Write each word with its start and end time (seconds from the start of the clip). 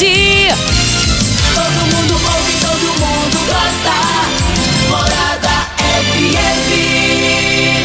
Todo 0.00 0.08
mundo 1.94 2.14
ouve, 2.14 2.52
todo 2.58 2.86
mundo 2.98 3.38
gosta. 3.46 3.94
Morada 4.88 5.68
FM. 6.08 7.84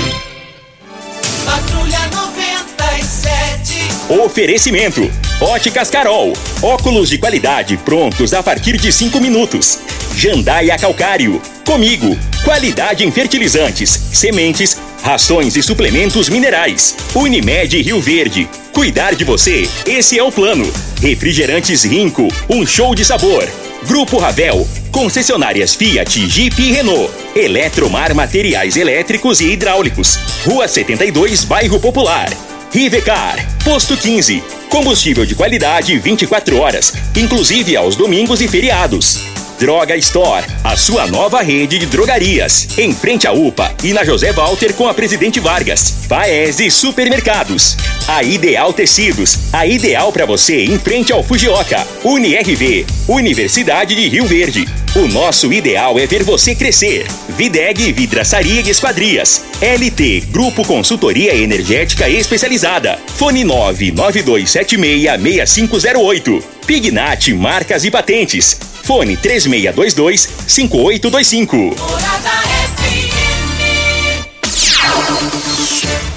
Patrulha 1.44 2.00
97. 2.14 3.92
Oferecimento: 4.24 5.12
Óticas 5.42 5.90
Carol. 5.90 6.32
Óculos 6.62 7.10
de 7.10 7.18
qualidade 7.18 7.76
prontos 7.76 8.34
a 8.34 8.42
partir 8.42 8.78
de 8.78 8.94
5 8.94 9.20
minutos. 9.20 9.80
Jandaia 10.16 10.78
Calcário. 10.78 11.42
Comigo. 11.66 12.18
Qualidade 12.46 13.06
em 13.06 13.12
fertilizantes, 13.12 13.90
sementes, 13.90 14.78
rações 15.04 15.58
e 15.58 15.62
suplementos 15.62 16.30
minerais. 16.30 16.96
Unimed 17.14 17.82
Rio 17.82 18.00
Verde. 18.00 18.48
Cuidar 18.76 19.16
de 19.16 19.24
você, 19.24 19.70
esse 19.88 20.20
é 20.20 20.22
o 20.22 20.30
plano. 20.30 20.70
Refrigerantes 21.02 21.86
Rinco. 21.86 22.28
Um 22.50 22.68
show 22.68 22.94
de 22.94 23.06
sabor. 23.06 23.48
Grupo 23.88 24.18
Ravel, 24.18 24.68
concessionárias 24.92 25.74
Fiat, 25.74 26.28
Jeep 26.28 26.62
e 26.62 26.74
Renault. 26.74 27.10
Eletromar 27.34 28.14
Materiais 28.14 28.76
Elétricos 28.76 29.40
e 29.40 29.46
Hidráulicos. 29.46 30.20
Rua 30.44 30.68
72, 30.68 31.46
Bairro 31.46 31.80
Popular. 31.80 32.30
Rivecar, 32.70 33.38
posto 33.64 33.96
15. 33.96 34.44
Combustível 34.68 35.26
de 35.26 35.36
qualidade 35.36 35.98
24 35.98 36.58
horas, 36.58 36.94
inclusive 37.16 37.78
aos 37.78 37.96
domingos 37.96 38.42
e 38.42 38.48
feriados. 38.50 39.35
Droga 39.58 39.96
Store, 39.96 40.46
a 40.64 40.76
sua 40.76 41.08
nova 41.08 41.42
rede 41.42 41.80
de 41.80 41.86
drogarias. 41.86 42.68
Em 42.78 42.94
frente 42.94 43.26
à 43.26 43.32
UPA 43.32 43.74
e 43.84 43.94
na 43.94 44.04
José 44.04 44.34
Walter 44.34 44.74
com 44.74 44.86
a 44.88 44.94
Presidente 44.94 45.40
Vargas. 45.40 46.06
Paese 46.10 46.70
Supermercados. 46.70 47.78
A 48.08 48.22
Ideal 48.22 48.72
Tecidos, 48.74 49.54
a 49.54 49.66
ideal 49.66 50.12
para 50.12 50.26
você 50.26 50.66
em 50.66 50.78
frente 50.78 51.14
ao 51.14 51.24
Fujioka. 51.24 51.88
UniRV, 52.04 52.86
Universidade 53.08 53.96
de 53.96 54.10
Rio 54.10 54.28
Verde. 54.28 54.68
O 54.96 55.08
nosso 55.08 55.52
ideal 55.54 55.98
é 55.98 56.06
ver 56.06 56.24
você 56.24 56.54
crescer. 56.54 57.08
Videg 57.30 57.94
Vidraçaria 57.94 58.62
e 58.62 58.70
Esquadrias. 58.70 59.46
LT 59.62 60.26
Grupo 60.32 60.66
Consultoria 60.66 61.34
Energética 61.34 62.10
Especializada. 62.10 63.00
Fone 63.16 63.46
992766508. 63.46 66.44
Pignat 66.68 67.34
Marcas 67.34 67.86
e 67.86 67.92
Patentes. 67.92 68.75
Fone 68.86 69.18
3622-5825. 69.18 71.76
Morada 71.76 72.30
FM. 72.78 73.16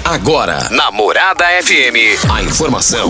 Agora, 0.05 0.69
na 0.69 0.91
Morada 0.91 1.45
FM, 1.63 1.95
a 2.31 2.43
informação 2.43 3.09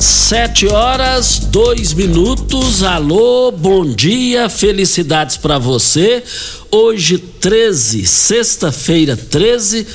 Sete 0.00 0.66
horas, 0.66 1.40
dois 1.50 1.92
minutos. 1.92 2.82
Alô, 2.82 3.52
bom 3.52 3.84
dia, 3.84 4.48
felicidades 4.48 5.36
para 5.36 5.58
você. 5.58 6.24
Hoje, 6.70 7.18
13, 7.18 8.06
sexta-feira, 8.06 9.14
13. 9.14 9.86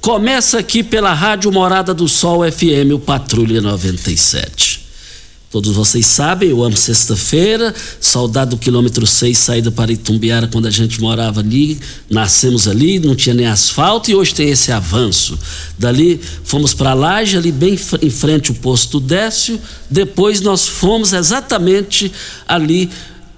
Começa 0.00 0.58
aqui 0.58 0.82
pela 0.82 1.14
Rádio 1.14 1.52
Morada 1.52 1.94
do 1.94 2.08
Sol 2.08 2.40
FM, 2.50 2.92
o 2.92 2.98
Patrulha 2.98 3.60
97. 3.60 4.81
Todos 5.52 5.76
vocês 5.76 6.06
sabem, 6.06 6.48
eu 6.48 6.64
amo 6.64 6.78
sexta-feira, 6.78 7.74
saudade 8.00 8.52
do 8.52 8.56
quilômetro 8.56 9.06
6, 9.06 9.36
saída 9.36 9.70
para 9.70 9.92
Itumbiara, 9.92 10.46
quando 10.46 10.64
a 10.64 10.70
gente 10.70 10.98
morava 10.98 11.40
ali, 11.40 11.78
nascemos 12.08 12.66
ali, 12.66 12.98
não 12.98 13.14
tinha 13.14 13.34
nem 13.34 13.46
asfalto 13.46 14.10
e 14.10 14.14
hoje 14.14 14.34
tem 14.34 14.48
esse 14.48 14.72
avanço. 14.72 15.38
Dali 15.78 16.18
fomos 16.42 16.72
para 16.72 16.94
Laje, 16.94 17.36
ali 17.36 17.52
bem 17.52 17.78
em 18.00 18.10
frente 18.10 18.50
o 18.50 18.54
posto 18.54 18.98
Décio, 18.98 19.60
depois 19.90 20.40
nós 20.40 20.66
fomos 20.66 21.12
exatamente 21.12 22.10
ali 22.48 22.88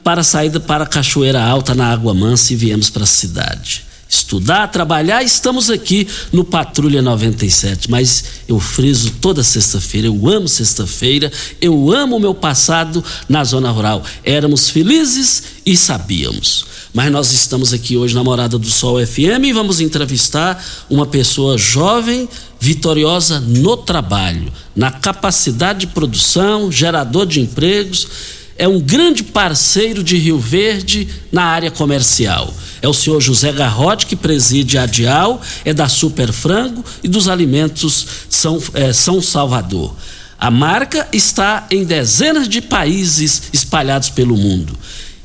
para 0.05 0.21
a 0.21 0.25
saída 0.25 0.61
para 0.61 0.85
a 0.85 0.87
Cachoeira 0.87 1.43
Alta, 1.43 1.75
na 1.75 1.91
Água 1.91 2.15
Mansa 2.15 2.53
e 2.53 2.57
viemos 2.57 2.91
para 2.91 3.03
a 3.03 3.07
cidade 3.07 3.94
estudar, 4.15 4.69
trabalhar, 4.69 5.23
estamos 5.23 5.71
aqui 5.71 6.07
no 6.33 6.45
Patrulha 6.45 7.03
97, 7.03 7.91
mas 7.91 8.25
eu 8.47 8.61
friso 8.61 9.11
toda 9.21 9.43
sexta-feira, 9.43 10.07
eu 10.07 10.29
amo 10.29 10.49
sexta-feira, 10.49 11.33
eu 11.61 11.91
amo 11.93 12.17
o 12.17 12.21
meu 12.21 12.35
passado 12.35 13.05
na 13.29 13.43
zona 13.43 13.71
rural. 13.71 14.05
Éramos 14.23 14.71
felizes 14.71 15.43
e 15.67 15.77
sabíamos. 15.77 16.65
Mas 16.93 17.11
nós 17.11 17.33
estamos 17.33 17.73
aqui 17.73 17.97
hoje 17.97 18.15
na 18.15 18.23
Morada 18.23 18.57
do 18.57 18.71
Sol 18.71 19.05
FM 19.05 19.45
e 19.45 19.53
vamos 19.53 19.81
entrevistar 19.81 20.65
uma 20.89 21.07
pessoa 21.07 21.59
jovem, 21.59 22.29
vitoriosa 22.61 23.41
no 23.41 23.77
trabalho, 23.77 24.53
na 24.77 24.93
capacidade 24.93 25.81
de 25.81 25.87
produção, 25.89 26.71
gerador 26.71 27.27
de 27.27 27.41
empregos 27.41 28.09
é 28.57 28.69
um 28.69 28.81
grande 28.81 29.23
parceiro 29.23 30.03
de 30.03 30.17
Rio 30.17 30.39
Verde 30.39 31.09
na 31.33 31.45
área 31.45 31.71
comercial. 31.71 32.55
É 32.81 32.89
o 32.89 32.93
senhor 32.93 33.21
José 33.21 33.53
Garrote, 33.53 34.07
que 34.07 34.17
preside 34.17 34.79
a 34.79 34.87
Dial, 34.87 35.41
é 35.65 35.73
da 35.73 35.89
Super 35.89 36.33
Frango 36.33 36.85
e 37.03 37.09
dos 37.09 37.29
alimentos 37.29 38.07
São, 38.29 38.63
é, 38.75 38.93
São 38.93 39.21
Salvador. 39.23 39.97
A 40.39 40.51
marca 40.51 41.09
está 41.13 41.67
em 41.71 41.85
dezenas 41.85 42.49
de 42.49 42.61
países 42.61 43.45
espalhados 43.53 44.11
pelo 44.11 44.37
mundo. 44.37 44.77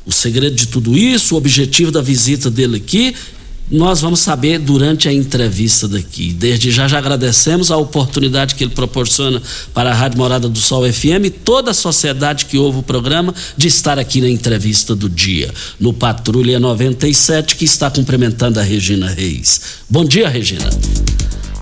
O 0.06 0.12
segredo 0.12 0.56
de 0.56 0.68
tudo 0.68 0.98
isso, 0.98 1.36
o 1.36 1.38
objetivo 1.38 1.92
da 1.92 2.02
visita 2.02 2.50
dele 2.50 2.78
aqui, 2.78 3.14
nós 3.72 4.02
vamos 4.02 4.20
saber 4.20 4.58
durante 4.58 5.08
a 5.08 5.14
entrevista 5.14 5.88
daqui. 5.88 6.34
Desde 6.34 6.72
já 6.72 6.88
já 6.88 6.98
agradecemos 6.98 7.70
a 7.70 7.78
oportunidade 7.78 8.56
que 8.56 8.64
ele 8.64 8.74
proporciona 8.74 9.42
para 9.74 9.92
a 9.92 9.94
Rádio 9.94 10.18
Morada 10.18 10.50
do 10.50 10.58
Sol 10.58 10.92
FM 10.92 11.26
e 11.26 11.30
toda 11.30 11.72
a 11.72 11.74
sociedade 11.74 12.46
que 12.46 12.58
ouve 12.58 12.80
o 12.80 12.84
programa 12.84 13.34
de 13.56 13.68
estar 13.68 14.00
aqui 14.00 14.22
na 14.22 14.30
entrevista 14.30 14.96
do 14.96 15.08
dia, 15.08 15.54
no 15.80 15.94
Patrulha 15.94 16.60
97, 16.60 17.56
que 17.56 17.66
está 17.66 17.92
cumprimentando 17.92 18.60
a 18.60 18.64
Regina 18.64 19.08
Reis. 19.08 19.62
Bom 19.88 20.04
dia, 20.04 20.28
Regina. 20.28 20.70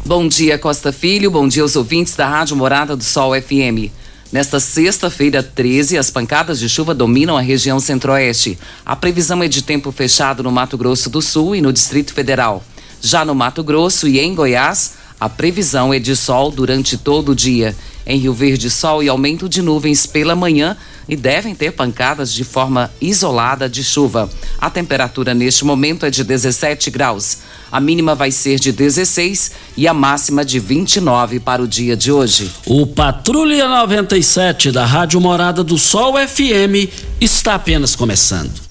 Bom 0.05 0.27
dia, 0.27 0.57
Costa 0.57 0.93
Filho. 0.93 1.29
Bom 1.29 1.47
dia 1.47 1.63
aos 1.63 1.75
ouvintes 1.75 2.15
da 2.15 2.27
Rádio 2.29 2.55
Morada 2.55 2.95
do 2.95 3.03
Sol 3.03 3.33
FM. 3.33 3.91
Nesta 4.29 4.59
sexta-feira 4.59 5.41
13, 5.41 5.97
as 5.97 6.11
pancadas 6.11 6.59
de 6.59 6.67
chuva 6.67 6.93
dominam 6.93 7.37
a 7.37 7.41
região 7.41 7.79
centro-oeste. 7.79 8.59
A 8.85 8.93
previsão 8.93 9.41
é 9.41 9.47
de 9.47 9.61
tempo 9.61 9.89
fechado 9.89 10.43
no 10.43 10.51
Mato 10.51 10.77
Grosso 10.77 11.09
do 11.09 11.21
Sul 11.21 11.55
e 11.55 11.61
no 11.61 11.71
Distrito 11.71 12.13
Federal. 12.13 12.61
Já 13.01 13.23
no 13.23 13.33
Mato 13.33 13.63
Grosso 13.63 14.05
e 14.05 14.19
em 14.19 14.35
Goiás, 14.35 14.95
a 15.17 15.29
previsão 15.29 15.93
é 15.93 15.99
de 15.99 16.13
sol 16.13 16.51
durante 16.51 16.97
todo 16.97 17.31
o 17.31 17.35
dia. 17.35 17.73
Em 18.05 18.19
Rio 18.19 18.33
Verde, 18.33 18.69
sol 18.69 19.01
e 19.01 19.07
aumento 19.07 19.47
de 19.47 19.61
nuvens 19.61 20.05
pela 20.05 20.35
manhã 20.35 20.75
e 21.07 21.15
devem 21.15 21.55
ter 21.55 21.71
pancadas 21.71 22.33
de 22.33 22.43
forma 22.43 22.91
isolada 22.99 23.69
de 23.69 23.81
chuva. 23.81 24.29
A 24.59 24.69
temperatura 24.69 25.33
neste 25.33 25.63
momento 25.63 26.05
é 26.05 26.09
de 26.09 26.23
17 26.23 26.91
graus. 26.91 27.37
A 27.71 27.79
mínima 27.79 28.15
vai 28.15 28.31
ser 28.31 28.59
de 28.59 28.71
16 28.71 29.51
e 29.75 29.87
a 29.87 29.93
máxima 29.93 30.45
de 30.45 30.59
29 30.59 31.39
para 31.39 31.61
o 31.61 31.67
dia 31.67 31.95
de 31.95 32.11
hoje. 32.11 32.51
O 32.65 32.85
Patrulha 32.85 33.67
97 33.67 34.71
da 34.71 34.85
Rádio 34.85 35.19
Morada 35.19 35.63
do 35.63 35.77
Sol 35.77 36.15
FM 36.15 36.89
está 37.19 37.55
apenas 37.55 37.95
começando. 37.95 38.67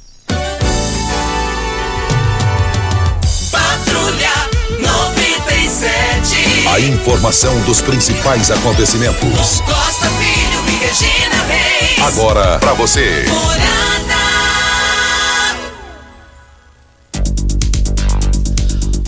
Patrulha 3.50 4.32
97. 4.81 6.69
A 6.69 6.81
informação 6.81 7.60
dos 7.62 7.81
principais 7.81 8.50
acontecimentos. 8.50 9.60
Costa 9.60 10.08
Filho 10.10 10.64
e 10.69 10.76
Regina 10.84 11.44
Reis. 11.49 12.02
Agora 12.06 12.58
para 12.58 12.72
você. 12.75 13.25
Morada. 13.28 14.06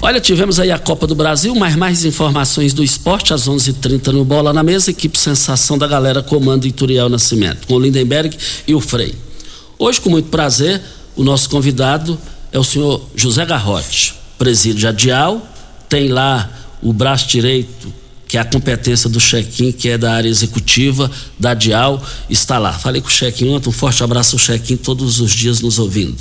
Olha, 0.08 0.22
tivemos 0.22 0.58
aí 0.58 0.70
a 0.70 0.78
Copa 0.78 1.06
do 1.06 1.14
Brasil, 1.14 1.54
mas 1.54 1.76
mais 1.76 2.02
informações 2.02 2.72
do 2.72 2.82
esporte 2.82 3.34
às 3.34 3.46
11:30 3.46 3.68
h 3.68 3.78
30 3.78 4.12
no 4.12 4.24
Bola 4.24 4.54
na 4.54 4.62
Mesa, 4.62 4.90
equipe 4.90 5.18
Sensação 5.18 5.76
da 5.76 5.86
Galera 5.86 6.22
comando 6.22 6.66
Ituriel 6.66 7.10
Nascimento, 7.10 7.66
com 7.66 7.74
o 7.74 7.78
Lindenberg 7.78 8.34
e 8.66 8.74
o 8.74 8.80
Frei. 8.80 9.14
Hoje, 9.78 10.00
com 10.00 10.08
muito 10.08 10.30
prazer, 10.30 10.80
o 11.14 11.22
nosso 11.22 11.50
convidado 11.50 12.18
é 12.50 12.58
o 12.58 12.64
senhor 12.64 13.06
José 13.14 13.44
Garrote, 13.44 14.14
presídio 14.38 14.88
Adial, 14.88 15.46
tem 15.90 16.08
lá 16.08 16.50
o 16.82 16.90
braço 16.90 17.28
direito, 17.28 17.92
que 18.26 18.38
é 18.38 18.40
a 18.40 18.46
competência 18.46 19.10
do 19.10 19.20
Chequim, 19.20 19.72
que 19.72 19.90
é 19.90 19.98
da 19.98 20.14
área 20.14 20.30
executiva 20.30 21.10
da 21.38 21.52
Dial, 21.52 22.02
está 22.30 22.58
lá. 22.58 22.72
Falei 22.72 23.02
com 23.02 23.08
o 23.08 23.10
Chequim 23.10 23.50
ontem, 23.50 23.68
um 23.68 23.72
forte 23.72 24.02
abraço 24.02 24.36
ao 24.36 24.40
Chequim, 24.40 24.78
todos 24.78 25.20
os 25.20 25.32
dias 25.32 25.60
nos 25.60 25.78
ouvindo. 25.78 26.16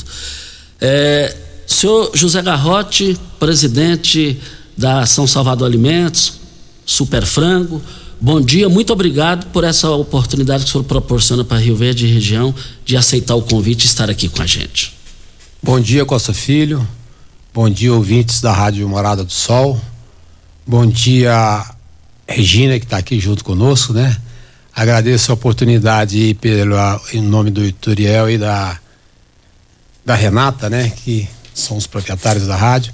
É, 0.81 1.46
senhor 1.67 2.11
José 2.13 2.41
Garrote, 2.41 3.17
presidente 3.37 4.39
da 4.75 5.05
São 5.05 5.27
Salvador 5.27 5.67
Alimentos, 5.67 6.39
Super 6.85 7.25
Frango, 7.25 7.81
bom 8.19 8.39
dia, 8.39 8.69
muito 8.69 8.93
obrigado 8.93 9.47
por 9.47 9.63
essa 9.63 9.89
oportunidade 9.91 10.63
que 10.63 10.69
o 10.69 10.71
senhor 10.71 10.83
proporciona 10.85 11.43
para 11.43 11.57
Rio 11.57 11.75
Verde 11.75 12.07
e 12.07 12.13
região 12.13 12.55
de 12.85 12.95
aceitar 12.95 13.35
o 13.35 13.41
convite 13.41 13.83
e 13.83 13.87
estar 13.87 14.09
aqui 14.09 14.29
com 14.29 14.41
a 14.41 14.45
gente. 14.45 14.95
Bom 15.61 15.79
dia, 15.79 16.05
Costa 16.05 16.33
Filho. 16.33 16.87
Bom 17.53 17.69
dia, 17.69 17.93
ouvintes 17.93 18.39
da 18.39 18.53
Rádio 18.53 18.87
Morada 18.87 19.23
do 19.23 19.33
Sol. 19.33 19.81
Bom 20.65 20.85
dia, 20.85 21.65
Regina, 22.27 22.79
que 22.79 22.85
está 22.85 22.97
aqui 22.97 23.19
junto 23.19 23.43
conosco, 23.43 23.93
né? 23.93 24.15
Agradeço 24.73 25.31
a 25.31 25.33
oportunidade 25.33 26.37
pelo, 26.39 26.75
em 27.11 27.21
nome 27.21 27.49
do 27.49 27.65
Ituriel 27.65 28.29
e 28.29 28.37
da, 28.37 28.79
da 30.05 30.13
Renata, 30.13 30.69
né? 30.69 30.91
Que 31.03 31.27
são 31.59 31.77
os 31.77 31.87
proprietários 31.87 32.47
da 32.47 32.55
rádio. 32.55 32.93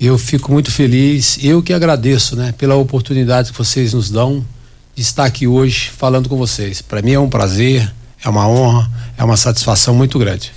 Eu 0.00 0.16
fico 0.16 0.52
muito 0.52 0.70
feliz, 0.70 1.38
eu 1.42 1.62
que 1.62 1.72
agradeço, 1.72 2.36
né? 2.36 2.52
Pela 2.56 2.76
oportunidade 2.76 3.50
que 3.50 3.58
vocês 3.58 3.92
nos 3.92 4.10
dão 4.10 4.46
de 4.94 5.02
estar 5.02 5.24
aqui 5.24 5.46
hoje 5.46 5.90
falando 5.96 6.28
com 6.28 6.36
vocês. 6.36 6.80
Para 6.80 7.02
mim 7.02 7.12
é 7.12 7.20
um 7.20 7.28
prazer, 7.28 7.92
é 8.22 8.28
uma 8.28 8.48
honra, 8.48 8.90
é 9.16 9.24
uma 9.24 9.36
satisfação 9.36 9.94
muito 9.94 10.18
grande. 10.18 10.52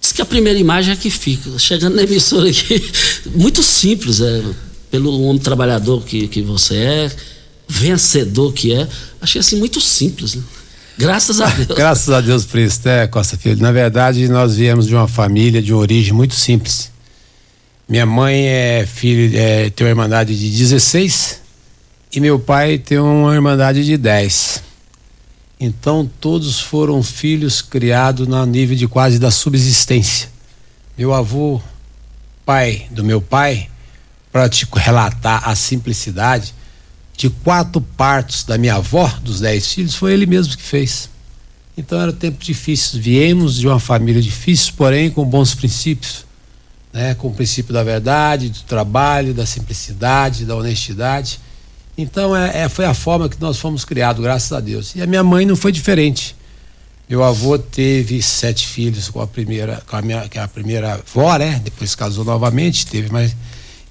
Diz 0.00 0.12
que 0.12 0.22
a 0.22 0.26
primeira 0.26 0.58
imagem 0.58 0.92
é 0.92 0.96
que 0.96 1.10
fica. 1.10 1.58
Chegando 1.58 1.96
na 1.96 2.02
emissora 2.02 2.48
aqui, 2.48 2.90
muito 3.34 3.62
simples, 3.62 4.20
é, 4.20 4.42
pelo 4.90 5.22
homem 5.22 5.40
trabalhador 5.40 6.04
que, 6.04 6.28
que 6.28 6.42
você 6.42 6.76
é, 6.76 7.16
vencedor 7.66 8.52
que 8.52 8.74
é. 8.74 8.86
Achei 9.20 9.40
assim 9.40 9.56
muito 9.56 9.80
simples, 9.80 10.34
né? 10.34 10.42
Graças 10.98 11.40
a 11.40 11.46
Deus. 11.46 11.78
Graças 11.78 12.10
a 12.12 12.20
Deus 12.20 12.44
por 12.44 12.58
isso, 12.58 12.80
né, 12.84 13.06
Costa 13.06 13.36
Filho? 13.36 13.62
Na 13.62 13.70
verdade, 13.70 14.26
nós 14.28 14.56
viemos 14.56 14.88
de 14.88 14.96
uma 14.96 15.06
família 15.06 15.62
de 15.62 15.72
origem 15.72 16.12
muito 16.12 16.34
simples. 16.34 16.90
Minha 17.88 18.04
mãe 18.04 18.46
é 18.48 18.84
filho, 18.84 19.38
é, 19.38 19.70
tem 19.70 19.86
uma 19.86 19.90
irmandade 19.90 20.36
de 20.36 20.50
16 20.50 21.40
e 22.12 22.20
meu 22.20 22.38
pai 22.40 22.78
tem 22.78 22.98
uma 22.98 23.32
irmandade 23.32 23.84
de 23.84 23.96
10. 23.96 24.64
Então 25.60 26.10
todos 26.20 26.58
foram 26.58 27.00
filhos 27.00 27.62
criados 27.62 28.26
no 28.26 28.44
nível 28.44 28.76
de 28.76 28.88
quase 28.88 29.20
da 29.20 29.30
subsistência. 29.30 30.28
Meu 30.98 31.14
avô, 31.14 31.60
pai 32.44 32.86
do 32.90 33.04
meu 33.04 33.20
pai, 33.20 33.68
para 34.32 34.48
te 34.48 34.66
relatar 34.74 35.48
a 35.48 35.54
simplicidade, 35.54 36.52
de 37.18 37.28
quatro 37.28 37.80
partos 37.80 38.44
da 38.44 38.56
minha 38.56 38.76
avó, 38.76 39.12
dos 39.22 39.40
dez 39.40 39.74
filhos, 39.74 39.96
foi 39.96 40.12
ele 40.12 40.24
mesmo 40.24 40.56
que 40.56 40.62
fez. 40.62 41.10
Então 41.76 42.00
era 42.00 42.12
tempo 42.12 42.42
difícil. 42.42 43.00
Viemos 43.00 43.56
de 43.56 43.66
uma 43.66 43.80
família 43.80 44.22
difícil, 44.22 44.72
porém 44.76 45.10
com 45.10 45.24
bons 45.24 45.52
princípios, 45.52 46.24
né? 46.92 47.16
Com 47.16 47.26
o 47.26 47.34
princípio 47.34 47.74
da 47.74 47.82
verdade, 47.82 48.50
do 48.50 48.60
trabalho, 48.60 49.34
da 49.34 49.44
simplicidade, 49.44 50.44
da 50.44 50.54
honestidade. 50.54 51.40
Então 51.96 52.36
é, 52.36 52.62
é, 52.62 52.68
foi 52.68 52.84
a 52.84 52.94
forma 52.94 53.28
que 53.28 53.40
nós 53.40 53.58
fomos 53.58 53.84
criados, 53.84 54.22
graças 54.22 54.52
a 54.52 54.60
Deus. 54.60 54.94
E 54.94 55.02
a 55.02 55.06
minha 55.06 55.24
mãe 55.24 55.44
não 55.44 55.56
foi 55.56 55.72
diferente. 55.72 56.36
Meu 57.08 57.24
avô 57.24 57.58
teve 57.58 58.22
sete 58.22 58.64
filhos 58.64 59.08
com 59.08 59.20
a 59.20 59.26
primeira, 59.26 59.82
com 59.88 59.96
a 59.96 60.02
minha, 60.02 60.28
que 60.28 60.38
é 60.38 60.42
a 60.42 60.46
primeira 60.46 60.94
avó, 60.94 61.36
né? 61.36 61.60
Depois 61.64 61.96
casou 61.96 62.24
novamente, 62.24 62.86
teve 62.86 63.10
mais. 63.10 63.34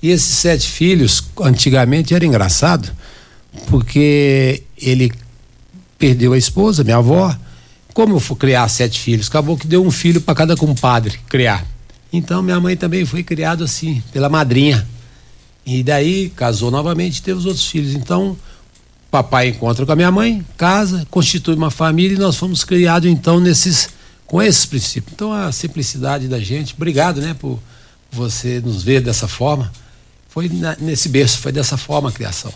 E 0.02 0.12
esses 0.12 0.38
sete 0.38 0.70
filhos, 0.70 1.22
antigamente 1.42 2.14
era 2.14 2.26
engraçado, 2.26 2.90
porque 3.68 4.64
ele 4.80 5.12
perdeu 5.98 6.34
a 6.34 6.38
esposa, 6.38 6.84
minha 6.84 6.98
avó. 6.98 7.36
Como 7.94 8.16
eu 8.16 8.20
fui 8.20 8.36
criar 8.36 8.68
sete 8.68 9.00
filhos? 9.00 9.28
Acabou 9.28 9.58
que 9.58 9.66
deu 9.66 9.84
um 9.84 9.92
filho 9.92 10.22
para 10.22 10.36
cada 10.36 10.56
compadre 10.56 11.20
criar. 11.28 11.66
Então 12.12 12.42
minha 12.42 12.60
mãe 12.60 12.78
também 12.78 13.06
foi 13.06 13.24
criada 13.24 13.64
assim, 13.64 14.04
pela 14.12 14.30
madrinha. 14.30 14.88
E 15.66 15.84
daí 15.84 16.30
casou 16.30 16.72
novamente, 16.72 17.22
teve 17.22 17.38
os 17.38 17.46
outros 17.46 17.68
filhos. 17.68 17.94
Então, 17.94 18.38
papai 19.12 19.50
encontra 19.50 19.86
com 19.86 19.92
a 19.92 19.96
minha 19.96 20.12
mãe, 20.12 20.46
casa, 20.56 21.06
constitui 21.10 21.56
uma 21.56 21.72
família 21.72 22.16
e 22.16 22.20
nós 22.20 22.38
fomos 22.38 22.64
criados 22.64 23.10
então 23.10 23.40
nesses 23.40 23.90
com 24.26 24.42
esses 24.42 24.66
princípios. 24.66 25.14
Então 25.14 25.32
a 25.32 25.52
simplicidade 25.52 26.28
da 26.28 26.40
gente, 26.40 26.74
obrigado, 26.76 27.22
né, 27.22 27.34
por 27.34 27.60
você 28.12 28.62
nos 28.62 28.84
ver 28.84 29.02
dessa 29.02 29.28
forma. 29.28 29.72
Foi 30.30 30.50
na, 30.50 30.76
nesse 30.80 31.10
berço, 31.10 31.40
foi 31.40 31.52
dessa 31.52 31.78
forma 31.78 32.10
a 32.10 32.12
criação. 32.12 32.54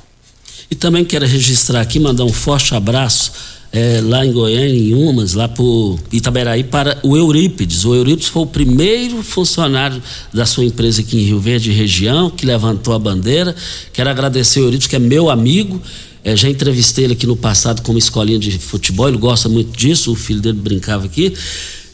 E 0.72 0.76
também 0.76 1.04
quero 1.04 1.26
registrar 1.26 1.82
aqui, 1.82 2.00
mandar 2.00 2.24
um 2.24 2.32
forte 2.32 2.74
abraço 2.74 3.34
é, 3.74 4.00
lá 4.02 4.26
em 4.26 4.32
Goiânia, 4.32 4.70
em 4.70 4.94
Umas, 4.94 5.34
lá 5.34 5.50
por 5.50 6.00
Itaberaí, 6.14 6.64
para 6.64 6.98
o 7.04 7.18
Eurípides. 7.18 7.84
O 7.84 7.94
Eurípides 7.94 8.30
foi 8.30 8.44
o 8.44 8.46
primeiro 8.46 9.22
funcionário 9.22 10.02
da 10.34 10.46
sua 10.46 10.64
empresa 10.64 11.02
aqui 11.02 11.18
em 11.18 11.26
Rio 11.26 11.42
Verde 11.42 11.74
região, 11.74 12.30
que 12.30 12.46
levantou 12.46 12.94
a 12.94 13.00
bandeira. 13.00 13.54
Quero 13.92 14.10
agradecer 14.10 14.62
o 14.62 14.64
Eurípides, 14.64 14.88
que 14.88 14.96
é 14.96 15.00
meu 15.00 15.30
amigo. 15.30 15.82
É, 16.24 16.38
já 16.38 16.50
entrevistei 16.50 17.04
ele 17.04 17.14
aqui 17.14 17.28
no 17.28 17.36
passado 17.36 17.82
como 17.82 17.98
escolinha 17.98 18.40
de 18.40 18.58
futebol, 18.58 19.10
ele 19.10 19.18
gosta 19.18 19.50
muito 19.50 19.76
disso, 19.76 20.12
o 20.12 20.16
filho 20.16 20.40
dele 20.40 20.58
brincava 20.58 21.06
aqui, 21.06 21.34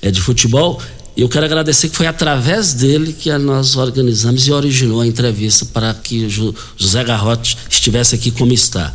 é 0.02 0.12
de 0.12 0.22
futebol. 0.22 0.80
E 1.18 1.22
eu 1.22 1.28
quero 1.28 1.48
agradecer 1.48 1.90
que 1.90 1.98
foi 1.98 2.06
através 2.06 2.76
dele 2.76 3.12
que 3.12 3.36
nós 3.40 3.76
organizamos 3.76 4.46
e 4.48 4.52
originou 4.52 5.02
a 5.02 5.08
entrevista 5.08 5.66
para 5.66 5.92
que 5.92 6.30
José 6.30 7.04
Garrote 7.04 7.58
estivesse 7.68 8.14
aqui 8.14 8.30
como 8.30 8.54
está. 8.54 8.94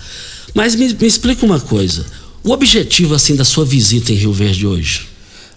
Mas 0.54 0.76
me, 0.76 0.86
me 0.94 1.06
explica 1.08 1.44
uma 1.44 1.58
coisa. 1.58 2.06
O 2.44 2.52
objetivo 2.52 3.16
assim 3.16 3.34
da 3.34 3.44
sua 3.44 3.64
visita 3.64 4.12
em 4.12 4.14
Rio 4.14 4.32
Verde 4.32 4.64
hoje? 4.64 5.08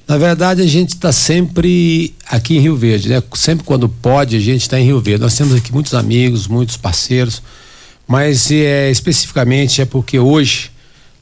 Na 0.07 0.17
verdade, 0.17 0.63
a 0.63 0.65
gente 0.65 0.89
está 0.89 1.11
sempre 1.11 2.15
aqui 2.25 2.57
em 2.57 2.61
Rio 2.61 2.75
Verde, 2.75 3.09
né? 3.09 3.21
Sempre 3.35 3.63
quando 3.63 3.87
pode, 3.87 4.35
a 4.35 4.39
gente 4.39 4.63
está 4.63 4.79
em 4.79 4.85
Rio 4.85 4.99
Verde. 4.99 5.21
Nós 5.21 5.35
temos 5.35 5.53
aqui 5.53 5.71
muitos 5.71 5.93
amigos, 5.93 6.47
muitos 6.47 6.77
parceiros, 6.77 7.43
mas 8.07 8.49
é, 8.49 8.89
especificamente 8.89 9.83
é 9.83 9.85
porque 9.85 10.17
hoje 10.17 10.71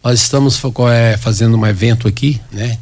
nós 0.01 0.21
estamos 0.21 0.57
é, 0.89 1.17
fazendo 1.17 1.57
um 1.57 1.65
evento 1.67 2.07
aqui, 2.07 2.39
né? 2.50 2.77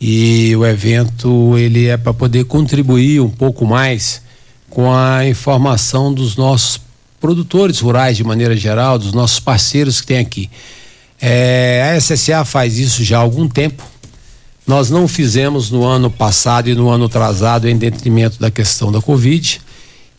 E 0.00 0.54
o 0.56 0.66
evento 0.66 1.56
ele 1.56 1.86
é 1.86 1.96
para 1.96 2.12
poder 2.12 2.44
contribuir 2.44 3.20
um 3.20 3.30
pouco 3.30 3.64
mais 3.64 4.20
com 4.68 4.92
a 4.92 5.26
informação 5.26 6.12
dos 6.12 6.36
nossos 6.36 6.80
produtores 7.20 7.80
rurais 7.80 8.16
de 8.16 8.24
maneira 8.24 8.54
geral, 8.56 8.98
dos 8.98 9.12
nossos 9.12 9.40
parceiros 9.40 10.00
que 10.00 10.06
tem 10.06 10.18
aqui. 10.18 10.50
É, 11.20 11.94
a 11.94 12.00
SSA 12.00 12.44
faz 12.44 12.78
isso 12.78 13.02
já 13.02 13.18
há 13.18 13.20
algum 13.20 13.48
tempo. 13.48 13.82
Nós 14.66 14.90
não 14.90 15.08
fizemos 15.08 15.70
no 15.70 15.84
ano 15.84 16.10
passado 16.10 16.68
e 16.68 16.74
no 16.74 16.90
ano 16.90 17.04
atrasado 17.04 17.68
em 17.68 17.76
detrimento 17.76 18.38
da 18.38 18.50
questão 18.50 18.92
da 18.92 19.00
Covid 19.00 19.60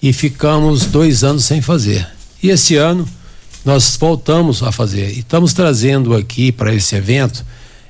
e 0.01 0.13
ficamos 0.13 0.85
dois 0.85 1.23
anos 1.23 1.45
sem 1.45 1.61
fazer. 1.61 2.07
E 2.41 2.49
esse 2.49 2.75
ano 2.75 3.07
nós 3.65 3.97
voltamos 3.99 4.63
a 4.63 4.71
fazer. 4.71 5.09
E 5.09 5.19
estamos 5.19 5.53
trazendo 5.53 6.15
aqui 6.15 6.51
para 6.51 6.73
esse 6.73 6.95
evento 6.95 7.45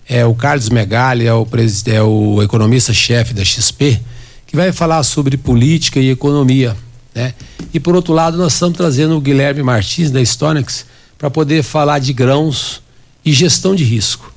é 0.07 0.25
o 0.25 0.33
Carlos 0.33 0.69
Megali, 0.69 1.25
é 1.25 1.33
o, 1.33 1.45
é 1.85 2.01
o 2.01 2.41
economista-chefe 2.41 3.33
da 3.33 3.43
XP, 3.43 3.99
que 4.45 4.55
vai 4.55 4.71
falar 4.71 5.03
sobre 5.03 5.35
política 5.35 5.99
e 5.99 6.09
economia. 6.09 6.75
Né? 7.13 7.33
E 7.73 7.79
por 7.79 7.95
outro 7.95 8.13
lado, 8.13 8.37
nós 8.37 8.53
estamos 8.53 8.77
trazendo 8.77 9.17
o 9.17 9.21
Guilherme 9.21 9.61
Martins 9.61 10.09
da 10.09 10.23
Stonex 10.23 10.85
para 11.17 11.29
poder 11.29 11.63
falar 11.63 11.99
de 11.99 12.13
grãos 12.13 12.81
e 13.25 13.33
gestão 13.33 13.75
de 13.75 13.83
risco. 13.83 14.33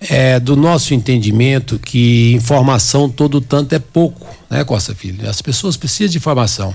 É, 0.00 0.40
do 0.40 0.56
nosso 0.56 0.94
entendimento 0.94 1.78
que 1.78 2.32
informação 2.32 3.08
todo 3.08 3.40
tanto 3.40 3.72
é 3.72 3.78
pouco, 3.78 4.26
né, 4.50 4.64
Costa 4.64 4.92
Filho? 4.96 5.30
As 5.30 5.40
pessoas 5.40 5.76
precisam 5.76 6.10
de 6.10 6.18
informação. 6.18 6.74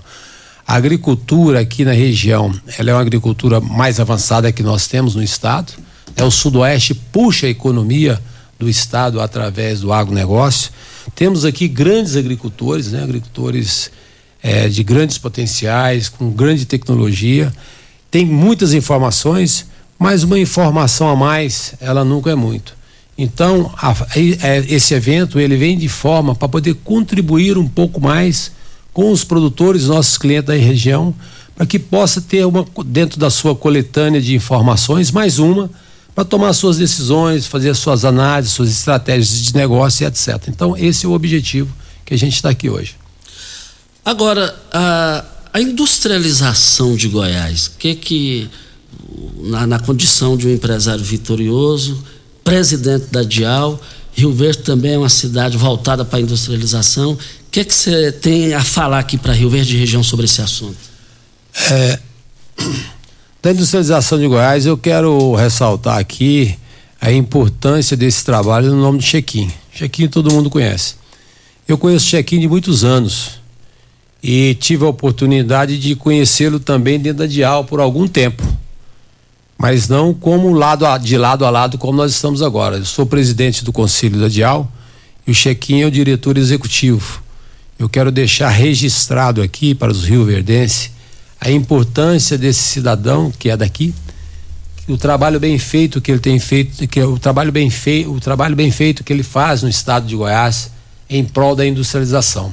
A 0.66 0.75
agricultura 0.75 1.60
aqui 1.60 1.84
na 1.84 1.92
região, 1.92 2.54
ela 2.77 2.92
é 2.92 2.94
uma 2.94 3.01
agricultura 3.01 3.60
mais 3.60 4.00
avançada 4.00 4.50
que 4.54 4.63
nós 4.63 4.88
temos 4.88 5.13
no 5.13 5.22
estado. 5.22 5.74
É 6.16 6.24
o 6.24 6.32
sudoeste 6.32 6.94
puxa 6.94 7.48
a 7.48 7.50
economia 7.50 8.22
do 8.60 8.70
estado 8.70 9.22
através 9.22 9.82
do 9.82 9.94
agronegócio. 9.94 10.72
Temos 11.16 11.46
aqui 11.46 11.68
grandes 11.68 12.16
agricultores, 12.16 12.92
né, 12.92 13.04
agricultores 13.04 13.92
é, 14.42 14.68
de 14.68 14.84
grandes 14.84 15.18
potenciais, 15.18 16.10
com 16.10 16.30
grande 16.30 16.66
tecnologia. 16.66 17.54
Tem 18.10 18.26
muitas 18.26 18.74
informações 18.74 19.66
mas 20.00 20.24
uma 20.24 20.38
informação 20.38 21.10
a 21.10 21.16
mais, 21.16 21.74
ela 21.80 22.04
nunca 22.06 22.30
é 22.30 22.36
muito. 22.36 22.76
Então, 23.18 23.72
a, 23.78 23.92
a, 23.92 23.96
é, 24.16 24.64
esse 24.70 24.94
evento 24.94 25.40
ele 25.40 25.58
vem 25.58 25.78
de 25.78 25.90
forma 25.90 26.36
para 26.36 26.48
poder 26.48 26.76
contribuir 26.84 27.58
um 27.58 27.68
pouco 27.68 28.00
mais 28.00 28.52
com 28.94 29.12
os 29.12 29.24
produtores, 29.24 29.88
nossos 29.88 30.18
clientes 30.18 30.48
da 30.48 30.54
região, 30.54 31.14
para 31.56 31.66
que 31.66 31.80
possa 31.80 32.22
ter 32.22 32.46
uma 32.46 32.66
dentro 32.86 33.20
da 33.20 33.32
sua 33.32 33.56
coletânea 33.56 34.22
de 34.22 34.36
informações 34.36 35.12
mais 35.12 35.40
uma 35.40 35.70
para 36.17 36.25
tomar 36.25 36.51
suas 36.53 36.77
decisões, 36.77 37.45
fazer 37.45 37.75
suas 37.75 38.03
análises, 38.03 38.51
suas 38.51 38.71
estratégias 38.71 39.39
de 39.39 39.53
negócio 39.53 40.03
e 40.03 40.07
etc. 40.07 40.47
Então, 40.47 40.75
esse 40.75 41.05
é 41.05 41.07
o 41.07 41.12
objetivo 41.12 41.71
que 42.03 42.12
a 42.12 42.17
gente 42.17 42.33
está 42.33 42.50
aqui 42.50 42.67
hoje. 42.67 42.95
Agora, 44.03 44.59
a, 44.74 45.24
a 45.53 45.62
industrialização 45.62 46.95
de 46.95 47.07
Goiás, 47.07 47.67
o 47.67 47.71
que 47.77 47.93
que 47.93 48.50
na, 49.43 49.67
na 49.67 49.77
condição 49.77 50.36
de 50.36 50.47
um 50.47 50.51
empresário 50.51 51.03
vitorioso, 51.03 52.03
presidente 52.43 53.05
da 53.12 53.21
Dial. 53.21 53.79
Rio 54.12 54.33
Verde 54.33 54.63
também 54.63 54.93
é 54.93 54.97
uma 54.97 55.09
cidade 55.09 55.55
voltada 55.55 56.03
para 56.03 56.17
a 56.17 56.21
industrialização. 56.24 57.12
O 57.12 57.19
que 57.51 57.63
que 57.63 57.71
você 57.71 58.12
tem 58.12 58.55
a 58.55 58.63
falar 58.63 58.97
aqui 58.97 59.19
para 59.19 59.33
Rio 59.33 59.51
Verde 59.51 59.75
e 59.75 59.79
região 59.79 60.01
sobre 60.01 60.25
esse 60.25 60.41
assunto? 60.41 60.79
É, 61.69 62.00
da 63.48 63.54
industrialização 63.54 64.20
de 64.20 64.27
Goiás, 64.27 64.66
eu 64.66 64.77
quero 64.77 65.34
ressaltar 65.34 65.98
aqui 65.98 66.60
a 67.00 67.13
importância 67.13 67.96
desse 67.96 68.25
trabalho 68.25 68.72
no 68.72 68.82
nome 68.82 69.00
de 69.00 69.06
Chequim. 69.06 69.50
Chequim 69.72 70.10
todo 70.10 70.34
mundo 70.34 70.50
conhece. 70.50 70.96
Eu 71.66 71.77
conheço 71.77 72.08
Chequim 72.08 72.42
de 72.42 72.48
muitos 72.50 72.84
anos 72.84 73.39
e 74.22 74.54
tive 74.56 74.84
a 74.84 74.89
oportunidade 74.89 75.80
de 75.80 75.96
conhecê-lo 75.96 76.60
também 76.60 77.00
dentro 77.00 77.20
da 77.20 77.25
Dial 77.25 77.63
por 77.63 77.80
algum 77.80 78.06
tempo. 78.06 78.44
Mas 79.58 79.88
não 79.88 80.13
como 80.13 80.51
lado 80.51 80.86
a, 80.86 80.98
de 80.98 81.18
lado 81.18 81.46
a 81.46 81.50
lado 81.50 81.77
como 81.77 81.98
nós 81.98 82.12
estamos 82.12 82.42
agora. 82.42 82.75
Eu 82.75 82.86
sou 82.86 83.06
presidente 83.06 83.63
do 83.63 83.72
conselho 83.72 84.20
da 84.20 84.27
Dial 84.27 84.70
e 85.25 85.32
o 85.32 85.34
Chequim 85.34 85.84
é 85.84 85.86
o 85.86 85.92
diretor 85.92 86.38
executivo. 86.38 87.24
Eu 87.80 87.88
quero 87.88 88.12
deixar 88.12 88.50
registrado 88.50 89.42
aqui 89.42 89.74
para 89.74 89.89
os 89.89 90.04
rioverdenses 90.04 90.97
a 91.39 91.51
importância 91.51 92.38
desse 92.38 92.62
cidadão 92.62 93.32
que 93.32 93.50
é 93.50 93.58
daqui, 93.58 93.94
o 94.88 94.98
trabalho 94.98 95.39
bem 95.39 95.60
feito 95.60 96.00
que 96.00 96.12
ele 96.12 96.20
tem 96.20 96.39
feito, 96.39 96.88
que 96.88 97.01
o 97.01 97.20
trabalho 97.20 97.51
bem 97.51 97.70
feito, 97.70 98.12
o 98.12 98.20
trabalho 98.20 98.56
bem 98.56 98.72
feito 98.72 99.03
que 99.03 99.12
ele 99.12 99.24
faz 99.24 99.62
no 99.62 99.70
estado 99.70 100.08
de 100.08 100.15
Goiás 100.15 100.72
em 101.10 101.24
prol 101.24 101.56
da 101.56 101.65
industrialização. 101.65 102.51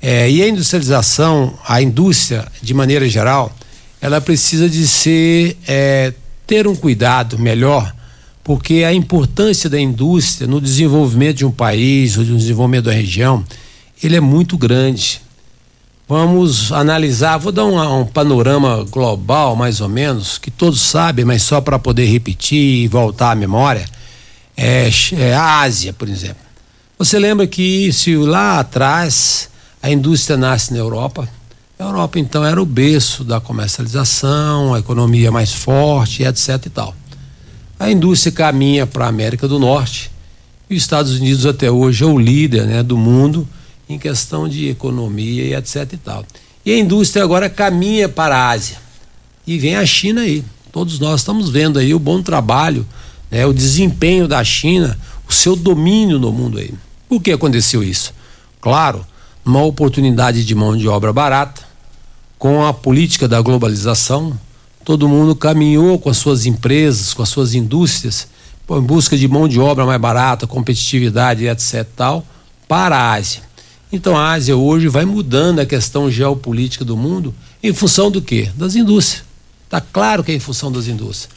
É, 0.00 0.30
e 0.30 0.42
a 0.42 0.48
industrialização, 0.48 1.58
a 1.66 1.82
indústria 1.82 2.46
de 2.62 2.72
maneira 2.72 3.08
geral, 3.08 3.52
ela 4.00 4.20
precisa 4.20 4.68
de 4.68 4.86
ser 4.86 5.56
é, 5.66 6.12
ter 6.46 6.68
um 6.68 6.76
cuidado 6.76 7.38
melhor, 7.38 7.92
porque 8.44 8.84
a 8.84 8.92
importância 8.92 9.68
da 9.68 9.80
indústria 9.80 10.46
no 10.46 10.60
desenvolvimento 10.60 11.38
de 11.38 11.44
um 11.44 11.50
país 11.50 12.16
ou 12.16 12.24
de 12.24 12.32
um 12.32 12.36
desenvolvimento 12.36 12.84
da 12.84 12.92
região, 12.92 13.44
ele 14.02 14.16
é 14.16 14.20
muito 14.20 14.56
grande. 14.56 15.20
Vamos 16.08 16.72
analisar, 16.72 17.36
vou 17.36 17.52
dar 17.52 17.66
um, 17.66 18.00
um, 18.00 18.06
panorama 18.06 18.82
global, 18.90 19.54
mais 19.54 19.82
ou 19.82 19.90
menos, 19.90 20.38
que 20.38 20.50
todos 20.50 20.80
sabem, 20.80 21.22
mas 21.22 21.42
só 21.42 21.60
para 21.60 21.78
poder 21.78 22.06
repetir 22.06 22.84
e 22.84 22.88
voltar 22.88 23.32
à 23.32 23.34
memória. 23.34 23.84
É, 24.56 24.88
é, 25.12 25.34
a 25.34 25.60
Ásia, 25.60 25.92
por 25.92 26.08
exemplo. 26.08 26.42
Você 26.98 27.18
lembra 27.18 27.46
que 27.46 27.92
se 27.92 28.16
lá 28.16 28.58
atrás 28.58 29.50
a 29.82 29.90
indústria 29.90 30.38
nasce 30.38 30.72
na 30.72 30.78
Europa, 30.78 31.28
a 31.78 31.84
Europa 31.84 32.18
então 32.18 32.42
era 32.42 32.60
o 32.60 32.64
berço 32.64 33.22
da 33.22 33.38
comercialização, 33.38 34.72
a 34.72 34.78
economia 34.78 35.30
mais 35.30 35.52
forte, 35.52 36.22
etc 36.22 36.48
e 36.64 36.70
tal. 36.70 36.94
A 37.78 37.90
indústria 37.90 38.32
caminha 38.32 38.86
para 38.86 39.04
a 39.04 39.08
América 39.08 39.46
do 39.46 39.58
Norte 39.58 40.10
e 40.70 40.74
os 40.74 40.82
Estados 40.82 41.12
Unidos 41.12 41.44
até 41.44 41.70
hoje 41.70 42.02
é 42.02 42.06
o 42.06 42.18
líder 42.18 42.64
né, 42.64 42.82
do 42.82 42.96
mundo 42.96 43.46
em 43.88 43.98
questão 43.98 44.48
de 44.48 44.68
economia 44.68 45.44
e 45.44 45.54
etc 45.54 45.92
e 45.92 45.96
tal. 45.96 46.24
E 46.64 46.72
a 46.72 46.78
indústria 46.78 47.24
agora 47.24 47.48
caminha 47.48 48.08
para 48.08 48.36
a 48.36 48.50
Ásia. 48.50 48.76
E 49.46 49.58
vem 49.58 49.76
a 49.76 49.86
China 49.86 50.20
aí. 50.20 50.44
Todos 50.70 50.98
nós 50.98 51.20
estamos 51.20 51.48
vendo 51.48 51.78
aí 51.78 51.94
o 51.94 51.98
bom 51.98 52.22
trabalho, 52.22 52.86
né, 53.30 53.46
o 53.46 53.52
desempenho 53.52 54.28
da 54.28 54.44
China, 54.44 54.98
o 55.28 55.32
seu 55.32 55.56
domínio 55.56 56.18
no 56.18 56.30
mundo 56.30 56.58
aí. 56.58 56.74
Por 57.08 57.22
que 57.22 57.32
aconteceu 57.32 57.82
isso? 57.82 58.12
Claro, 58.60 59.06
uma 59.44 59.62
oportunidade 59.62 60.44
de 60.44 60.54
mão 60.54 60.76
de 60.76 60.86
obra 60.86 61.12
barata, 61.12 61.62
com 62.38 62.64
a 62.64 62.74
política 62.74 63.26
da 63.26 63.40
globalização, 63.40 64.38
todo 64.84 65.08
mundo 65.08 65.34
caminhou 65.34 65.98
com 65.98 66.10
as 66.10 66.18
suas 66.18 66.44
empresas, 66.46 67.14
com 67.14 67.22
as 67.22 67.28
suas 67.30 67.54
indústrias, 67.54 68.28
em 68.70 68.80
busca 68.80 69.16
de 69.16 69.26
mão 69.26 69.48
de 69.48 69.58
obra 69.58 69.86
mais 69.86 70.00
barata, 70.00 70.46
competitividade, 70.46 71.46
etc. 71.46 71.86
tal, 71.96 72.24
para 72.68 72.96
a 72.96 73.12
Ásia. 73.14 73.47
Então 73.92 74.16
a 74.16 74.32
Ásia 74.32 74.56
hoje 74.56 74.88
vai 74.88 75.04
mudando 75.04 75.60
a 75.60 75.66
questão 75.66 76.10
geopolítica 76.10 76.84
do 76.84 76.96
mundo 76.96 77.34
em 77.62 77.72
função 77.72 78.10
do 78.10 78.20
quê? 78.20 78.50
Das 78.54 78.76
indústrias. 78.76 79.24
Está 79.64 79.80
claro 79.80 80.22
que 80.22 80.32
é 80.32 80.34
em 80.34 80.40
função 80.40 80.70
das 80.70 80.86
indústrias. 80.86 81.30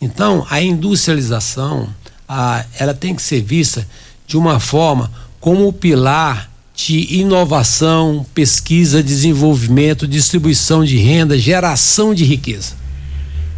Então 0.00 0.46
a 0.48 0.60
industrialização, 0.60 1.88
a, 2.28 2.64
ela 2.78 2.94
tem 2.94 3.14
que 3.14 3.22
ser 3.22 3.42
vista 3.42 3.86
de 4.26 4.36
uma 4.36 4.60
forma 4.60 5.10
como 5.40 5.66
o 5.66 5.72
pilar 5.72 6.50
de 6.74 7.16
inovação, 7.16 8.24
pesquisa, 8.34 9.02
desenvolvimento, 9.02 10.06
distribuição 10.06 10.84
de 10.84 10.98
renda, 10.98 11.38
geração 11.38 12.14
de 12.14 12.24
riqueza 12.24 12.74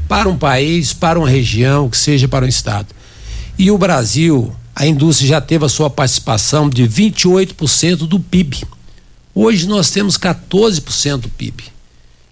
para 0.09 0.29
um 0.29 0.39
país, 0.39 0.95
para 0.95 1.19
uma 1.19 1.29
região, 1.29 1.89
que 1.89 1.97
seja 1.97 2.27
para 2.27 2.47
um 2.47 2.49
estado. 2.49 2.89
E 3.59 3.71
o 3.71 3.77
Brasil, 3.77 4.51
a 4.79 4.87
indústria 4.87 5.29
já 5.29 5.41
teve 5.41 5.65
a 5.65 5.69
sua 5.69 5.91
participação 5.91 6.71
de 6.71 6.85
28% 6.85 8.07
do 8.07 8.21
PIB. 8.21 8.63
Hoje 9.35 9.67
nós 9.67 9.91
temos 9.91 10.17
14% 10.17 11.17
do 11.17 11.29
PIB. 11.29 11.65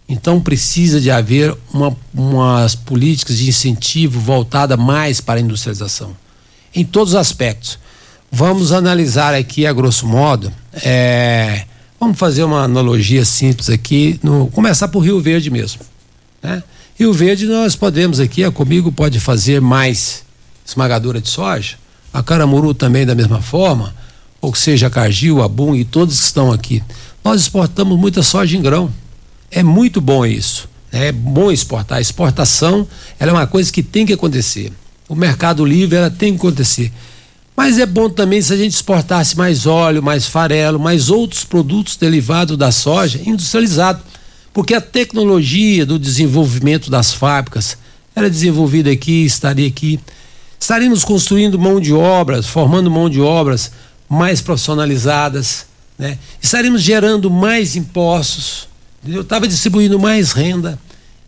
Então 0.09 0.41
precisa 0.41 1.01
de 1.01 1.11
haver 1.11 1.57
uma, 1.75 1.97
umas 2.15 2.77
políticas 2.77 3.39
de 3.39 3.49
incentivo 3.49 4.21
voltada 4.21 4.77
mais 4.77 5.21
para 5.21 5.41
a 5.41 5.43
industrialização, 5.43 6.17
em 6.73 6.85
todos 6.85 7.15
os 7.15 7.19
aspectos. 7.19 7.81
Vamos 8.31 8.71
analisar 8.71 9.35
aqui 9.35 9.67
a 9.67 9.73
grosso 9.73 10.07
modo. 10.07 10.53
É, 10.85 11.65
vamos 11.99 12.17
fazer 12.17 12.45
uma 12.45 12.63
analogia 12.63 13.25
simples 13.25 13.69
aqui. 13.69 14.21
No, 14.23 14.47
começar 14.53 14.87
por 14.87 15.01
Rio 15.01 15.21
Verde 15.21 15.51
mesmo. 15.51 15.81
Né? 16.41 16.63
Rio 16.97 17.13
Verde 17.13 17.45
nós 17.47 17.75
podemos 17.75 18.21
aqui, 18.21 18.45
a 18.45 18.53
Comigo 18.53 18.93
pode 18.93 19.19
fazer 19.19 19.61
mais 19.61 20.23
esmagadora 20.65 21.21
de 21.21 21.29
soja 21.29 21.77
a 22.17 22.23
Caramuru 22.23 22.73
também 22.73 23.05
da 23.05 23.15
mesma 23.15 23.43
forma, 23.43 23.95
ou 24.41 24.55
seja, 24.55 24.87
a 24.87 24.91
Cargill, 24.91 25.43
a 25.43 25.49
Boom 25.49 25.77
e 25.77 25.85
todos 25.85 26.19
que 26.19 26.25
estão 26.25 26.51
aqui. 26.51 26.83
Nós 27.23 27.43
exportamos 27.43 27.99
muita 27.99 28.23
soja 28.23 28.57
em 28.57 28.63
grão. 28.63 28.91
É 29.51 29.63
muito 29.63 30.01
bom 30.01 30.25
isso. 30.25 30.67
Né? 30.91 31.09
É 31.09 31.13
bom 31.13 31.53
exportar. 31.53 31.99
A 31.99 32.01
exportação 32.01 32.89
é 33.21 33.31
uma 33.31 33.47
coisa 33.47 33.71
que 33.71 33.83
tem 33.83 34.07
que 34.07 34.15
acontecer. 34.15 34.73
O 35.07 35.15
mercado 35.15 35.63
livre 35.63 35.99
ela 35.99 36.11
tem 36.11 36.33
que 36.33 36.39
acontecer. 36.39 36.91
Mas 37.55 37.79
é 37.79 37.85
bom 37.85 38.09
também 38.09 38.41
se 38.41 38.51
a 38.51 38.57
gente 38.57 38.73
exportasse 38.73 39.37
mais 39.37 39.67
óleo, 39.67 40.03
mais 40.03 40.25
farelo, 40.25 40.81
mais 40.81 41.11
outros 41.11 41.45
produtos 41.45 41.97
derivados 41.97 42.57
da 42.57 42.73
soja 42.73 43.21
industrializado. 43.27 44.01
Porque 44.55 44.73
a 44.73 44.81
tecnologia 44.81 45.85
do 45.85 45.99
desenvolvimento 45.99 46.91
das 46.91 47.13
fábricas, 47.13 47.77
ela 48.15 48.27
é 48.27 48.31
desenvolvida 48.31 48.91
aqui, 48.91 49.27
estaria 49.27 49.69
aqui. 49.69 50.01
Estaremos 50.59 51.05
construindo 51.05 51.59
mão 51.59 51.81
de 51.81 51.93
obras, 51.93 52.47
formando 52.47 52.91
mão 52.91 53.09
de 53.09 53.21
obras 53.21 53.73
mais 54.09 54.41
profissionalizadas, 54.41 55.67
né? 55.99 56.19
Estaremos 56.41 56.83
gerando 56.83 57.31
mais 57.31 57.77
impostos, 57.77 58.69
eu 59.07 59.23
estava 59.23 59.47
distribuindo 59.47 59.99
mais 59.99 60.33
renda. 60.33 60.79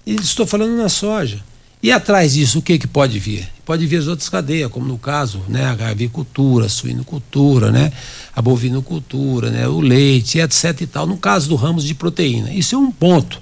E 0.04 0.14
estou 0.14 0.46
falando 0.46 0.76
na 0.76 0.88
soja. 0.88 1.42
E 1.82 1.92
atrás 1.92 2.34
disso, 2.34 2.58
o 2.58 2.62
que, 2.62 2.78
que 2.78 2.86
pode 2.86 3.18
vir? 3.18 3.46
Pode 3.64 3.86
vir 3.86 3.98
as 3.98 4.06
outras 4.06 4.28
cadeias, 4.28 4.70
como 4.70 4.86
no 4.86 4.98
caso, 4.98 5.42
né, 5.48 5.64
a 5.64 5.88
avicultura, 5.88 6.66
a 6.66 6.68
suinocultura, 6.68 7.70
né, 7.70 7.92
a 8.34 8.42
bovinocultura, 8.42 9.50
né, 9.50 9.68
o 9.68 9.78
leite, 9.80 10.38
etc 10.38 10.80
e 10.80 10.86
tal, 10.86 11.06
no 11.06 11.18
caso 11.18 11.48
do 11.48 11.54
ramos 11.54 11.84
de 11.84 11.94
proteína. 11.94 12.52
Isso 12.52 12.74
é 12.74 12.78
um 12.78 12.90
ponto. 12.90 13.40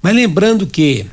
Mas 0.00 0.14
lembrando 0.14 0.66
que, 0.66 1.06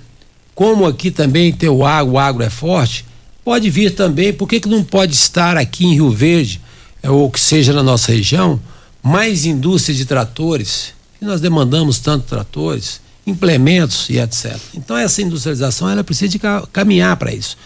como 0.56 0.86
aqui 0.86 1.12
também 1.12 1.52
tem 1.52 1.68
o 1.68 1.86
agro, 1.86 2.14
o 2.14 2.20
agro 2.20 2.44
é 2.44 2.50
forte, 2.50 3.04
Pode 3.48 3.70
vir 3.70 3.96
também, 3.96 4.34
por 4.34 4.46
que, 4.46 4.60
que 4.60 4.68
não 4.68 4.84
pode 4.84 5.14
estar 5.14 5.56
aqui 5.56 5.86
em 5.86 5.94
Rio 5.94 6.12
Verde, 6.12 6.60
é, 7.02 7.10
ou 7.10 7.32
que 7.32 7.40
seja 7.40 7.72
na 7.72 7.82
nossa 7.82 8.12
região, 8.12 8.60
mais 9.02 9.46
indústria 9.46 9.96
de 9.96 10.04
tratores? 10.04 10.94
E 11.22 11.24
nós 11.24 11.40
demandamos 11.40 11.98
tanto 12.00 12.26
tratores, 12.26 13.00
implementos 13.26 14.10
e 14.10 14.20
etc. 14.20 14.58
Então 14.74 14.98
essa 14.98 15.22
industrialização 15.22 15.90
ela 15.90 16.04
precisa 16.04 16.30
de 16.30 16.42
caminhar 16.74 17.16
para 17.16 17.34
isso. 17.34 17.58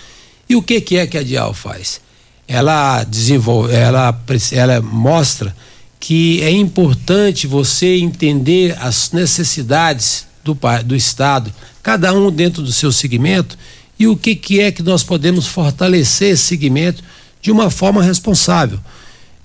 E 0.48 0.56
o 0.56 0.62
que, 0.62 0.80
que 0.82 0.98
é 0.98 1.08
que 1.08 1.18
a 1.18 1.24
Dial 1.24 1.52
faz? 1.52 2.00
Ela 2.48 3.04
desenvolve, 3.04 3.74
ela, 3.74 4.16
ela 4.52 4.82
mostra 4.82 5.56
que 6.00 6.44
é 6.44 6.52
importante 6.52 7.48
você 7.48 7.98
entender 7.98 8.78
as 8.80 9.12
necessidades 9.14 10.28
do, 10.44 10.56
do 10.86 10.96
Estado, 10.96 11.52
cada 11.82 12.14
um 12.14 12.30
dentro 12.30 12.62
do 12.62 12.72
seu 12.72 12.92
segmento, 12.92 13.58
e 14.01 14.08
o 14.08 14.17
que, 14.17 14.34
que 14.34 14.60
é 14.60 14.72
que 14.72 14.81
nós 14.81 15.03
podemos 15.03 15.46
fortalecer 15.46 16.29
esse 16.31 16.41
segmento 16.41 17.03
de 17.39 17.51
uma 17.51 17.70
forma 17.70 18.01
responsável. 18.01 18.79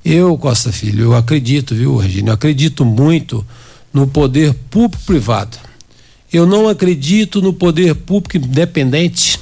Eu, 0.03 0.39
Costa 0.39 0.73
Filho, 0.73 1.05
eu 1.05 1.15
acredito, 1.15 1.75
viu, 1.75 1.95
Regina, 1.99 2.31
eu 2.31 2.35
acredito 2.35 2.83
muito 2.83 3.47
no 3.93 4.07
poder 4.07 4.55
público-privado. 4.71 5.59
Eu 6.33 6.47
não 6.47 6.71
acredito 6.71 7.43
no 7.43 7.53
poder 7.53 7.95
público 7.97 8.39
independente 8.39 9.39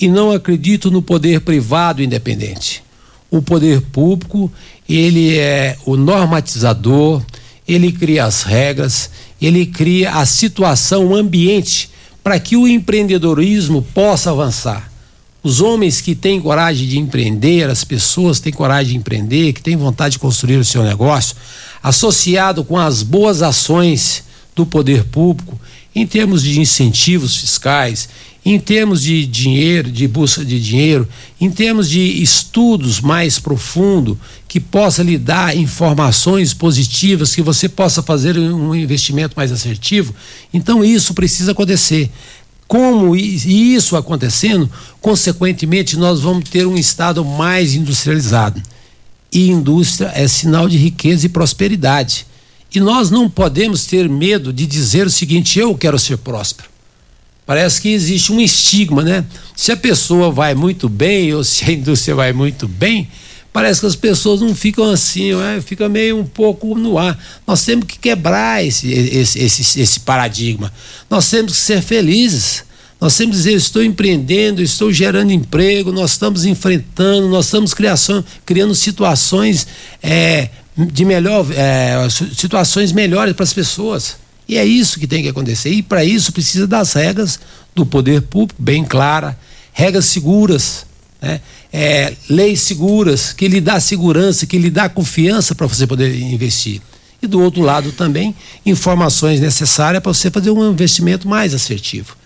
e 0.00 0.08
não 0.08 0.32
acredito 0.32 0.90
no 0.90 1.02
poder 1.02 1.42
privado 1.42 2.02
independente. 2.02 2.82
O 3.30 3.42
poder 3.42 3.82
público, 3.82 4.50
ele 4.88 5.36
é 5.36 5.76
o 5.84 5.98
normatizador, 5.98 7.22
ele 7.68 7.92
cria 7.92 8.24
as 8.24 8.42
regras, 8.42 9.10
ele 9.38 9.66
cria 9.66 10.12
a 10.12 10.24
situação, 10.24 11.08
o 11.08 11.14
ambiente 11.14 11.90
para 12.22 12.38
que 12.38 12.56
o 12.56 12.68
empreendedorismo 12.68 13.82
possa 13.94 14.30
avançar. 14.30 14.90
Os 15.42 15.60
homens 15.60 16.00
que 16.00 16.14
têm 16.14 16.40
coragem 16.40 16.86
de 16.86 16.98
empreender, 16.98 17.68
as 17.70 17.82
pessoas 17.82 18.38
que 18.38 18.44
têm 18.44 18.52
coragem 18.52 18.92
de 18.92 18.98
empreender, 18.98 19.54
que 19.54 19.62
têm 19.62 19.76
vontade 19.76 20.12
de 20.12 20.18
construir 20.18 20.56
o 20.56 20.64
seu 20.64 20.82
negócio, 20.82 21.34
associado 21.82 22.62
com 22.62 22.76
as 22.76 23.02
boas 23.02 23.40
ações 23.40 24.22
do 24.54 24.66
poder 24.66 25.04
público, 25.04 25.58
em 25.94 26.06
termos 26.06 26.42
de 26.42 26.60
incentivos 26.60 27.36
fiscais, 27.36 28.08
em 28.44 28.58
termos 28.58 29.02
de 29.02 29.26
dinheiro, 29.26 29.90
de 29.90 30.08
busca 30.08 30.44
de 30.44 30.58
dinheiro, 30.58 31.06
em 31.40 31.50
termos 31.50 31.90
de 31.90 32.00
estudos 32.22 33.00
mais 33.00 33.38
profundo 33.38 34.18
que 34.48 34.58
possa 34.58 35.02
lhe 35.02 35.18
dar 35.18 35.56
informações 35.56 36.54
positivas, 36.54 37.34
que 37.34 37.42
você 37.42 37.68
possa 37.68 38.02
fazer 38.02 38.38
um 38.38 38.74
investimento 38.74 39.34
mais 39.36 39.52
assertivo. 39.52 40.14
Então 40.52 40.82
isso 40.82 41.12
precisa 41.12 41.52
acontecer. 41.52 42.10
Como 42.66 43.14
isso 43.16 43.96
acontecendo, 43.96 44.70
consequentemente 45.00 45.96
nós 45.96 46.20
vamos 46.20 46.48
ter 46.48 46.66
um 46.66 46.76
estado 46.76 47.24
mais 47.24 47.74
industrializado. 47.74 48.62
E 49.32 49.50
indústria 49.50 50.10
é 50.14 50.26
sinal 50.26 50.68
de 50.68 50.76
riqueza 50.76 51.26
e 51.26 51.28
prosperidade. 51.28 52.26
E 52.74 52.80
nós 52.80 53.10
não 53.10 53.28
podemos 53.28 53.84
ter 53.84 54.08
medo 54.08 54.52
de 54.52 54.66
dizer 54.66 55.06
o 55.06 55.10
seguinte: 55.10 55.58
eu 55.58 55.76
quero 55.76 55.98
ser 55.98 56.16
próspero. 56.18 56.68
Parece 57.50 57.80
que 57.80 57.88
existe 57.88 58.30
um 58.30 58.40
estigma, 58.40 59.02
né? 59.02 59.24
Se 59.56 59.72
a 59.72 59.76
pessoa 59.76 60.30
vai 60.30 60.54
muito 60.54 60.88
bem 60.88 61.34
ou 61.34 61.42
se 61.42 61.64
a 61.64 61.72
indústria 61.72 62.14
vai 62.14 62.32
muito 62.32 62.68
bem, 62.68 63.08
parece 63.52 63.80
que 63.80 63.86
as 63.86 63.96
pessoas 63.96 64.40
não 64.40 64.54
ficam 64.54 64.88
assim, 64.88 65.34
né? 65.34 65.60
fica 65.60 65.88
meio 65.88 66.16
um 66.16 66.24
pouco 66.24 66.76
no 66.78 66.96
ar. 66.96 67.18
Nós 67.44 67.64
temos 67.64 67.86
que 67.86 67.98
quebrar 67.98 68.64
esse, 68.64 68.88
esse, 68.92 69.40
esse, 69.40 69.80
esse 69.80 69.98
paradigma. 69.98 70.72
Nós 71.10 71.28
temos 71.28 71.54
que 71.54 71.58
ser 71.58 71.82
felizes. 71.82 72.62
Nós 73.00 73.16
temos 73.16 73.34
que 73.34 73.42
dizer, 73.42 73.56
estou 73.56 73.82
empreendendo, 73.82 74.62
estou 74.62 74.92
gerando 74.92 75.32
emprego, 75.32 75.90
nós 75.90 76.12
estamos 76.12 76.44
enfrentando, 76.44 77.28
nós 77.28 77.46
estamos 77.46 77.74
criação, 77.74 78.24
criando 78.46 78.76
situações 78.76 79.66
é, 80.00 80.50
de 80.76 81.04
melhor, 81.04 81.44
é, 81.50 82.08
situações 82.32 82.92
melhores 82.92 83.34
para 83.34 83.42
as 83.42 83.52
pessoas. 83.52 84.19
E 84.50 84.58
é 84.58 84.64
isso 84.64 84.98
que 84.98 85.06
tem 85.06 85.22
que 85.22 85.28
acontecer. 85.28 85.70
E 85.70 85.80
para 85.80 86.04
isso 86.04 86.32
precisa 86.32 86.66
das 86.66 86.92
regras 86.94 87.38
do 87.72 87.86
poder 87.86 88.22
público 88.22 88.60
bem 88.60 88.84
clara, 88.84 89.38
regras 89.72 90.06
seguras, 90.06 90.84
né? 91.22 91.40
É, 91.72 92.14
leis 92.28 92.60
seguras, 92.62 93.32
que 93.32 93.46
lhe 93.46 93.60
dá 93.60 93.78
segurança, 93.78 94.46
que 94.46 94.58
lhe 94.58 94.68
dá 94.68 94.88
confiança 94.88 95.54
para 95.54 95.68
você 95.68 95.86
poder 95.86 96.20
investir. 96.20 96.82
E 97.22 97.28
do 97.28 97.40
outro 97.40 97.62
lado 97.62 97.92
também, 97.92 98.34
informações 98.66 99.38
necessárias 99.38 100.02
para 100.02 100.12
você 100.12 100.32
fazer 100.32 100.50
um 100.50 100.68
investimento 100.68 101.28
mais 101.28 101.54
assertivo. 101.54 102.16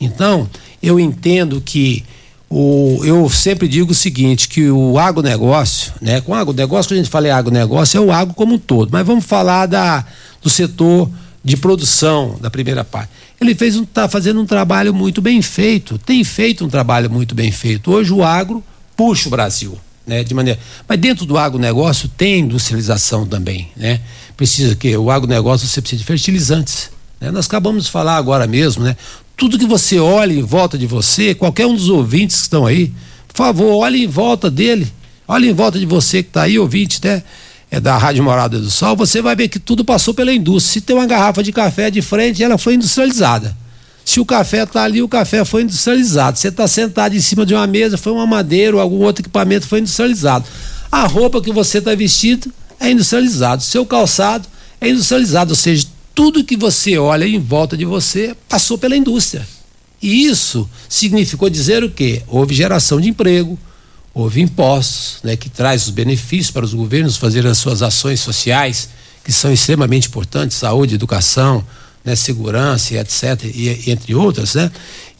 Então, 0.00 0.48
eu 0.80 1.00
entendo 1.00 1.60
que 1.60 2.04
o, 2.48 3.00
eu 3.02 3.28
sempre 3.28 3.66
digo 3.66 3.90
o 3.90 3.94
seguinte, 3.94 4.46
que 4.46 4.70
o 4.70 5.00
agronegócio, 5.00 5.92
né? 6.00 6.20
Com 6.20 6.32
agronegócio, 6.32 6.90
quando 6.90 7.00
a 7.00 7.02
gente 7.02 7.10
fala 7.10 7.26
em 7.26 7.32
agronegócio, 7.32 7.98
é 7.98 8.00
o 8.00 8.12
agro 8.12 8.34
como 8.34 8.54
um 8.54 8.58
todo. 8.58 8.90
Mas 8.92 9.04
vamos 9.04 9.24
falar 9.24 9.66
da, 9.66 10.06
do 10.40 10.48
setor 10.48 11.10
de 11.44 11.56
produção 11.56 12.36
da 12.40 12.50
primeira 12.50 12.84
parte. 12.84 13.10
Ele 13.40 13.54
fez 13.54 13.74
está 13.74 14.08
fazendo 14.08 14.40
um 14.40 14.46
trabalho 14.46 14.94
muito 14.94 15.20
bem 15.20 15.42
feito, 15.42 15.98
tem 15.98 16.22
feito 16.22 16.64
um 16.64 16.68
trabalho 16.68 17.10
muito 17.10 17.34
bem 17.34 17.50
feito. 17.50 17.90
Hoje 17.90 18.12
o 18.12 18.22
agro 18.22 18.62
puxa 18.96 19.28
o 19.28 19.30
Brasil, 19.30 19.78
né? 20.06 20.22
De 20.22 20.32
maneira, 20.32 20.60
mas 20.88 20.98
dentro 20.98 21.26
do 21.26 21.36
agronegócio 21.36 22.08
tem 22.08 22.40
industrialização 22.40 23.26
também, 23.26 23.68
né? 23.76 24.00
Precisa 24.36 24.76
que 24.76 24.96
o 24.96 25.10
agronegócio 25.10 25.66
você 25.66 25.80
precisa 25.80 25.98
de 26.00 26.06
fertilizantes. 26.06 26.90
Né? 27.20 27.30
Nós 27.30 27.46
acabamos 27.46 27.84
de 27.84 27.90
falar 27.90 28.16
agora 28.16 28.46
mesmo, 28.46 28.84
né? 28.84 28.96
Tudo 29.36 29.58
que 29.58 29.66
você 29.66 29.98
olha 29.98 30.32
em 30.32 30.42
volta 30.42 30.78
de 30.78 30.86
você, 30.86 31.34
qualquer 31.34 31.66
um 31.66 31.74
dos 31.74 31.88
ouvintes 31.88 32.36
que 32.36 32.42
estão 32.42 32.66
aí, 32.66 32.92
por 33.26 33.36
favor, 33.36 33.74
olhe 33.78 34.04
em 34.04 34.06
volta 34.06 34.48
dele, 34.50 34.86
olhe 35.26 35.48
em 35.48 35.52
volta 35.52 35.78
de 35.78 35.86
você 35.86 36.22
que 36.22 36.28
está 36.28 36.42
aí, 36.42 36.58
ouvinte, 36.58 37.00
né? 37.02 37.22
É, 37.72 37.80
da 37.80 37.96
Rádio 37.96 38.22
Morada 38.22 38.60
do 38.60 38.70
Sol, 38.70 38.94
você 38.94 39.22
vai 39.22 39.34
ver 39.34 39.48
que 39.48 39.58
tudo 39.58 39.82
passou 39.82 40.12
pela 40.12 40.30
indústria. 40.30 40.74
Se 40.74 40.80
tem 40.82 40.94
uma 40.94 41.06
garrafa 41.06 41.42
de 41.42 41.50
café 41.50 41.90
de 41.90 42.02
frente, 42.02 42.44
ela 42.44 42.58
foi 42.58 42.74
industrializada. 42.74 43.56
Se 44.04 44.20
o 44.20 44.26
café 44.26 44.64
está 44.64 44.82
ali, 44.82 45.00
o 45.00 45.08
café 45.08 45.42
foi 45.42 45.62
industrializado. 45.62 46.38
Você 46.38 46.48
está 46.48 46.68
sentado 46.68 47.16
em 47.16 47.20
cima 47.20 47.46
de 47.46 47.54
uma 47.54 47.66
mesa, 47.66 47.96
foi 47.96 48.12
uma 48.12 48.26
madeira 48.26 48.76
ou 48.76 48.82
algum 48.82 48.98
outro 48.98 49.22
equipamento 49.22 49.66
foi 49.66 49.78
industrializado. 49.78 50.44
A 50.90 51.06
roupa 51.06 51.40
que 51.40 51.50
você 51.50 51.78
está 51.78 51.94
vestido 51.94 52.52
é 52.78 52.90
industrializado. 52.90 53.62
Seu 53.62 53.86
calçado 53.86 54.46
é 54.78 54.90
industrializado. 54.90 55.52
Ou 55.52 55.56
seja, 55.56 55.86
tudo 56.14 56.44
que 56.44 56.58
você 56.58 56.98
olha 56.98 57.24
em 57.24 57.40
volta 57.40 57.74
de 57.74 57.86
você 57.86 58.36
passou 58.50 58.76
pela 58.76 58.94
indústria. 58.94 59.48
E 60.02 60.26
isso 60.26 60.68
significou 60.90 61.48
dizer 61.48 61.82
o 61.82 61.90
quê? 61.90 62.22
Houve 62.28 62.54
geração 62.54 63.00
de 63.00 63.08
emprego, 63.08 63.58
houve 64.14 64.40
impostos, 64.40 65.18
né, 65.22 65.36
que 65.36 65.48
traz 65.48 65.86
os 65.86 65.90
benefícios 65.90 66.50
para 66.50 66.64
os 66.64 66.74
governos 66.74 67.16
fazer 67.16 67.46
as 67.46 67.58
suas 67.58 67.82
ações 67.82 68.20
sociais, 68.20 68.88
que 69.24 69.32
são 69.32 69.52
extremamente 69.52 70.08
importantes, 70.08 70.56
saúde, 70.56 70.94
educação, 70.94 71.64
né, 72.04 72.16
segurança, 72.16 72.94
etc, 72.94 73.44
e, 73.44 73.90
entre 73.90 74.14
outras, 74.14 74.54
né? 74.54 74.70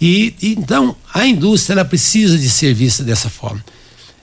E, 0.01 0.35
e, 0.43 0.53
então 0.53 0.97
a 1.15 1.25
indústria 1.25 1.75
ela 1.75 1.85
precisa 1.85 2.37
de 2.37 2.51
ser 2.51 2.75
vista 2.75 3.05
dessa 3.05 3.31
forma. 3.31 3.65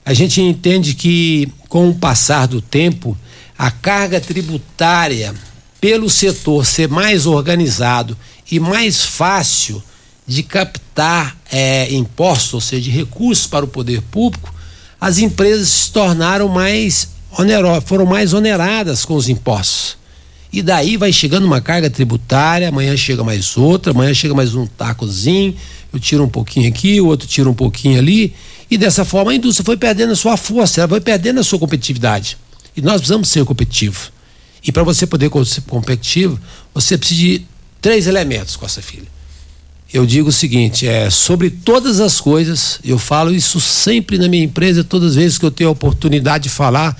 A 0.04 0.12
gente 0.12 0.40
entende 0.40 0.94
que 0.94 1.48
com 1.68 1.88
o 1.88 1.94
passar 1.94 2.46
do 2.46 2.60
tempo 2.60 3.16
a 3.56 3.70
carga 3.70 4.20
tributária 4.20 5.34
pelo 5.80 6.10
setor 6.10 6.66
ser 6.66 6.88
mais 6.88 7.26
organizado 7.26 8.16
e 8.50 8.60
mais 8.60 9.04
fácil 9.04 9.82
de 10.26 10.42
captar 10.42 11.36
é, 11.50 11.92
impostos, 11.92 12.54
ou 12.54 12.60
seja, 12.60 12.82
de 12.82 12.90
recursos 12.90 13.46
para 13.46 13.64
o 13.64 13.68
poder 13.68 14.02
público, 14.02 14.54
as 15.00 15.18
empresas 15.18 15.68
se 15.68 15.92
tornaram 15.92 16.48
mais 16.48 17.08
onerosas, 17.38 17.84
foram 17.86 18.04
mais 18.04 18.34
oneradas 18.34 19.04
com 19.04 19.14
os 19.14 19.28
impostos. 19.28 19.96
E 20.52 20.62
daí 20.62 20.96
vai 20.96 21.12
chegando 21.12 21.46
uma 21.46 21.60
carga 21.60 21.88
tributária, 21.88 22.68
amanhã 22.68 22.96
chega 22.96 23.22
mais 23.24 23.56
outra, 23.56 23.92
amanhã 23.92 24.12
chega 24.12 24.34
mais 24.34 24.54
um 24.54 24.66
tacozinho, 24.66 25.56
eu 25.92 25.98
tiro 25.98 26.24
um 26.24 26.28
pouquinho 26.28 26.68
aqui, 26.68 27.00
o 27.00 27.06
outro 27.06 27.26
tira 27.26 27.48
um 27.48 27.54
pouquinho 27.54 27.98
ali, 27.98 28.34
e 28.68 28.76
dessa 28.76 29.04
forma 29.04 29.30
a 29.30 29.34
indústria 29.34 29.64
foi 29.64 29.76
perdendo 29.76 30.12
a 30.12 30.16
sua 30.16 30.36
força, 30.36 30.80
ela 30.80 30.88
foi 30.88 31.00
perdendo 31.00 31.40
a 31.40 31.44
sua 31.44 31.58
competitividade. 31.58 32.36
E 32.76 32.82
nós 32.82 32.96
precisamos 32.96 33.28
ser 33.28 33.44
competitivos. 33.44 34.12
E 34.62 34.70
para 34.70 34.82
você 34.82 35.06
poder 35.06 35.30
ser 35.46 35.62
competitivo, 35.62 36.38
você 36.74 36.98
precisa 36.98 37.20
de 37.20 37.46
três 37.80 38.06
elementos, 38.06 38.56
Costa 38.56 38.82
Filho 38.82 39.06
eu 39.92 40.06
digo 40.06 40.28
o 40.28 40.32
seguinte, 40.32 40.86
é 40.86 41.10
sobre 41.10 41.50
todas 41.50 41.98
as 41.98 42.20
coisas, 42.20 42.78
eu 42.84 42.98
falo 42.98 43.34
isso 43.34 43.60
sempre 43.60 44.18
na 44.18 44.28
minha 44.28 44.44
empresa, 44.44 44.84
todas 44.84 45.10
as 45.10 45.16
vezes 45.16 45.38
que 45.38 45.44
eu 45.44 45.50
tenho 45.50 45.68
a 45.68 45.72
oportunidade 45.72 46.44
de 46.44 46.50
falar, 46.50 46.96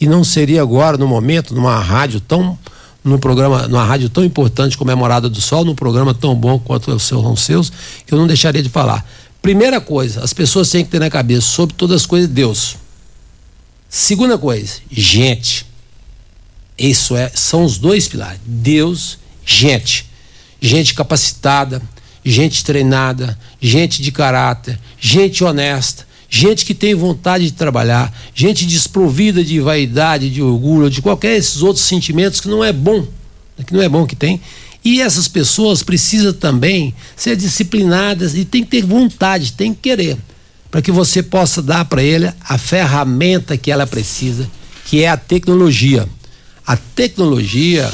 e 0.00 0.06
não 0.06 0.24
seria 0.24 0.62
agora, 0.62 0.96
no 0.96 1.06
momento, 1.06 1.54
numa 1.54 1.78
rádio 1.78 2.18
tão, 2.18 2.58
num 3.04 3.18
programa, 3.18 3.68
numa 3.68 3.84
rádio 3.84 4.08
tão 4.08 4.24
importante 4.24 4.78
como 4.78 4.90
é 4.90 4.94
Morada 4.94 5.28
do 5.28 5.38
Sol, 5.40 5.64
num 5.64 5.74
programa 5.74 6.14
tão 6.14 6.34
bom 6.34 6.58
quanto 6.58 6.98
são 6.98 7.30
os 7.30 7.42
seus, 7.42 7.70
que 8.06 8.14
eu 8.14 8.18
não 8.18 8.26
deixaria 8.26 8.62
de 8.62 8.70
falar. 8.70 9.06
Primeira 9.42 9.78
coisa, 9.78 10.24
as 10.24 10.32
pessoas 10.32 10.70
têm 10.70 10.82
que 10.82 10.90
ter 10.90 10.98
na 10.98 11.10
cabeça, 11.10 11.46
sobre 11.46 11.74
todas 11.74 11.96
as 11.96 12.06
coisas, 12.06 12.28
Deus. 12.28 12.76
Segunda 13.86 14.38
coisa, 14.38 14.76
gente. 14.90 15.66
Isso 16.78 17.14
é, 17.14 17.30
são 17.34 17.64
os 17.64 17.76
dois 17.76 18.08
pilares. 18.08 18.40
Deus, 18.46 19.18
gente. 19.44 20.06
Gente 20.58 20.94
capacitada, 20.94 21.82
gente 22.24 22.64
treinada, 22.64 23.38
gente 23.60 24.02
de 24.02 24.12
caráter, 24.12 24.78
gente 25.00 25.42
honesta, 25.42 26.06
gente 26.28 26.64
que 26.64 26.74
tem 26.74 26.94
vontade 26.94 27.44
de 27.44 27.52
trabalhar, 27.52 28.12
gente 28.34 28.64
desprovida 28.66 29.42
de 29.42 29.58
vaidade, 29.60 30.30
de 30.30 30.42
orgulho, 30.42 30.90
de 30.90 31.02
qualquer 31.02 31.36
esses 31.36 31.62
outros 31.62 31.84
sentimentos 31.84 32.40
que 32.40 32.48
não 32.48 32.64
é 32.64 32.72
bom, 32.72 33.06
que 33.66 33.74
não 33.74 33.82
é 33.82 33.88
bom 33.88 34.06
que 34.06 34.14
tem. 34.14 34.40
E 34.84 35.02
essas 35.02 35.28
pessoas 35.28 35.82
precisam 35.82 36.32
também 36.32 36.94
ser 37.16 37.36
disciplinadas 37.36 38.34
e 38.34 38.44
tem 38.44 38.62
que 38.62 38.70
ter 38.70 38.82
vontade, 38.82 39.52
tem 39.52 39.74
que 39.74 39.80
querer, 39.80 40.16
para 40.70 40.80
que 40.80 40.92
você 40.92 41.22
possa 41.22 41.60
dar 41.60 41.84
para 41.84 42.02
ele 42.02 42.32
a 42.48 42.56
ferramenta 42.56 43.56
que 43.56 43.70
ela 43.70 43.86
precisa, 43.86 44.48
que 44.86 45.02
é 45.02 45.08
a 45.08 45.16
tecnologia. 45.16 46.08
A 46.66 46.76
tecnologia 46.76 47.90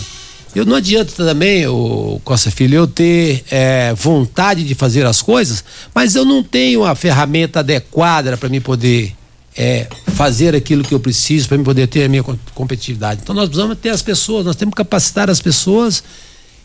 eu 0.58 0.64
não 0.64 0.76
adianta 0.76 1.12
também, 1.12 1.66
o 1.66 2.18
Costa 2.24 2.50
Filho, 2.50 2.76
eu 2.76 2.86
ter 2.86 3.44
é, 3.50 3.92
vontade 3.92 4.64
de 4.64 4.74
fazer 4.74 5.04
as 5.04 5.20
coisas, 5.20 5.62
mas 5.94 6.14
eu 6.14 6.24
não 6.24 6.42
tenho 6.42 6.82
a 6.82 6.94
ferramenta 6.94 7.60
adequada 7.60 8.34
para 8.38 8.48
mim 8.48 8.58
poder 8.58 9.14
é, 9.54 9.86
fazer 10.14 10.56
aquilo 10.56 10.82
que 10.82 10.94
eu 10.94 10.98
preciso, 10.98 11.46
para 11.46 11.58
mim 11.58 11.64
poder 11.64 11.86
ter 11.88 12.04
a 12.04 12.08
minha 12.08 12.22
competitividade. 12.54 13.20
Então 13.22 13.34
nós 13.34 13.50
precisamos 13.50 13.76
ter 13.76 13.90
as 13.90 14.00
pessoas, 14.00 14.46
nós 14.46 14.56
temos 14.56 14.72
que 14.72 14.78
capacitar 14.78 15.28
as 15.28 15.42
pessoas 15.42 16.02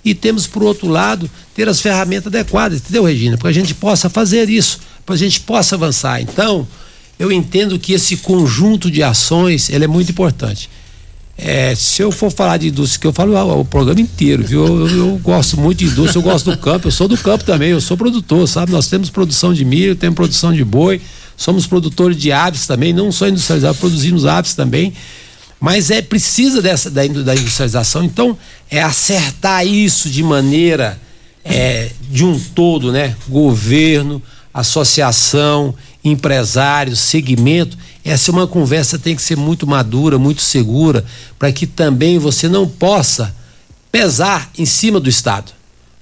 e 0.06 0.16
temos, 0.16 0.48
por 0.48 0.64
outro 0.64 0.88
lado, 0.88 1.30
ter 1.54 1.68
as 1.68 1.82
ferramentas 1.82 2.28
adequadas, 2.28 2.80
entendeu, 2.80 3.04
Regina? 3.04 3.38
Para 3.38 3.50
a 3.50 3.54
gente 3.54 3.74
possa 3.76 4.10
fazer 4.10 4.50
isso, 4.50 4.80
para 5.06 5.16
a 5.16 5.18
gente 5.18 5.42
possa 5.42 5.76
avançar. 5.76 6.22
Então, 6.22 6.66
eu 7.20 7.30
entendo 7.30 7.78
que 7.78 7.92
esse 7.92 8.16
conjunto 8.16 8.90
de 8.90 9.04
ações 9.04 9.70
ele 9.70 9.84
é 9.84 9.88
muito 9.88 10.12
importante. 10.12 10.70
É, 11.44 11.74
se 11.74 12.04
eu 12.04 12.12
for 12.12 12.32
falar 12.32 12.58
de 12.58 12.68
indústria, 12.68 13.02
que 13.02 13.08
eu 13.08 13.14
falo 13.14 13.34
o, 13.34 13.62
o 13.62 13.66
programa 13.66 14.00
inteiro, 14.00 14.44
viu? 14.44 14.64
Eu, 14.64 14.88
eu, 14.90 15.18
gosto 15.18 15.60
muito 15.60 15.80
de 15.80 15.86
indústria, 15.86 16.20
eu 16.20 16.22
gosto 16.24 16.52
do 16.52 16.58
campo, 16.58 16.88
eu 16.88 16.92
sou 16.92 17.08
do 17.08 17.18
campo 17.18 17.44
também, 17.44 17.72
eu 17.72 17.82
sou 17.82 17.98
produtor, 17.98 18.48
sabe? 18.48 18.72
Nós 18.72 18.88
temos 18.88 19.10
produção 19.10 19.52
de 19.52 19.66
milho, 19.66 19.96
temos 19.96 20.16
produção 20.16 20.54
de 20.54 20.64
boi, 20.64 21.02
somos 21.36 21.66
produtores 21.66 22.16
de 22.16 22.32
aves 22.32 22.68
também, 22.68 22.94
não 22.94 23.12
só 23.12 23.28
industrializados, 23.28 23.80
produzimos 23.80 24.28
aves 24.28 24.54
também. 24.54 24.94
Mas 25.60 25.90
é 25.90 26.00
precisa 26.00 26.62
dessa 26.62 26.92
da, 26.92 27.02
da 27.08 27.36
industrialização, 27.36 28.04
então 28.04 28.38
é 28.70 28.80
acertar 28.84 29.66
isso 29.66 30.12
de 30.12 30.22
maneira 30.22 31.00
é, 31.44 31.90
de 32.12 32.24
um 32.24 32.40
todo, 32.40 32.92
né? 32.92 33.16
Governo, 33.28 34.22
associação, 34.54 35.74
empresários, 36.04 37.00
segmento, 37.00 37.78
essa 38.04 38.32
é 38.32 38.34
uma 38.34 38.48
conversa 38.48 38.98
tem 38.98 39.16
que 39.16 39.22
ser 39.22 39.38
muito 39.38 39.68
madura, 39.68 40.18
muito 40.18 40.42
segura, 40.42 41.06
para 41.38 41.52
que 41.52 41.68
também 41.68 42.18
você 42.18 42.50
não 42.50 42.68
possa 42.68 43.36
pesar 43.92 44.50
em 44.58 44.66
cima 44.66 45.00
do 45.00 45.10
Estado. 45.10 45.52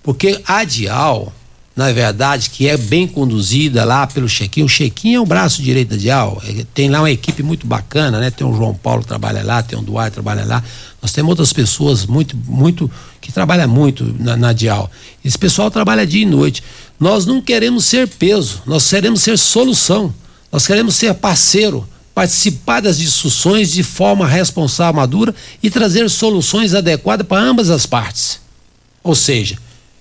Porque 0.02 0.42
a 0.48 0.64
Dial, 0.64 1.34
na 1.76 1.92
verdade, 1.92 2.50
que 2.50 2.68
é 2.68 2.78
bem 2.78 3.06
conduzida 3.06 3.84
lá 3.84 4.08
pelo 4.08 4.30
Chequinho, 4.30 4.66
o 4.66 4.70
Chequinho 4.70 5.18
é 5.18 5.22
o 5.22 5.26
braço 5.26 5.62
direito 5.62 5.90
da 5.90 5.98
Dial, 5.98 6.42
é, 6.48 6.66
tem 6.74 6.90
lá 6.90 7.00
uma 7.00 7.12
equipe 7.12 7.44
muito 7.44 7.68
bacana, 7.68 8.20
né? 8.20 8.32
Tem 8.32 8.48
o 8.48 8.56
João 8.56 8.74
Paulo 8.74 9.04
trabalha 9.04 9.44
lá, 9.44 9.62
tem 9.62 9.78
o 9.78 9.82
Duarte 9.82 10.14
trabalha 10.14 10.46
lá, 10.46 10.64
nós 11.02 11.12
temos 11.12 11.30
outras 11.30 11.52
pessoas 11.52 12.06
muito, 12.06 12.38
muito, 12.46 12.90
que 13.20 13.32
trabalham 13.32 13.68
muito 13.68 14.16
na, 14.18 14.38
na 14.38 14.54
Dial. 14.54 14.90
Esse 15.24 15.38
pessoal 15.38 15.70
trabalha 15.70 16.08
dia 16.08 16.24
e 16.24 16.26
noite. 16.26 16.64
Nós 17.00 17.26
não 17.26 17.42
queremos 17.42 17.86
ser 17.86 18.08
peso, 18.08 18.62
nós 18.66 18.90
queremos 18.90 19.22
ser 19.22 19.38
solução. 19.38 20.14
Nós 20.52 20.66
queremos 20.66 20.96
ser 20.96 21.14
parceiro, 21.14 21.88
participar 22.14 22.82
das 22.82 22.98
discussões 22.98 23.72
de 23.72 23.84
forma 23.84 24.28
responsável, 24.28 25.00
madura 25.00 25.34
e 25.62 25.70
trazer 25.70 26.10
soluções 26.10 26.74
adequadas 26.74 27.26
para 27.26 27.42
ambas 27.42 27.70
as 27.70 27.86
partes. 27.86 28.40
Ou 29.04 29.16
seja, 29.16 29.58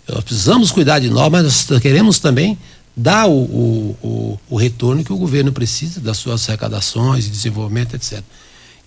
nós 0.09 0.25
precisamos 0.25 0.73
cuidar 0.73 0.99
de 0.99 1.11
nós, 1.11 1.31
mas 1.31 1.67
nós 1.69 1.81
queremos 1.81 2.19
também 2.19 2.59
dar 2.97 3.29
o, 3.29 3.33
o, 3.33 3.97
o, 4.03 4.41
o 4.51 4.57
retorno 4.57 5.05
que 5.05 5.13
o 5.13 5.17
governo 5.17 5.53
precisa 5.53 6.01
das 6.01 6.17
suas 6.17 6.49
arrecadações, 6.49 7.31
desenvolvimento, 7.31 7.95
etc. 7.95 8.23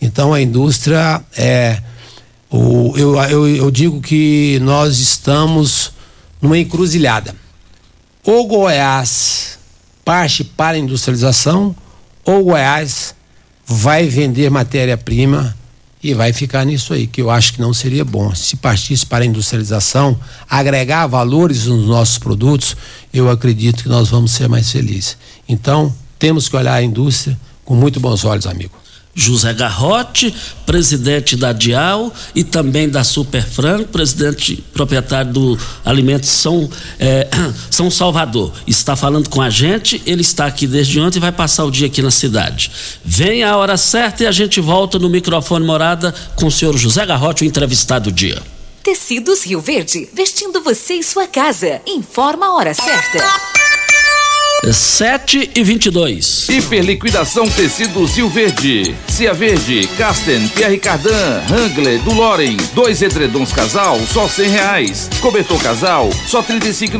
Então 0.02 0.34
a 0.34 0.42
indústria 0.42 1.24
é. 1.38 1.82
O, 2.50 2.94
eu, 2.98 3.16
eu, 3.16 3.48
eu 3.48 3.72
digo 3.72 4.02
que 4.02 4.60
nós 4.62 5.00
estamos 5.00 5.94
numa 6.42 6.58
encruzilhada. 6.58 7.34
O 8.24 8.46
Goiás 8.46 9.58
parte 10.06 10.44
para 10.44 10.78
a 10.78 10.80
industrialização 10.80 11.76
ou 12.24 12.44
Goiás 12.44 13.16
vai 13.66 14.08
vender 14.08 14.50
matéria-prima 14.52 15.58
e 16.04 16.14
vai 16.14 16.34
ficar 16.34 16.66
nisso 16.66 16.94
aí, 16.94 17.08
que 17.08 17.22
eu 17.22 17.32
acho 17.32 17.54
que 17.54 17.62
não 17.62 17.74
seria 17.74 18.06
bom. 18.06 18.34
Se 18.36 18.56
partisse 18.56 19.06
para 19.06 19.24
a 19.24 19.28
industrialização, 19.28 20.20
agregar 20.50 21.08
valores 21.08 21.66
nos 21.66 21.88
nossos 21.88 22.18
produtos, 22.18 22.76
eu 23.14 23.30
acredito 23.30 23.84
que 23.84 23.90
nós 23.90 24.10
vamos 24.10 24.32
ser 24.32 24.48
mais 24.48 24.72
felizes. 24.72 25.18
Então, 25.48 25.94
temos 26.20 26.48
que 26.48 26.56
olhar 26.56 26.74
a 26.74 26.84
indústria 26.84 27.40
com 27.66 27.76
muito 27.76 28.00
bons 28.00 28.24
olhos, 28.24 28.46
amigo. 28.46 28.74
José 29.14 29.54
Garrote, 29.54 30.34
presidente 30.66 31.36
da 31.36 31.52
Dial 31.52 32.14
e 32.34 32.44
também 32.44 32.90
da 32.90 33.04
Superfranco, 33.04 33.90
presidente 33.90 34.64
proprietário 34.74 35.32
do 35.34 35.60
Alimento 35.84 36.26
São, 36.26 36.70
é, 37.00 37.28
São 37.70 37.92
Salvador. 37.92 38.54
Está 38.66 38.96
falando 38.96 39.30
com 39.30 39.42
a 39.42 39.50
gente, 39.50 40.02
ele 40.06 40.22
está 40.22 40.46
aqui 40.46 40.66
desde 40.66 41.00
ontem 41.00 41.18
e 41.18 41.22
vai 41.22 41.32
passar 41.32 41.66
o 41.66 41.72
dia 41.72 41.88
aqui 41.88 42.02
na 42.02 42.12
cidade. 42.12 42.72
Vem 43.04 43.44
a 43.44 43.58
hora 43.58 43.78
certa 43.78 44.24
e 44.24 44.28
a 44.28 44.32
gente 44.32 44.62
volta 44.62 44.98
no 44.98 45.10
microfone 45.10 45.66
morada 45.66 46.14
com 46.36 46.48
o 46.48 46.52
senhor 46.52 46.78
José 46.78 47.06
Garrote, 47.06 47.44
o 47.44 47.48
entrevistado 47.48 48.10
do 48.10 48.16
dia. 48.16 48.42
Tecidos 48.84 49.44
Rio 49.44 49.62
Verde, 49.62 50.10
vestindo 50.12 50.62
você 50.62 50.96
e 50.96 51.04
sua 51.04 51.28
casa. 51.28 51.82
Informa 51.86 52.48
a 52.48 52.56
hora 52.56 52.74
certa. 52.74 53.61
7 54.70 55.54
e 55.56 55.64
22. 55.64 56.48
Hiperliquidação 56.50 57.50
tecidos 57.50 58.16
Rio 58.16 58.30
Verde. 58.30 58.96
Cia 59.08 59.34
Verde, 59.34 59.88
Casten, 59.98 60.48
Pierre 60.50 60.78
Cardan, 60.78 61.42
Hangler, 61.50 62.00
do 62.02 62.14
Loren. 62.14 62.56
Dois 62.74 63.02
edredons 63.02 63.52
casal, 63.52 64.00
só 64.14 64.28
cem 64.28 64.50
reais. 64.50 65.10
Cobertor 65.20 65.60
casal, 65.64 66.12
só 66.28 66.44
trinta 66.44 66.68
e 66.68 66.74
cinco 66.76 66.96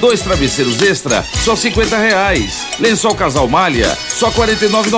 Dois 0.00 0.22
travesseiros 0.22 0.80
extra, 0.80 1.22
só 1.44 1.54
cinquenta 1.54 1.98
reais. 1.98 2.66
Lençol 2.78 3.14
casal 3.14 3.46
malha, 3.46 3.94
só 4.08 4.30
quarenta 4.30 4.64
e 4.64 4.68
nove 4.70 4.90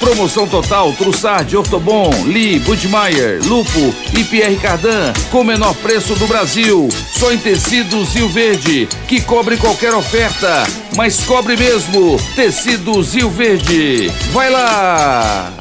Promoção 0.00 0.48
total, 0.48 0.92
Trussard, 0.94 1.56
Ortobon, 1.56 2.10
Lee, 2.24 2.58
Budmeier, 2.58 3.40
Lupo 3.44 3.94
e 4.12 4.24
Pierre 4.24 4.56
Cardan, 4.56 5.12
com 5.30 5.42
o 5.42 5.44
menor 5.44 5.74
preço 5.76 6.16
do 6.16 6.26
Brasil. 6.26 6.88
Só 7.12 7.32
em 7.32 7.38
tecidos 7.38 8.14
Rio 8.14 8.28
Verde, 8.28 8.88
que 9.06 9.20
cobre 9.20 9.56
qualquer 9.56 9.94
oferta 9.94 10.66
mas 10.96 11.18
cobre 11.20 11.56
mesmo. 11.56 12.18
Tecidos 12.34 13.14
Rio 13.14 13.30
Verde. 13.30 14.10
Vai 14.32 14.50
lá! 14.50 15.52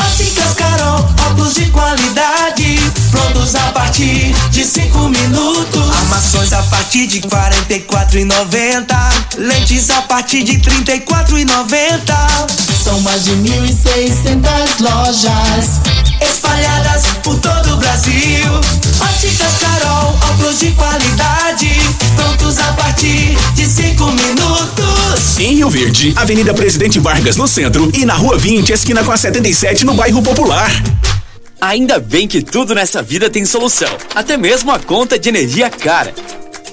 Óticas 0.00 0.54
Carol, 0.54 1.06
óculos 1.28 1.54
de 1.54 1.66
qualidade, 1.66 2.80
prontos 3.10 3.54
a 3.54 3.70
partir 3.72 4.34
de 4.50 4.64
cinco 4.64 5.08
minutos. 5.10 5.90
Armações 5.98 6.52
a 6.52 6.62
partir 6.64 7.06
de 7.06 7.20
quarenta 7.20 7.74
e 7.74 7.80
quatro 7.80 8.18
e 8.18 8.24
noventa, 8.24 8.98
lentes 9.36 9.90
a 9.90 10.02
partir 10.02 10.42
de 10.42 10.58
trinta 10.58 10.94
e 10.94 11.00
quatro 11.00 11.38
e 11.38 11.44
noventa. 11.44 12.16
São 12.82 13.00
mais 13.00 13.24
de 13.24 13.32
mil 13.32 13.64
e 13.64 13.72
seiscentas 13.72 14.78
lojas 14.80 15.80
espalhadas 16.20 17.02
por 17.22 17.38
todo 17.38 17.74
o 17.74 17.76
Brasil. 17.76 18.52
Óticas 19.00 19.58
Carol, 19.60 20.18
óculos 20.30 20.58
de 20.58 20.70
qualidade, 20.72 21.70
prontos 22.14 22.58
a 22.58 22.72
partir 22.72 23.36
de 23.54 23.66
cinco 23.66 24.06
minutos. 24.06 25.38
Em 25.38 25.54
Rio 25.54 25.70
Verde, 25.70 26.12
Avenida 26.16 26.54
Presidente 26.54 26.98
Vargas 26.98 27.36
no 27.36 27.46
centro 27.46 27.90
e 27.94 28.04
na 28.04 28.14
Rua 28.14 28.38
20, 28.38 28.72
esquina 28.72 29.04
com 29.04 29.12
a 29.12 29.16
77 29.16 29.84
no 29.84 29.94
bairro 29.94 30.22
Popular. 30.22 30.70
Ainda 31.60 31.98
bem 31.98 32.28
que 32.28 32.42
tudo 32.42 32.74
nessa 32.74 33.02
vida 33.02 33.30
tem 33.30 33.44
solução, 33.44 33.88
até 34.14 34.36
mesmo 34.36 34.70
a 34.70 34.78
conta 34.78 35.18
de 35.18 35.28
energia 35.28 35.70
cara. 35.70 36.14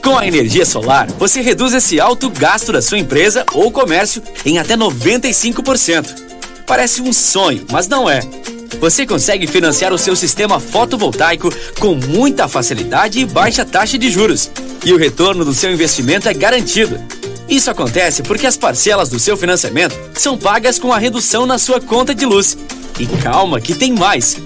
Com 0.03 0.17
a 0.17 0.27
energia 0.27 0.65
solar, 0.65 1.07
você 1.17 1.39
reduz 1.39 1.73
esse 1.73 1.97
alto 1.97 2.29
gasto 2.29 2.73
da 2.73 2.81
sua 2.81 2.99
empresa 2.99 3.45
ou 3.53 3.71
comércio 3.71 4.21
em 4.45 4.59
até 4.59 4.75
95%. 4.75 6.32
Parece 6.65 7.01
um 7.01 7.11
sonho, 7.11 7.65
mas 7.71 7.87
não 7.87 8.09
é. 8.09 8.21
Você 8.79 9.05
consegue 9.05 9.47
financiar 9.47 9.93
o 9.93 9.97
seu 9.97 10.15
sistema 10.15 10.59
fotovoltaico 10.59 11.49
com 11.79 11.95
muita 11.95 12.47
facilidade 12.47 13.19
e 13.19 13.25
baixa 13.25 13.63
taxa 13.63 13.97
de 13.97 14.09
juros. 14.11 14.51
E 14.83 14.91
o 14.91 14.97
retorno 14.97 15.45
do 15.45 15.53
seu 15.53 15.71
investimento 15.71 16.27
é 16.27 16.33
garantido. 16.33 16.99
Isso 17.47 17.69
acontece 17.69 18.23
porque 18.23 18.47
as 18.47 18.57
parcelas 18.57 19.09
do 19.09 19.19
seu 19.19 19.37
financiamento 19.37 19.95
são 20.15 20.37
pagas 20.37 20.79
com 20.79 20.91
a 20.91 20.97
redução 20.97 21.45
na 21.45 21.57
sua 21.57 21.79
conta 21.79 22.13
de 22.15 22.25
luz. 22.25 22.57
E 22.99 23.05
calma, 23.21 23.61
que 23.61 23.73
tem 23.73 23.93
mais! 23.93 24.37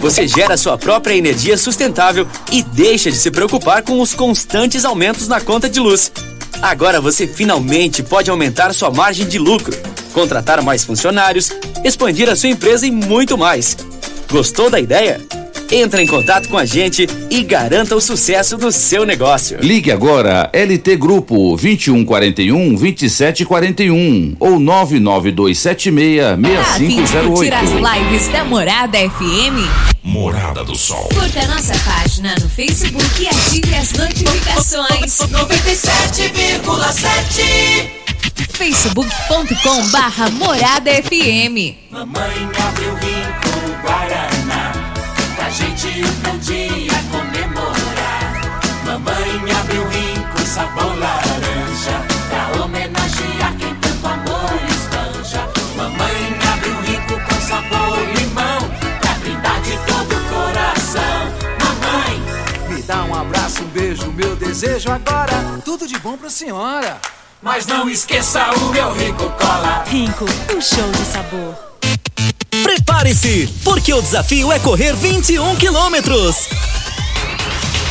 Você 0.00 0.26
gera 0.26 0.56
sua 0.56 0.78
própria 0.78 1.14
energia 1.14 1.58
sustentável 1.58 2.26
e 2.50 2.62
deixa 2.62 3.10
de 3.10 3.16
se 3.16 3.30
preocupar 3.30 3.82
com 3.82 4.00
os 4.00 4.14
constantes 4.14 4.84
aumentos 4.84 5.28
na 5.28 5.40
conta 5.40 5.68
de 5.68 5.78
luz. 5.78 6.10
Agora 6.62 7.00
você 7.00 7.26
finalmente 7.26 8.02
pode 8.02 8.30
aumentar 8.30 8.74
sua 8.74 8.90
margem 8.90 9.26
de 9.26 9.38
lucro, 9.38 9.76
contratar 10.12 10.62
mais 10.62 10.84
funcionários, 10.84 11.50
expandir 11.84 12.28
a 12.28 12.36
sua 12.36 12.50
empresa 12.50 12.86
e 12.86 12.90
muito 12.90 13.38
mais. 13.38 13.76
Gostou 14.30 14.68
da 14.70 14.78
ideia? 14.78 15.20
Entre 15.72 16.02
em 16.02 16.06
contato 16.06 16.48
com 16.48 16.58
a 16.58 16.64
gente 16.64 17.06
e 17.30 17.44
garanta 17.44 17.94
o 17.94 18.00
sucesso 18.00 18.56
do 18.56 18.72
seu 18.72 19.06
negócio. 19.06 19.56
Ligue 19.62 19.92
agora 19.92 20.50
LT 20.52 20.96
Grupo 20.96 21.56
2141 21.56 22.74
2741 22.74 24.36
ou 24.40 24.58
99276 24.58 26.36
6508. 26.76 27.32
curtir 27.32 27.54
as 27.54 27.70
lives 27.70 28.26
da 28.28 28.44
Morada 28.44 28.98
FM? 28.98 29.64
Morada 30.02 30.64
do 30.64 30.74
Sol. 30.74 31.08
Curta 31.14 31.46
nossa 31.46 31.74
página 31.88 32.34
no 32.40 32.48
Facebook 32.48 33.22
e 33.22 33.28
ative 33.28 33.72
as 33.76 33.92
notificações. 33.92 35.18
97,7 35.18 37.90
facebook.com 38.54 39.86
barra 39.92 40.28
Morada 40.30 40.90
FM. 40.90 41.76
Mamãe 41.92 42.48
abriu 42.58 42.92
rico 42.94 43.50
Guaraná 43.84 44.39
Pra 45.50 45.66
gente 45.66 45.88
um 46.32 46.38
dia 46.38 46.92
comemorar 47.10 48.40
Mamãe 48.84 49.52
abriu 49.58 49.84
rico 49.88 50.46
sabor 50.46 50.96
laranja 50.96 52.06
Pra 52.28 52.62
homenagear 52.62 53.56
quem 53.58 53.74
tanto 53.74 54.06
amor 54.06 54.60
espanja 54.70 55.48
Mamãe 55.76 56.38
abriu 56.52 56.80
rico 56.82 57.20
com 57.28 57.40
sabor 57.40 57.98
limão 58.14 58.60
Pra 59.00 59.14
brindar 59.14 59.60
de 59.62 59.76
todo 59.88 60.14
o 60.14 60.28
coração 60.28 61.32
Mamãe 61.58 62.22
Me 62.68 62.82
dá 62.82 63.02
um 63.02 63.20
abraço, 63.20 63.64
um 63.64 63.68
beijo, 63.70 64.06
meu 64.12 64.36
desejo 64.36 64.92
agora. 64.92 65.60
Tudo 65.64 65.88
de 65.88 65.98
bom 65.98 66.16
pra 66.16 66.30
senhora. 66.30 67.00
Mas 67.42 67.66
não 67.66 67.90
esqueça 67.90 68.52
o 68.52 68.66
meu 68.66 68.92
rico 68.92 69.28
cola 69.30 69.82
Rinco, 69.88 70.26
um 70.54 70.60
show 70.60 70.88
de 70.92 71.04
sabor. 71.06 71.69
Prepare 72.70 73.00
Prepare-se, 73.00 73.48
porque 73.64 73.92
o 73.92 74.00
desafio 74.00 74.52
é 74.52 74.58
correr 74.60 74.94
21 74.94 75.56
quilômetros. 75.56 76.36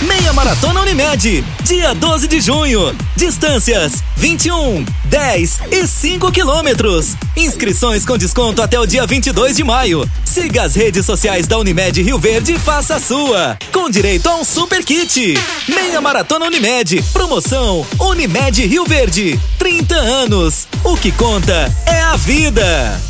Meia 0.03 0.31
Maratona 0.31 0.79
Unimed, 0.81 1.43
dia 1.65 1.93
12 1.93 2.27
de 2.29 2.39
junho. 2.39 2.95
Distâncias 3.13 4.01
21, 4.15 4.85
10 5.05 5.59
e 5.71 5.85
5 5.85 6.31
quilômetros. 6.31 7.17
Inscrições 7.35 8.05
com 8.05 8.17
desconto 8.17 8.61
até 8.61 8.79
o 8.79 8.85
dia 8.85 9.05
22 9.05 9.57
de 9.57 9.63
maio. 9.65 10.09
Siga 10.23 10.63
as 10.63 10.75
redes 10.75 11.05
sociais 11.05 11.45
da 11.45 11.57
Unimed 11.57 12.01
Rio 12.01 12.17
Verde 12.17 12.53
e 12.53 12.59
faça 12.59 12.95
a 12.95 12.99
sua. 13.01 13.57
Com 13.73 13.89
direito 13.89 14.29
a 14.29 14.35
um 14.37 14.45
super 14.45 14.85
kit. 14.85 15.33
Meia 15.67 15.99
Maratona 15.99 16.45
Unimed. 16.45 17.03
Promoção 17.11 17.85
Unimed 17.99 18.65
Rio 18.65 18.85
Verde. 18.85 19.37
30 19.57 19.95
anos. 19.95 20.67
O 20.85 20.95
que 20.95 21.11
conta 21.11 21.69
é 21.85 21.99
a 21.99 22.15
vida. 22.15 23.09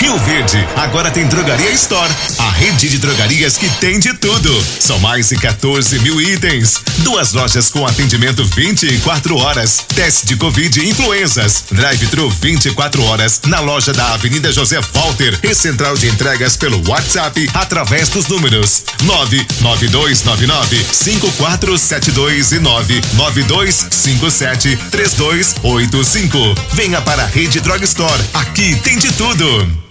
Rio 0.00 0.16
Verde 0.20 0.66
agora 0.76 1.10
tem 1.10 1.26
Drogaria 1.26 1.70
Store, 1.72 2.10
a 2.38 2.50
rede 2.52 2.88
de 2.88 2.96
drogarias 2.96 3.58
que 3.58 3.68
tem 3.80 3.98
de 3.98 4.14
tudo. 4.14 4.50
São 4.80 4.98
mais 4.98 5.28
de 5.28 5.36
14 5.36 5.98
mil 5.98 6.18
itens. 6.18 6.80
Duas 7.00 7.34
lojas 7.34 7.68
com 7.68 7.86
atendimento 7.86 8.42
24 8.42 9.36
horas. 9.36 9.84
Teste 9.94 10.24
de 10.24 10.36
Covid 10.36 10.80
e 10.80 10.88
influenzas. 10.88 11.64
Drive-thru 11.70 12.30
24 12.30 13.04
horas 13.04 13.42
na 13.46 13.60
loja 13.60 13.92
da 13.92 14.14
Avenida 14.14 14.50
José 14.50 14.80
Walter 14.94 15.38
e 15.42 15.54
central 15.54 15.94
de 15.98 16.08
entregas 16.08 16.56
pelo 16.56 16.82
WhatsApp 16.88 17.50
através 17.52 18.08
dos 18.08 18.26
números 18.26 18.82
99299 19.02 20.82
5472 20.92 22.52
e 22.52 22.58
99257 22.58 24.78
3285. 24.90 26.54
Venha 26.72 27.02
para 27.02 27.24
a 27.24 27.26
Rede 27.26 27.60
Drug 27.60 27.84
Store. 27.84 28.22
Aqui 28.32 28.76
tem 28.76 28.96
de 28.96 29.12
tudo. 29.12 29.89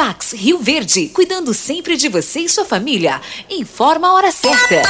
Pax 0.00 0.32
Rio 0.32 0.58
Verde, 0.58 1.10
cuidando 1.12 1.52
sempre 1.52 1.94
de 1.94 2.08
você 2.08 2.40
e 2.40 2.48
sua 2.48 2.64
família. 2.64 3.20
Informa 3.50 4.08
a 4.08 4.14
hora 4.14 4.32
certa. 4.32 4.82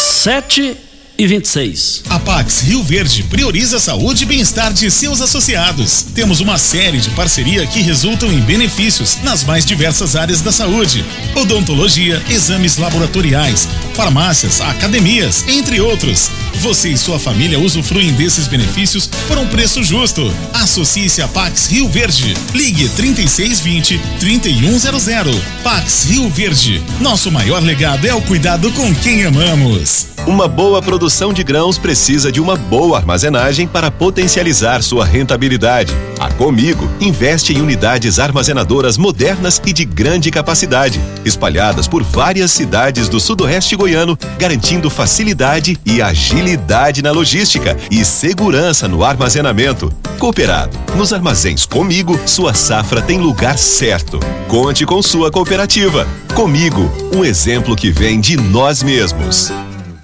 7 0.00 0.76
e 1.18 1.26
26. 1.26 2.02
A 2.10 2.18
Pax 2.18 2.60
Rio 2.60 2.82
Verde 2.82 3.22
prioriza 3.22 3.78
a 3.78 3.80
saúde 3.80 4.24
e 4.24 4.26
bem-estar 4.26 4.72
de 4.72 4.90
seus 4.90 5.20
associados. 5.20 6.06
Temos 6.14 6.40
uma 6.40 6.58
série 6.58 6.98
de 6.98 7.10
parceria 7.10 7.66
que 7.66 7.80
resultam 7.80 8.30
em 8.30 8.40
benefícios 8.40 9.18
nas 9.22 9.42
mais 9.44 9.64
diversas 9.64 10.14
áreas 10.14 10.40
da 10.42 10.52
saúde: 10.52 11.04
odontologia, 11.34 12.22
exames 12.28 12.76
laboratoriais, 12.76 13.68
farmácias, 13.94 14.60
academias, 14.60 15.44
entre 15.48 15.80
outros. 15.80 16.30
Você 16.56 16.90
e 16.90 16.98
sua 16.98 17.18
família 17.18 17.58
usufruem 17.58 18.12
desses 18.12 18.46
benefícios 18.46 19.08
por 19.26 19.38
um 19.38 19.46
preço 19.46 19.82
justo. 19.82 20.30
Associe-se 20.52 21.22
a 21.22 21.28
Pax 21.28 21.68
Rio 21.68 21.88
Verde. 21.88 22.34
Ligue 22.54 22.88
3620 22.90 24.00
3100. 24.20 25.40
Pax 25.62 26.04
Rio 26.04 26.28
Verde. 26.28 26.82
Nosso 27.00 27.30
maior 27.30 27.62
legado 27.62 28.06
é 28.06 28.14
o 28.14 28.22
cuidado 28.22 28.70
com 28.72 28.94
quem 28.96 29.24
amamos. 29.24 30.08
Uma 30.26 30.48
boa 30.48 30.82
produção 30.82 31.05
de 31.32 31.44
grãos 31.44 31.78
precisa 31.78 32.32
de 32.32 32.40
uma 32.40 32.56
boa 32.56 32.98
armazenagem 32.98 33.66
para 33.66 33.90
potencializar 33.90 34.82
sua 34.82 35.04
rentabilidade. 35.04 35.92
A 36.18 36.30
Comigo 36.30 36.88
investe 37.00 37.52
em 37.52 37.60
unidades 37.60 38.18
armazenadoras 38.18 38.98
modernas 38.98 39.62
e 39.64 39.72
de 39.72 39.84
grande 39.84 40.30
capacidade, 40.30 41.00
espalhadas 41.24 41.86
por 41.86 42.02
várias 42.02 42.50
cidades 42.50 43.08
do 43.08 43.20
sudoeste 43.20 43.76
goiano, 43.76 44.18
garantindo 44.38 44.90
facilidade 44.90 45.78
e 45.86 46.02
agilidade 46.02 47.02
na 47.02 47.12
logística 47.12 47.76
e 47.90 48.04
segurança 48.04 48.88
no 48.88 49.04
armazenamento. 49.04 49.92
Cooperado, 50.18 50.76
nos 50.96 51.12
armazéns 51.12 51.66
Comigo, 51.66 52.18
sua 52.26 52.54
safra 52.54 53.00
tem 53.00 53.18
lugar 53.18 53.58
certo. 53.58 54.18
Conte 54.48 54.84
com 54.84 55.02
sua 55.02 55.30
cooperativa. 55.30 56.06
Comigo, 56.34 56.90
um 57.14 57.24
exemplo 57.24 57.76
que 57.76 57.90
vem 57.90 58.20
de 58.20 58.36
nós 58.36 58.82
mesmos. 58.82 59.52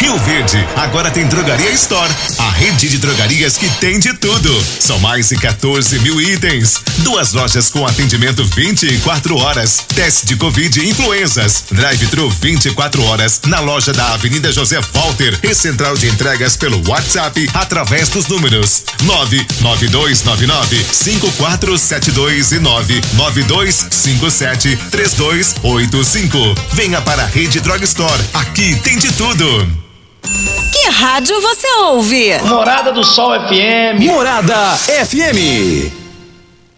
Rio 0.00 0.16
Verde 0.16 0.56
agora 0.76 1.10
tem 1.10 1.26
Drogaria 1.26 1.70
Store, 1.72 2.10
a 2.38 2.50
rede 2.52 2.88
de 2.88 2.96
drogarias 2.96 3.58
que 3.58 3.68
tem 3.78 3.98
de 3.98 4.14
tudo. 4.14 4.64
São 4.80 4.98
mais 4.98 5.28
de 5.28 5.36
14 5.36 5.98
mil 5.98 6.18
itens. 6.18 6.80
Duas 6.98 7.34
lojas 7.34 7.68
com 7.68 7.86
atendimento 7.86 8.42
24 8.42 9.36
horas. 9.36 9.84
Teste 9.94 10.24
de 10.24 10.36
Covid 10.36 10.80
e 10.80 10.88
influenzas. 10.88 11.64
Drive-thru 11.70 12.30
24 12.30 13.04
horas 13.04 13.42
na 13.46 13.60
loja 13.60 13.92
da 13.92 14.14
Avenida 14.14 14.50
José 14.50 14.80
Walter 14.94 15.38
e 15.42 15.54
central 15.54 15.94
de 15.96 16.08
entregas 16.08 16.56
pelo 16.56 16.82
WhatsApp 16.88 17.50
através 17.52 18.08
dos 18.08 18.26
números 18.26 18.84
99299 19.02 20.82
5472 20.92 22.52
e 22.52 22.58
99257 22.58 24.76
3285. 24.90 26.54
Venha 26.72 27.02
para 27.02 27.24
a 27.24 27.26
rede 27.26 27.60
Drug 27.60 27.84
Store. 27.84 28.22
Aqui 28.32 28.76
tem 28.76 28.96
de 28.96 29.12
tudo. 29.12 29.89
Que 30.22 30.90
rádio 30.90 31.40
você 31.40 31.66
ouve? 31.82 32.38
Morada 32.44 32.92
do 32.92 33.04
Sol 33.04 33.32
FM. 33.48 34.00
Morada 34.04 34.76
FM. 34.76 35.99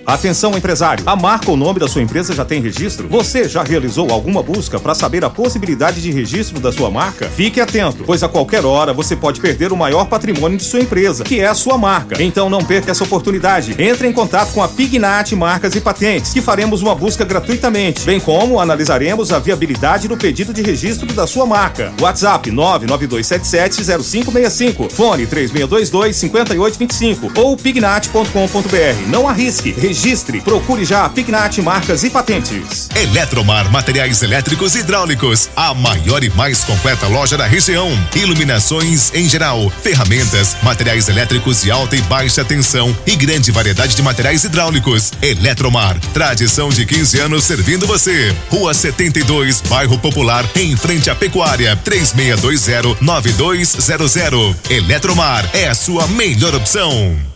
Atenção 0.04 0.56
empresário, 0.56 1.04
a 1.06 1.14
marca 1.14 1.48
ou 1.48 1.56
nome 1.56 1.78
da 1.78 1.86
sua 1.86 2.02
empresa 2.02 2.34
já 2.34 2.44
tem 2.44 2.60
registro? 2.60 3.06
Você 3.08 3.48
já 3.48 3.62
realizou 3.62 4.10
alguma 4.10 4.42
busca 4.42 4.80
para 4.80 4.96
saber 4.96 5.24
a 5.24 5.30
possibilidade 5.30 6.02
de 6.02 6.10
registro 6.10 6.58
da 6.58 6.72
sua 6.72 6.90
marca? 6.90 7.28
Fique 7.28 7.60
atento, 7.60 8.02
pois 8.04 8.24
a 8.24 8.28
qualquer 8.28 8.64
hora 8.64 8.92
você 8.92 9.14
pode 9.14 9.40
perder 9.40 9.72
o 9.72 9.76
maior 9.76 10.06
patrimônio 10.06 10.58
de 10.58 10.64
sua 10.64 10.80
empresa, 10.80 11.22
que 11.22 11.38
é 11.38 11.46
a 11.46 11.54
sua 11.54 11.78
marca. 11.78 12.20
Então 12.20 12.50
não 12.50 12.64
perca 12.64 12.90
essa 12.90 13.04
oportunidade. 13.04 13.76
Entre 13.78 14.08
em 14.08 14.12
contato 14.12 14.52
com 14.52 14.60
a 14.60 14.66
Pignat 14.68 15.36
Marcas 15.36 15.76
e 15.76 15.80
Patentes, 15.80 16.32
que 16.32 16.40
faremos 16.40 16.82
uma 16.82 16.96
busca 16.96 17.24
gratuitamente, 17.24 18.04
bem 18.04 18.18
como 18.18 18.58
analisaremos 18.58 19.32
a 19.32 19.38
viabilidade 19.38 20.08
do 20.08 20.16
pedido 20.16 20.52
de 20.52 20.62
registro 20.62 21.06
da 21.12 21.28
sua 21.28 21.46
marca. 21.46 21.92
WhatsApp 22.00 22.50
992770565, 22.50 24.90
fone 24.90 25.28
3622-5825 25.28 27.38
ou 27.38 27.56
pignat.com.br. 27.56 29.08
Não 29.08 29.28
arrisque 29.28 29.70
registre. 29.92 30.40
Procure 30.40 30.86
já 30.86 31.04
a 31.04 31.08
Pignat 31.10 31.60
Marcas 31.60 32.02
e 32.02 32.08
Patentes. 32.08 32.88
Eletromar 32.96 33.70
Materiais 33.70 34.22
Elétricos 34.22 34.74
e 34.74 34.78
Hidráulicos, 34.78 35.50
a 35.54 35.74
maior 35.74 36.24
e 36.24 36.30
mais 36.30 36.64
completa 36.64 37.06
loja 37.06 37.36
da 37.36 37.46
região. 37.46 37.90
Iluminações 38.16 39.12
em 39.14 39.28
geral, 39.28 39.70
ferramentas, 39.82 40.56
materiais 40.62 41.10
elétricos 41.10 41.60
de 41.60 41.70
alta 41.70 41.94
e 41.94 42.00
baixa 42.02 42.42
tensão 42.42 42.96
e 43.06 43.14
grande 43.14 43.52
variedade 43.52 43.94
de 43.94 44.02
materiais 44.02 44.44
hidráulicos. 44.44 45.12
Eletromar, 45.20 46.00
tradição 46.14 46.70
de 46.70 46.86
15 46.86 47.20
anos 47.20 47.44
servindo 47.44 47.86
você. 47.86 48.34
Rua 48.48 48.72
72, 48.72 49.60
Bairro 49.68 49.98
Popular, 49.98 50.48
em 50.56 50.74
frente 50.74 51.10
à 51.10 51.14
Pecuária, 51.14 51.78
3620-9200. 51.84 54.56
Eletromar 54.70 55.50
é 55.52 55.68
a 55.68 55.74
sua 55.74 56.06
melhor 56.06 56.54
opção. 56.54 57.31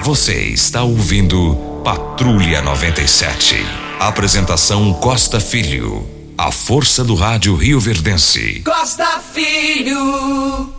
Você 0.00 0.34
está 0.48 0.82
ouvindo 0.82 1.54
Patrulha 1.84 2.60
97. 2.62 3.54
Apresentação 4.00 4.92
Costa 4.94 5.38
Filho. 5.38 6.08
A 6.36 6.50
força 6.50 7.04
do 7.04 7.14
rádio 7.14 7.54
Rio 7.54 7.78
Verdense. 7.78 8.62
Costa 8.64 9.20
Filho. 9.32 10.72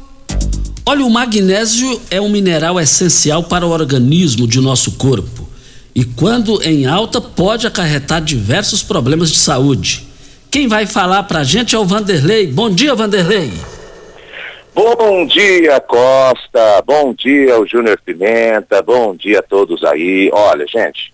Olha, 0.85 1.05
o 1.05 1.09
magnésio 1.09 2.01
é 2.09 2.19
um 2.19 2.27
mineral 2.27 2.77
essencial 2.79 3.43
para 3.43 3.65
o 3.65 3.69
organismo 3.69 4.45
de 4.45 4.59
nosso 4.59 4.93
corpo 4.93 5.47
e, 5.95 6.03
quando 6.03 6.61
em 6.63 6.85
alta, 6.85 7.21
pode 7.21 7.65
acarretar 7.65 8.21
diversos 8.21 8.81
problemas 8.81 9.31
de 9.31 9.37
saúde. 9.37 10.05
Quem 10.51 10.67
vai 10.67 10.85
falar 10.85 11.23
pra 11.23 11.45
gente 11.45 11.75
é 11.75 11.79
o 11.79 11.85
Vanderlei. 11.85 12.47
Bom 12.47 12.69
dia, 12.69 12.93
Vanderlei. 12.93 13.53
Bom 14.75 15.27
dia, 15.27 15.79
Costa. 15.79 16.81
Bom 16.83 17.13
dia, 17.13 17.59
o 17.59 17.67
Júnior 17.67 18.01
Pimenta. 18.03 18.81
Bom 18.81 19.15
dia 19.15 19.37
a 19.37 19.43
todos 19.43 19.83
aí. 19.83 20.31
Olha, 20.33 20.65
gente, 20.65 21.13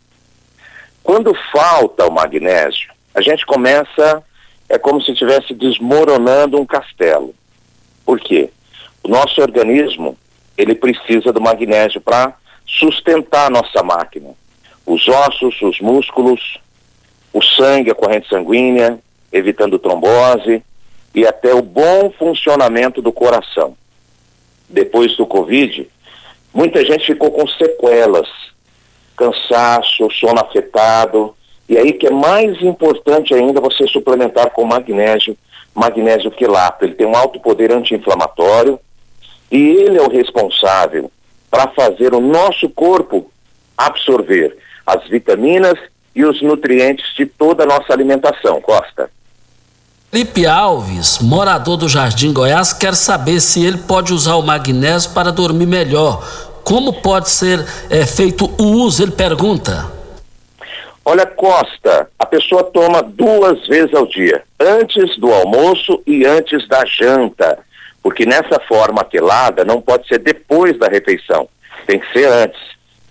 quando 1.03 1.35
falta 1.51 2.07
o 2.07 2.11
magnésio, 2.11 2.89
a 3.13 3.19
gente 3.19 3.45
começa, 3.45 4.23
é 4.69 4.77
como 4.77 5.01
se 5.01 5.11
estivesse 5.11 5.53
desmoronando 5.53 6.57
um 6.57 6.65
castelo. 6.65 7.35
Por 8.05 8.21
quê? 8.21 8.49
O 9.03 9.09
nosso 9.09 9.41
organismo, 9.41 10.17
ele 10.57 10.73
precisa 10.73 11.33
do 11.33 11.41
magnésio 11.41 11.99
para 11.99 12.33
sustentar 12.65 13.47
a 13.47 13.49
nossa 13.49 13.83
máquina. 13.83 14.29
Os 14.85 15.05
ossos, 15.09 15.61
os 15.61 15.81
músculos, 15.81 16.61
o 17.33 17.41
sangue, 17.41 17.91
a 17.91 17.95
corrente 17.95 18.29
sanguínea, 18.29 18.97
evitando 19.33 19.77
trombose 19.77 20.63
e 21.13 21.25
até 21.25 21.53
o 21.53 21.61
bom 21.61 22.11
funcionamento 22.17 23.01
do 23.01 23.11
coração. 23.11 23.75
Depois 24.67 25.15
do 25.17 25.25
Covid, 25.25 25.89
muita 26.53 26.83
gente 26.85 27.05
ficou 27.05 27.31
com 27.31 27.47
sequelas, 27.47 28.27
cansaço, 29.15 30.09
sono 30.11 30.39
afetado, 30.39 31.35
e 31.67 31.77
aí 31.77 31.93
que 31.93 32.07
é 32.07 32.11
mais 32.11 32.61
importante 32.61 33.33
ainda 33.33 33.61
você 33.61 33.87
suplementar 33.87 34.51
com 34.51 34.63
magnésio, 34.63 35.37
magnésio 35.73 36.31
quelato. 36.31 36.85
Ele 36.85 36.95
tem 36.95 37.07
um 37.07 37.15
alto 37.15 37.39
poder 37.39 37.71
anti-inflamatório 37.71 38.79
e 39.51 39.57
ele 39.57 39.97
é 39.97 40.01
o 40.01 40.09
responsável 40.09 41.11
para 41.49 41.67
fazer 41.69 42.13
o 42.13 42.19
nosso 42.19 42.69
corpo 42.69 43.31
absorver 43.77 44.57
as 44.85 45.07
vitaminas 45.07 45.77
e 46.15 46.25
os 46.25 46.41
nutrientes 46.41 47.13
de 47.15 47.25
toda 47.25 47.63
a 47.63 47.67
nossa 47.67 47.93
alimentação, 47.93 48.59
Costa. 48.59 49.09
Felipe 50.11 50.47
Alves, 50.47 51.19
morador 51.19 51.77
do 51.77 51.87
Jardim 51.87 52.33
Goiás, 52.33 52.73
quer 52.73 52.95
saber 52.95 53.39
se 53.39 53.63
ele 53.63 53.77
pode 53.77 54.11
usar 54.11 54.37
o 54.37 54.41
magnésio 54.41 55.11
para 55.11 55.31
dormir 55.31 55.67
melhor. 55.67 56.27
Como 56.63 56.99
pode 56.99 57.29
ser 57.29 57.63
é, 57.91 58.07
feito 58.07 58.49
o 58.59 58.63
uso? 58.63 59.03
Ele 59.03 59.11
pergunta. 59.11 59.85
Olha, 61.05 61.27
Costa, 61.27 62.09
a 62.17 62.25
pessoa 62.25 62.63
toma 62.63 63.03
duas 63.03 63.67
vezes 63.67 63.93
ao 63.93 64.07
dia, 64.07 64.41
antes 64.59 65.15
do 65.19 65.31
almoço 65.31 66.01
e 66.07 66.25
antes 66.25 66.67
da 66.67 66.83
janta, 66.85 67.59
porque 68.01 68.25
nessa 68.25 68.59
forma 68.67 69.03
quelada 69.03 69.63
não 69.63 69.79
pode 69.79 70.07
ser 70.07 70.17
depois 70.17 70.75
da 70.79 70.87
refeição, 70.87 71.47
tem 71.85 71.99
que 71.99 72.11
ser 72.11 72.25
antes. 72.25 72.59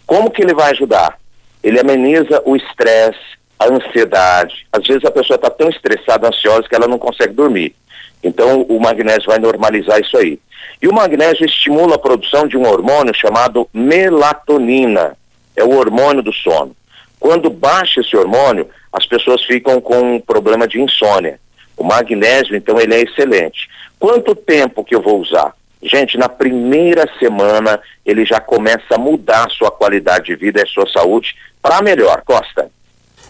Como 0.04 0.32
que 0.32 0.42
ele 0.42 0.52
vai 0.52 0.72
ajudar? 0.72 1.16
Ele 1.62 1.78
ameniza 1.78 2.42
o 2.44 2.56
estresse, 2.56 3.38
a 3.58 3.66
ansiedade. 3.66 4.66
Às 4.72 4.86
vezes 4.86 5.04
a 5.04 5.10
pessoa 5.10 5.36
está 5.36 5.50
tão 5.50 5.68
estressada, 5.68 6.28
ansiosa, 6.28 6.68
que 6.68 6.74
ela 6.74 6.86
não 6.86 6.98
consegue 6.98 7.32
dormir. 7.32 7.74
Então 8.22 8.62
o 8.62 8.80
magnésio 8.80 9.26
vai 9.26 9.38
normalizar 9.38 10.00
isso 10.00 10.16
aí. 10.16 10.38
E 10.80 10.88
o 10.88 10.94
magnésio 10.94 11.44
estimula 11.44 11.96
a 11.96 11.98
produção 11.98 12.46
de 12.46 12.56
um 12.56 12.66
hormônio 12.66 13.14
chamado 13.14 13.68
melatonina. 13.72 15.16
É 15.56 15.64
o 15.64 15.76
hormônio 15.76 16.22
do 16.22 16.32
sono. 16.32 16.76
Quando 17.18 17.50
baixa 17.50 18.00
esse 18.00 18.16
hormônio, 18.16 18.68
as 18.92 19.04
pessoas 19.06 19.42
ficam 19.44 19.80
com 19.80 20.14
um 20.14 20.20
problema 20.20 20.68
de 20.68 20.80
insônia. 20.80 21.40
O 21.76 21.84
magnésio, 21.84 22.56
então, 22.56 22.80
ele 22.80 22.94
é 22.94 23.02
excelente. 23.02 23.68
Quanto 23.98 24.34
tempo 24.34 24.84
que 24.84 24.94
eu 24.94 25.02
vou 25.02 25.20
usar? 25.20 25.54
Gente, 25.82 26.16
na 26.16 26.28
primeira 26.28 27.08
semana 27.18 27.80
ele 28.04 28.24
já 28.24 28.40
começa 28.40 28.94
a 28.94 28.98
mudar 28.98 29.46
a 29.46 29.50
sua 29.50 29.70
qualidade 29.70 30.26
de 30.26 30.34
vida 30.34 30.60
e 30.60 30.62
a 30.64 30.66
sua 30.66 30.88
saúde 30.88 31.36
para 31.62 31.82
melhor, 31.82 32.22
Costa. 32.22 32.70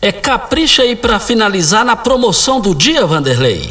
É 0.01 0.13
capricha 0.13 0.83
aí 0.83 0.95
para 0.95 1.19
finalizar 1.19 1.85
na 1.85 1.97
promoção 1.97 2.61
do 2.61 2.73
dia, 2.73 3.05
Vanderlei. 3.05 3.63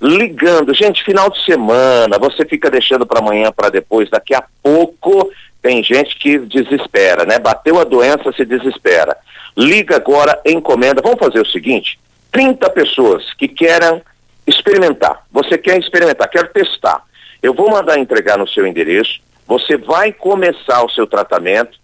Ligando, 0.00 0.72
gente, 0.74 1.04
final 1.04 1.28
de 1.28 1.44
semana, 1.44 2.18
você 2.18 2.46
fica 2.46 2.70
deixando 2.70 3.04
para 3.04 3.18
amanhã, 3.18 3.52
para 3.52 3.68
depois, 3.68 4.08
daqui 4.08 4.34
a 4.34 4.42
pouco 4.62 5.30
tem 5.60 5.84
gente 5.84 6.16
que 6.16 6.38
desespera, 6.38 7.26
né? 7.26 7.38
Bateu 7.38 7.78
a 7.78 7.84
doença, 7.84 8.32
se 8.32 8.46
desespera. 8.46 9.14
Liga 9.54 9.96
agora, 9.96 10.40
encomenda. 10.46 11.02
Vamos 11.02 11.18
fazer 11.18 11.40
o 11.40 11.46
seguinte: 11.46 11.98
30 12.32 12.70
pessoas 12.70 13.34
que 13.34 13.46
querem 13.46 14.00
experimentar. 14.46 15.26
Você 15.30 15.58
quer 15.58 15.78
experimentar, 15.78 16.30
quer 16.30 16.50
testar. 16.50 17.02
Eu 17.42 17.52
vou 17.52 17.70
mandar 17.70 17.98
entregar 17.98 18.38
no 18.38 18.48
seu 18.48 18.66
endereço. 18.66 19.20
Você 19.46 19.76
vai 19.76 20.12
começar 20.12 20.82
o 20.82 20.90
seu 20.90 21.06
tratamento. 21.06 21.78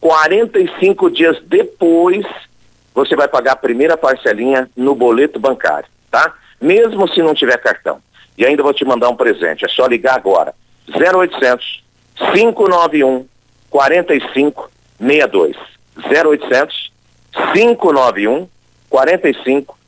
45 0.00 1.10
dias 1.10 1.36
depois, 1.46 2.24
você 2.96 3.14
vai 3.14 3.28
pagar 3.28 3.52
a 3.52 3.56
primeira 3.56 3.94
parcelinha 3.94 4.70
no 4.74 4.94
boleto 4.94 5.38
bancário, 5.38 5.86
tá? 6.10 6.34
Mesmo 6.58 7.06
se 7.06 7.20
não 7.20 7.34
tiver 7.34 7.58
cartão. 7.58 8.00
E 8.38 8.46
ainda 8.46 8.62
vou 8.62 8.72
te 8.72 8.86
mandar 8.86 9.10
um 9.10 9.16
presente. 9.16 9.66
É 9.66 9.68
só 9.68 9.86
ligar 9.86 10.14
agora. 10.14 10.54
0800 10.88 11.84
591 12.32 13.26
4562. 13.68 15.56
0800 16.10 16.90
591 17.52 18.48
4562. 18.88 19.85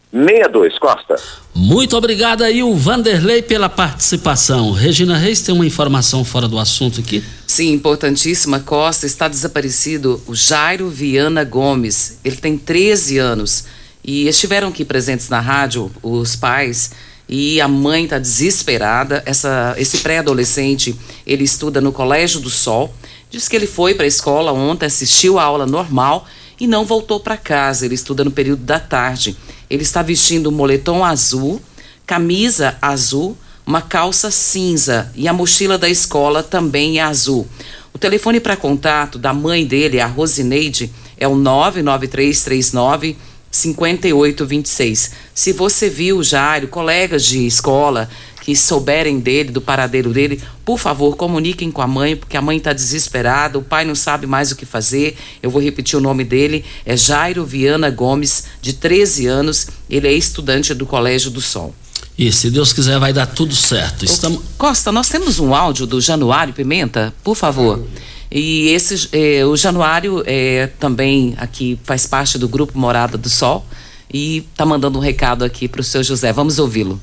Costa. 0.80 1.16
Muito 1.54 1.96
obrigado 1.96 2.42
aí, 2.42 2.62
o 2.62 2.74
Vanderlei, 2.74 3.42
pela 3.42 3.68
participação. 3.68 4.72
Regina 4.72 5.16
Reis 5.18 5.42
tem 5.42 5.54
uma 5.54 5.66
informação 5.66 6.24
fora 6.24 6.48
do 6.48 6.58
assunto 6.58 7.00
aqui? 7.00 7.22
Sim, 7.46 7.72
importantíssima. 7.72 8.60
Costa 8.60 9.06
está 9.06 9.28
desaparecido 9.28 10.22
o 10.26 10.34
Jairo 10.34 10.88
Viana 10.88 11.44
Gomes. 11.44 12.18
Ele 12.24 12.36
tem 12.36 12.56
13 12.56 13.18
anos. 13.18 13.66
E 14.02 14.26
estiveram 14.28 14.68
aqui 14.68 14.84
presentes 14.84 15.28
na 15.28 15.40
rádio 15.40 15.90
os 16.02 16.34
pais 16.34 16.92
e 17.28 17.60
a 17.60 17.68
mãe 17.68 18.04
está 18.04 18.18
desesperada. 18.18 19.22
Essa, 19.26 19.74
esse 19.76 19.98
pré-adolescente, 19.98 20.96
ele 21.26 21.44
estuda 21.44 21.80
no 21.80 21.92
Colégio 21.92 22.40
do 22.40 22.48
Sol. 22.48 22.94
Diz 23.28 23.46
que 23.46 23.54
ele 23.54 23.66
foi 23.66 23.94
para 23.94 24.04
a 24.04 24.08
escola 24.08 24.52
ontem, 24.52 24.86
assistiu 24.86 25.38
a 25.38 25.42
aula 25.42 25.66
normal 25.66 26.26
e 26.60 26.66
não 26.66 26.84
voltou 26.84 27.20
para 27.20 27.36
casa. 27.36 27.84
Ele 27.84 27.94
estuda 27.94 28.24
no 28.24 28.30
período 28.30 28.62
da 28.62 28.80
tarde. 28.80 29.36
Ele 29.68 29.82
está 29.82 30.02
vestindo 30.02 30.48
um 30.48 30.52
moletom 30.52 31.04
azul, 31.04 31.60
camisa 32.06 32.76
azul, 32.80 33.36
uma 33.66 33.82
calça 33.82 34.30
cinza 34.30 35.12
e 35.14 35.28
a 35.28 35.32
mochila 35.32 35.76
da 35.76 35.88
escola 35.88 36.42
também 36.42 36.98
é 36.98 37.02
azul. 37.02 37.46
O 37.92 37.98
telefone 37.98 38.40
para 38.40 38.56
contato 38.56 39.18
da 39.18 39.34
mãe 39.34 39.66
dele, 39.66 40.00
a 40.00 40.06
Rosineide, 40.06 40.90
é 41.18 41.28
o 41.28 41.34
99339 41.34 43.16
5826. 43.50 45.10
Se 45.34 45.52
você 45.52 45.88
viu 45.88 46.22
Jairo, 46.22 46.68
colegas 46.68 47.24
de 47.24 47.46
escola 47.46 48.08
que 48.40 48.54
souberem 48.56 49.20
dele, 49.20 49.50
do 49.50 49.60
paradeiro 49.60 50.12
dele, 50.12 50.40
por 50.64 50.78
favor, 50.78 51.16
comuniquem 51.16 51.70
com 51.70 51.82
a 51.82 51.86
mãe, 51.86 52.16
porque 52.16 52.36
a 52.36 52.42
mãe 52.42 52.56
está 52.56 52.72
desesperada, 52.72 53.58
o 53.58 53.62
pai 53.62 53.84
não 53.84 53.94
sabe 53.94 54.26
mais 54.26 54.50
o 54.50 54.56
que 54.56 54.64
fazer. 54.64 55.16
Eu 55.42 55.50
vou 55.50 55.62
repetir 55.62 55.98
o 55.98 56.02
nome 56.02 56.24
dele: 56.24 56.64
é 56.84 56.96
Jairo 56.96 57.44
Viana 57.44 57.90
Gomes, 57.90 58.44
de 58.60 58.72
13 58.72 59.26
anos. 59.26 59.68
Ele 59.88 60.08
é 60.08 60.12
estudante 60.12 60.74
do 60.74 60.86
Colégio 60.86 61.30
do 61.30 61.40
Sol. 61.40 61.74
E 62.18 62.32
se 62.32 62.50
Deus 62.50 62.72
quiser, 62.72 62.98
vai 62.98 63.12
dar 63.12 63.26
tudo 63.26 63.54
certo. 63.54 64.04
Estamos... 64.04 64.42
Costa, 64.58 64.90
nós 64.90 65.08
temos 65.08 65.38
um 65.38 65.54
áudio 65.54 65.86
do 65.86 66.00
Januário 66.00 66.52
Pimenta, 66.52 67.14
por 67.22 67.36
favor. 67.36 67.86
E 68.30 68.68
esse, 68.70 69.08
eh, 69.12 69.44
o 69.44 69.56
Januário 69.56 70.22
eh, 70.26 70.68
também 70.78 71.34
aqui 71.38 71.78
faz 71.84 72.06
parte 72.06 72.36
do 72.36 72.48
grupo 72.48 72.76
Morada 72.78 73.16
do 73.16 73.28
Sol 73.28 73.64
e 74.12 74.38
está 74.38 74.66
mandando 74.66 74.98
um 74.98 75.00
recado 75.00 75.44
aqui 75.44 75.68
para 75.68 75.80
o 75.80 75.84
seu 75.84 76.02
José. 76.02 76.32
Vamos 76.32 76.58
ouvi-lo. 76.58 77.00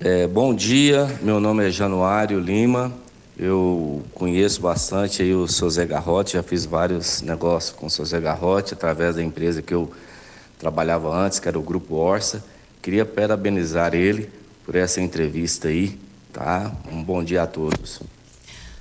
É, 0.00 0.28
bom 0.28 0.54
dia, 0.54 1.12
meu 1.22 1.40
nome 1.40 1.66
é 1.66 1.72
Januário 1.72 2.38
Lima. 2.38 2.92
Eu 3.36 4.04
conheço 4.14 4.60
bastante 4.60 5.22
aí 5.22 5.34
o 5.34 5.48
seu 5.48 5.68
Zé 5.68 5.84
Garrote, 5.84 6.34
já 6.34 6.42
fiz 6.42 6.64
vários 6.64 7.20
negócios 7.20 7.74
com 7.74 7.86
o 7.86 7.90
seu 7.90 8.04
Zé 8.04 8.20
Garrote 8.20 8.74
através 8.74 9.16
da 9.16 9.24
empresa 9.24 9.60
que 9.60 9.74
eu 9.74 9.90
trabalhava 10.56 11.12
antes, 11.12 11.40
que 11.40 11.48
era 11.48 11.58
o 11.58 11.62
Grupo 11.62 11.96
Orça. 11.96 12.44
Queria 12.80 13.04
parabenizar 13.04 13.92
ele 13.92 14.30
por 14.64 14.76
essa 14.76 15.00
entrevista 15.00 15.66
aí, 15.66 15.98
tá? 16.32 16.70
Um 16.92 17.02
bom 17.02 17.24
dia 17.24 17.42
a 17.42 17.46
todos. 17.48 18.00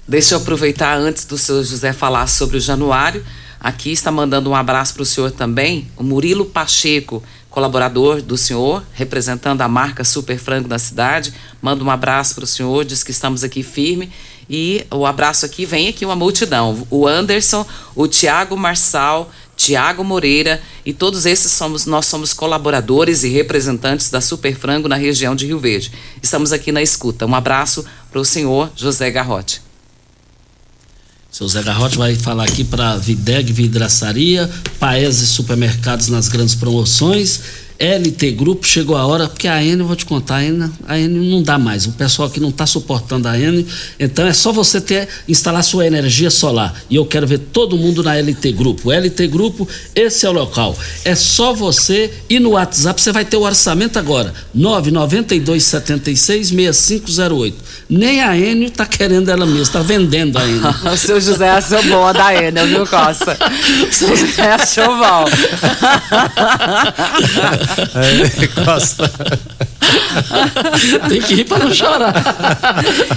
Deixa 0.08 0.36
eu 0.36 0.40
aproveitar 0.40 0.96
antes 1.00 1.26
do 1.26 1.38
seu 1.38 1.64
José 1.64 1.94
falar 1.94 2.28
sobre 2.28 2.58
o 2.58 2.62
Januário. 2.62 3.26
Aqui 3.60 3.92
está 3.92 4.12
mandando 4.12 4.52
um 4.52 4.56
abraço 4.56 4.94
para 4.94 5.02
o 5.02 5.06
senhor 5.06 5.32
também, 5.32 5.90
o 5.98 6.04
Murilo 6.04 6.46
Pacheco, 6.46 7.24
colaborador 7.50 8.22
do 8.22 8.38
senhor, 8.38 8.84
representando 8.94 9.62
a 9.62 9.68
marca 9.68 10.04
Super 10.04 10.38
Frango 10.38 10.68
da 10.68 10.78
cidade. 10.78 11.34
Manda 11.62 11.84
um 11.84 11.90
abraço 11.90 12.36
para 12.36 12.44
o 12.44 12.48
senhor, 12.48 12.86
diz 12.86 13.04
que 13.04 13.12
estamos 13.12 13.44
aqui 13.44 13.64
firme. 13.64 14.12
E 14.50 14.86
o 14.92 15.06
abraço 15.06 15.46
aqui 15.46 15.66
vem 15.66 15.90
aqui 15.90 16.06
uma 16.06 16.16
multidão. 16.16 16.88
O 16.90 17.08
Anderson, 17.08 17.66
o 17.96 18.08
Tiago 18.08 18.56
Marçal, 18.56 19.30
Tiago 19.58 20.04
Moreira 20.04 20.62
e 20.86 20.94
todos 20.94 21.26
esses 21.26 21.52
somos 21.52 21.86
nós 21.86 22.06
somos 22.06 22.32
colaboradores 22.32 23.24
e 23.24 23.30
representantes 23.30 24.10
da 24.10 24.22
Super 24.22 24.56
Frango 24.56 24.88
na 24.88 24.96
região 24.96 25.36
de 25.36 25.48
Rio 25.48 25.60
Verde. 25.60 25.92
Estamos 26.22 26.54
aqui 26.54 26.72
na 26.72 26.82
escuta. 26.82 27.26
Um 27.26 27.36
abraço 27.36 27.84
para 28.12 28.22
o 28.22 28.26
senhor 28.26 28.72
José 28.76 29.10
Garrote. 29.10 29.67
Seu 31.38 31.48
Zé 31.48 31.62
Garrote 31.62 32.00
vai 32.00 32.16
falar 32.16 32.46
aqui 32.46 32.64
para 32.64 32.98
Videg 32.98 33.54
Vidraçaria, 33.54 34.50
Paese 34.80 35.28
Supermercados 35.28 36.08
nas 36.08 36.28
grandes 36.28 36.56
promoções 36.56 37.67
LT 37.80 38.32
Grupo, 38.32 38.66
chegou 38.66 38.98
a 38.98 39.06
hora, 39.06 39.28
porque 39.28 39.48
a 39.48 39.64
N, 39.64 39.82
eu 39.82 39.86
vou 39.86 39.96
te 39.96 40.06
contar, 40.06 40.38
a 40.38 40.44
N, 40.44 40.72
a 40.88 40.98
N 40.98 41.30
não 41.30 41.44
dá 41.44 41.60
mais. 41.60 41.86
O 41.86 41.92
pessoal 41.92 42.28
aqui 42.28 42.40
não 42.40 42.50
está 42.50 42.66
suportando 42.66 43.28
a 43.28 43.38
N, 43.38 43.66
então 44.00 44.26
é 44.26 44.34
só 44.34 44.52
você 44.52 44.82
ter, 44.82 45.08
instalar 45.28 45.64
sua 45.64 45.86
energia 45.86 46.32
solar. 46.32 46.74
E 46.90 46.96
eu 46.96 47.06
quero 47.06 47.28
ver 47.28 47.38
todo 47.38 47.78
mundo 47.78 48.02
na 48.02 48.16
LT 48.16 48.52
Grupo. 48.54 48.92
LT 48.92 49.28
Grupo, 49.28 49.68
esse 49.94 50.26
é 50.26 50.30
o 50.30 50.32
local. 50.32 50.76
É 51.06 51.14
só 51.14 51.54
você 51.54 52.12
ir 52.30 52.40
no 52.40 52.52
WhatsApp, 52.52 53.00
você 53.00 53.12
vai 53.12 53.26
ter 53.26 53.38
o 53.38 53.42
orçamento 53.42 54.00
agora. 54.00 54.34
99276 54.56 56.48
6508. 56.48 57.58
Nem 57.90 58.22
a 58.22 58.36
N 58.36 58.66
está 58.66 58.86
querendo 58.86 59.30
ela 59.30 59.46
mesma, 59.46 59.62
está 59.62 59.82
vendendo 59.82 60.38
a 60.38 60.48
N. 60.48 60.60
o 60.92 60.98
seu 60.98 61.22
José 61.22 61.50
achou 61.50 61.82
boa 61.84 62.12
da 62.12 62.34
N, 62.34 62.66
viu, 62.66 62.88
Costa? 62.88 63.38
Seu 63.92 64.16
José 64.16 64.52
achou 64.52 64.98
bom. 64.98 65.26
Costa. 68.66 69.12
Tem 71.10 71.22
que 71.22 71.36
rir 71.36 71.46
para 71.46 71.66
não 71.66 71.74
chorar. 71.74 72.14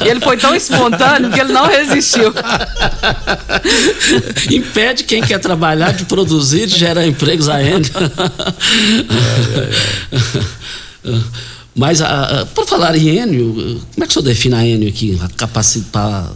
E 0.04 0.08
ele 0.08 0.20
foi 0.20 0.36
tão 0.36 0.54
espontâneo 0.54 1.30
que 1.30 1.40
ele 1.40 1.52
não 1.52 1.66
resistiu. 1.66 2.32
Impede 4.50 5.04
quem 5.04 5.22
quer 5.22 5.38
trabalhar 5.38 5.92
de 5.92 6.04
produzir, 6.04 6.66
de 6.66 6.78
gerar 6.78 7.06
empregos 7.06 7.48
ainda. 7.48 7.88
Mas, 11.74 12.00
a, 12.02 12.42
a, 12.42 12.46
por 12.46 12.66
falar 12.66 12.96
em 12.96 13.18
Enio, 13.18 13.80
como 13.94 14.04
é 14.04 14.06
que 14.06 14.10
o 14.10 14.12
senhor 14.12 14.24
define 14.24 14.54
a 14.54 14.66
Enio 14.66 14.88
aqui? 14.88 15.18
A 15.22 15.28
capacidade 15.28 15.90
para 15.90 16.30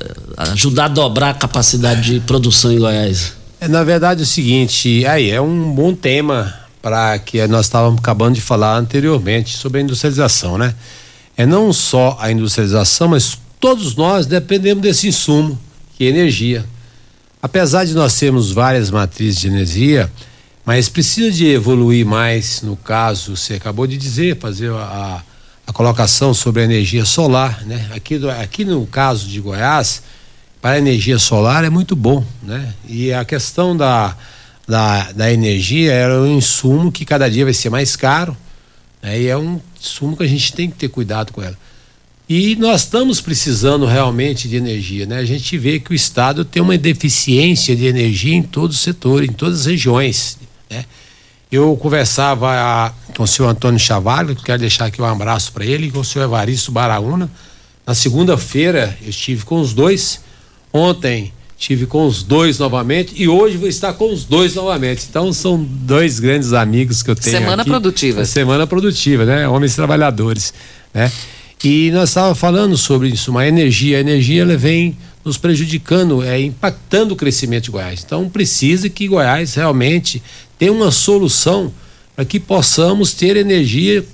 eh, 0.00 0.12
ajudar 0.52 0.86
a 0.86 0.88
dobrar 0.88 1.30
a 1.30 1.34
capacidade 1.34 2.12
de 2.12 2.20
produção 2.20 2.72
em 2.72 2.78
Goiás? 2.78 3.32
É, 3.60 3.66
na 3.66 3.82
verdade, 3.82 4.20
é 4.20 4.22
o 4.22 4.26
seguinte, 4.26 5.04
aí 5.04 5.30
é 5.30 5.40
um 5.40 5.72
bom 5.72 5.92
tema 5.92 6.54
para 6.88 7.18
que 7.18 7.46
nós 7.46 7.66
estávamos 7.66 7.98
acabando 7.98 8.36
de 8.36 8.40
falar 8.40 8.78
anteriormente 8.78 9.54
sobre 9.54 9.78
a 9.78 9.82
industrialização, 9.82 10.56
né? 10.56 10.74
É 11.36 11.44
não 11.44 11.70
só 11.70 12.16
a 12.18 12.32
industrialização, 12.32 13.08
mas 13.08 13.38
todos 13.60 13.94
nós 13.94 14.24
dependemos 14.24 14.82
desse 14.82 15.06
insumo, 15.06 15.58
que 15.94 16.04
é 16.04 16.08
energia. 16.08 16.64
Apesar 17.42 17.84
de 17.84 17.92
nós 17.92 18.18
termos 18.18 18.52
várias 18.52 18.90
matrizes 18.90 19.38
de 19.38 19.48
energia, 19.48 20.10
mas 20.64 20.88
precisa 20.88 21.30
de 21.30 21.46
evoluir 21.48 22.06
mais, 22.06 22.62
no 22.62 22.74
caso, 22.74 23.36
você 23.36 23.54
acabou 23.54 23.86
de 23.86 23.98
dizer, 23.98 24.38
fazer 24.38 24.72
a, 24.72 25.22
a 25.66 25.72
colocação 25.74 26.32
sobre 26.32 26.62
a 26.62 26.64
energia 26.64 27.04
solar, 27.04 27.66
né? 27.66 27.86
Aqui, 27.94 28.18
aqui 28.42 28.64
no 28.64 28.86
caso 28.86 29.28
de 29.28 29.38
Goiás, 29.42 30.02
para 30.62 30.76
a 30.76 30.78
energia 30.78 31.18
solar 31.18 31.64
é 31.64 31.70
muito 31.70 31.94
bom, 31.94 32.24
né? 32.42 32.72
E 32.88 33.12
a 33.12 33.26
questão 33.26 33.76
da 33.76 34.16
da, 34.68 35.12
da 35.12 35.32
energia 35.32 35.92
era 35.92 36.20
um 36.20 36.36
insumo 36.36 36.92
que 36.92 37.06
cada 37.06 37.30
dia 37.30 37.44
vai 37.44 37.54
ser 37.54 37.70
mais 37.70 37.96
caro, 37.96 38.36
né? 39.02 39.18
e 39.18 39.26
é 39.26 39.36
um 39.36 39.58
insumo 39.80 40.14
que 40.14 40.22
a 40.22 40.26
gente 40.26 40.52
tem 40.52 40.70
que 40.70 40.76
ter 40.76 40.88
cuidado 40.88 41.32
com 41.32 41.42
ela. 41.42 41.56
E 42.28 42.54
nós 42.56 42.82
estamos 42.82 43.22
precisando 43.22 43.86
realmente 43.86 44.46
de 44.46 44.56
energia, 44.56 45.06
né? 45.06 45.16
A 45.16 45.24
gente 45.24 45.56
vê 45.56 45.80
que 45.80 45.92
o 45.92 45.94
Estado 45.94 46.44
tem 46.44 46.60
uma 46.60 46.76
deficiência 46.76 47.74
de 47.74 47.86
energia 47.86 48.34
em 48.34 48.42
todos 48.42 48.76
os 48.76 48.82
setores, 48.82 49.30
em 49.30 49.32
todas 49.32 49.60
as 49.60 49.66
regiões, 49.66 50.38
né? 50.68 50.84
Eu 51.50 51.74
conversava 51.78 52.50
a, 52.50 52.92
com 53.16 53.22
o 53.22 53.26
senhor 53.26 53.48
Antônio 53.48 53.80
Chavalho, 53.80 54.36
quero 54.36 54.58
deixar 54.58 54.84
aqui 54.84 55.00
um 55.00 55.06
abraço 55.06 55.50
para 55.52 55.64
ele, 55.64 55.90
com 55.90 56.00
o 56.00 56.04
senhor 56.04 56.26
Evaristo 56.26 56.70
Baraúna. 56.70 57.30
Na 57.86 57.94
segunda-feira 57.94 58.94
eu 59.00 59.08
estive 59.08 59.46
com 59.46 59.58
os 59.58 59.72
dois. 59.72 60.20
Ontem 60.70 61.32
Tive 61.58 61.86
com 61.86 62.06
os 62.06 62.22
dois 62.22 62.56
novamente 62.56 63.12
e 63.16 63.26
hoje 63.26 63.56
vou 63.56 63.68
estar 63.68 63.92
com 63.92 64.12
os 64.12 64.24
dois 64.24 64.54
novamente. 64.54 65.06
Então 65.10 65.32
são 65.32 65.60
dois 65.60 66.20
grandes 66.20 66.52
amigos 66.52 67.02
que 67.02 67.10
eu 67.10 67.16
tenho. 67.16 67.36
Semana 67.36 67.62
aqui. 67.62 67.70
produtiva. 67.70 68.24
Semana 68.24 68.64
produtiva, 68.64 69.24
né? 69.24 69.48
Homens 69.48 69.74
trabalhadores, 69.74 70.54
né? 70.94 71.10
E 71.64 71.90
nós 71.90 72.10
estávamos 72.10 72.38
falando 72.38 72.76
sobre 72.76 73.08
isso, 73.08 73.32
uma 73.32 73.44
energia, 73.44 73.96
a 73.96 74.00
energia 74.00 74.42
ela 74.42 74.56
vem 74.56 74.96
nos 75.24 75.36
prejudicando, 75.36 76.22
é 76.22 76.40
impactando 76.40 77.14
o 77.14 77.16
crescimento 77.16 77.64
de 77.64 77.70
Goiás. 77.72 78.04
Então 78.06 78.28
precisa 78.28 78.88
que 78.88 79.08
Goiás 79.08 79.54
realmente 79.54 80.22
tenha 80.56 80.72
uma 80.72 80.92
solução 80.92 81.72
para 82.14 82.24
que 82.24 82.38
possamos 82.38 83.12
ter 83.12 83.36
energia 83.36 84.06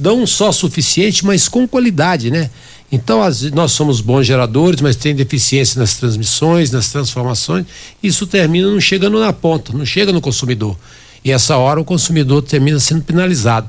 não 0.00 0.26
só 0.26 0.52
suficiente, 0.52 1.24
mas 1.24 1.48
com 1.48 1.66
qualidade, 1.66 2.30
né? 2.30 2.50
Então, 2.96 3.22
as, 3.22 3.42
nós 3.50 3.72
somos 3.72 4.00
bons 4.00 4.26
geradores, 4.26 4.80
mas 4.80 4.96
tem 4.96 5.14
deficiência 5.14 5.78
nas 5.78 5.98
transmissões, 5.98 6.70
nas 6.70 6.88
transformações. 6.88 7.66
Isso 8.02 8.26
termina 8.26 8.70
não 8.70 8.80
chegando 8.80 9.20
na 9.20 9.34
ponta, 9.34 9.76
não 9.76 9.84
chega 9.84 10.14
no 10.14 10.20
consumidor. 10.20 10.78
E 11.22 11.30
essa 11.30 11.58
hora 11.58 11.78
o 11.78 11.84
consumidor 11.84 12.40
termina 12.40 12.80
sendo 12.80 13.02
penalizado. 13.02 13.68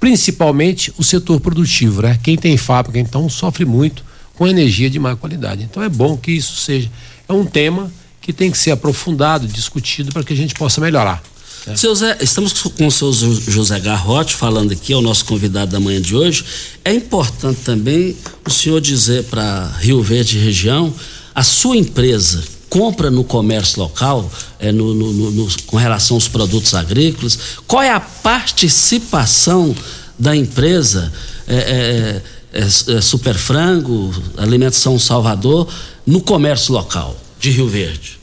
Principalmente 0.00 0.90
o 0.96 1.04
setor 1.04 1.38
produtivo, 1.38 2.00
né? 2.00 2.18
Quem 2.22 2.34
tem 2.34 2.56
fábrica, 2.56 2.98
então, 2.98 3.28
sofre 3.28 3.66
muito 3.66 4.02
com 4.34 4.48
energia 4.48 4.88
de 4.88 4.98
má 4.98 5.14
qualidade. 5.14 5.64
Então, 5.64 5.82
é 5.82 5.88
bom 5.90 6.16
que 6.16 6.32
isso 6.32 6.56
seja. 6.56 6.90
É 7.28 7.32
um 7.34 7.44
tema 7.44 7.92
que 8.22 8.32
tem 8.32 8.50
que 8.50 8.56
ser 8.56 8.70
aprofundado, 8.70 9.46
discutido, 9.46 10.12
para 10.12 10.24
que 10.24 10.32
a 10.32 10.36
gente 10.36 10.54
possa 10.54 10.80
melhorar. 10.80 11.22
É. 11.66 11.76
Seu 11.76 11.94
Zé, 11.94 12.18
estamos 12.20 12.52
com 12.52 12.86
o 12.86 12.90
seu 12.90 13.12
José 13.12 13.78
Garrote 13.78 14.34
falando 14.34 14.72
aqui, 14.72 14.92
é 14.92 14.96
o 14.96 15.02
nosso 15.02 15.24
convidado 15.24 15.70
da 15.70 15.78
manhã 15.78 16.00
de 16.00 16.16
hoje. 16.16 16.44
É 16.84 16.92
importante 16.92 17.60
também 17.60 18.16
o 18.44 18.50
senhor 18.50 18.80
dizer 18.80 19.24
para 19.24 19.68
Rio 19.78 20.02
Verde 20.02 20.38
região, 20.38 20.92
a 21.34 21.42
sua 21.42 21.76
empresa 21.76 22.42
compra 22.68 23.10
no 23.10 23.22
comércio 23.22 23.80
local, 23.80 24.30
é, 24.58 24.72
no, 24.72 24.94
no, 24.94 25.30
no, 25.30 25.48
com 25.66 25.76
relação 25.76 26.16
aos 26.16 26.26
produtos 26.26 26.74
agrícolas, 26.74 27.38
qual 27.66 27.82
é 27.82 27.90
a 27.90 28.00
participação 28.00 29.74
da 30.18 30.34
empresa 30.34 31.12
é, 31.46 31.54
é, 31.54 32.60
é, 32.60 32.62
é 32.96 33.00
Super 33.00 33.34
Frango, 33.34 34.12
Alimentação 34.36 34.98
Salvador, 34.98 35.68
no 36.06 36.20
comércio 36.22 36.72
local 36.72 37.16
de 37.38 37.50
Rio 37.50 37.68
Verde? 37.68 38.21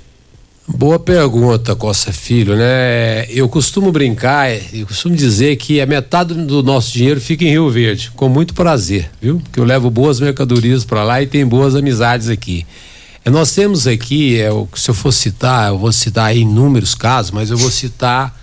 Boa 0.71 0.99
pergunta, 0.99 1.75
Costa 1.75 2.13
Filho, 2.13 2.55
né? 2.55 3.25
Eu 3.29 3.49
costumo 3.49 3.91
brincar, 3.91 4.51
eu 4.71 4.85
costumo 4.85 5.15
dizer 5.15 5.55
que 5.55 5.81
a 5.81 5.85
metade 5.85 6.35
do 6.35 6.61
nosso 6.61 6.93
dinheiro 6.93 7.19
fica 7.19 7.43
em 7.43 7.49
Rio 7.49 7.69
Verde, 7.71 8.11
com 8.15 8.29
muito 8.29 8.53
prazer, 8.53 9.09
viu? 9.19 9.39
Porque 9.39 9.59
eu 9.59 9.65
levo 9.65 9.89
boas 9.89 10.19
mercadorias 10.19 10.85
para 10.85 11.03
lá 11.03 11.21
e 11.21 11.27
tem 11.27 11.45
boas 11.45 11.75
amizades 11.75 12.29
aqui. 12.29 12.67
E 13.25 13.29
nós 13.31 13.51
temos 13.53 13.87
aqui, 13.87 14.39
é, 14.39 14.49
se 14.75 14.89
eu 14.89 14.93
for 14.93 15.11
citar, 15.11 15.69
eu 15.69 15.77
vou 15.77 15.91
citar 15.91 16.37
inúmeros 16.37 16.93
casos, 16.93 17.31
mas 17.31 17.49
eu 17.49 17.57
vou 17.57 17.71
citar 17.71 18.39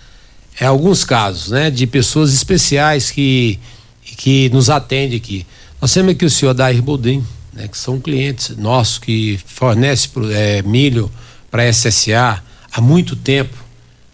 é, 0.60 0.66
alguns 0.66 1.04
casos, 1.04 1.52
né? 1.52 1.70
De 1.70 1.86
pessoas 1.86 2.34
especiais 2.34 3.08
que, 3.08 3.58
que 4.02 4.50
nos 4.50 4.68
atendem 4.68 5.16
aqui. 5.16 5.46
Nós 5.80 5.94
temos 5.94 6.10
aqui 6.10 6.24
o 6.24 6.30
senhor 6.30 6.54
Dair 6.54 6.82
Bodin, 6.82 7.24
né? 7.52 7.68
Que 7.68 7.78
são 7.78 8.00
clientes 8.00 8.56
nossos 8.56 8.98
que 8.98 9.38
fornece 9.46 10.08
é, 10.32 10.60
milho 10.62 11.08
para 11.50 11.62
a 11.62 11.72
SSA 11.72 12.42
há 12.72 12.80
muito 12.80 13.16
tempo. 13.16 13.56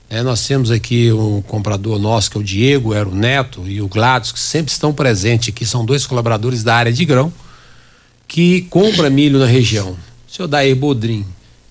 É, 0.09 0.22
nós 0.22 0.47
temos 0.47 0.70
aqui 0.70 1.11
um 1.11 1.41
comprador 1.41 1.99
nosso, 1.99 2.30
que 2.30 2.37
é 2.37 2.41
o 2.41 2.45
Diego, 2.45 2.93
era 2.93 3.09
o 3.09 3.14
Neto 3.14 3.66
e 3.66 3.80
o 3.80 3.89
Gladys, 3.89 4.30
que 4.30 4.39
sempre 4.39 4.70
estão 4.70 4.93
presentes 4.93 5.49
aqui, 5.49 5.64
são 5.64 5.85
dois 5.85 6.07
colaboradores 6.07 6.62
da 6.62 6.74
área 6.74 6.93
de 6.93 7.05
grão, 7.05 7.33
que 8.28 8.62
compra 8.62 9.09
milho 9.09 9.39
na 9.39 9.47
região. 9.47 9.97
O 10.28 10.35
senhor 10.35 10.49
Dair 10.49 10.76
Bodrim 10.76 11.24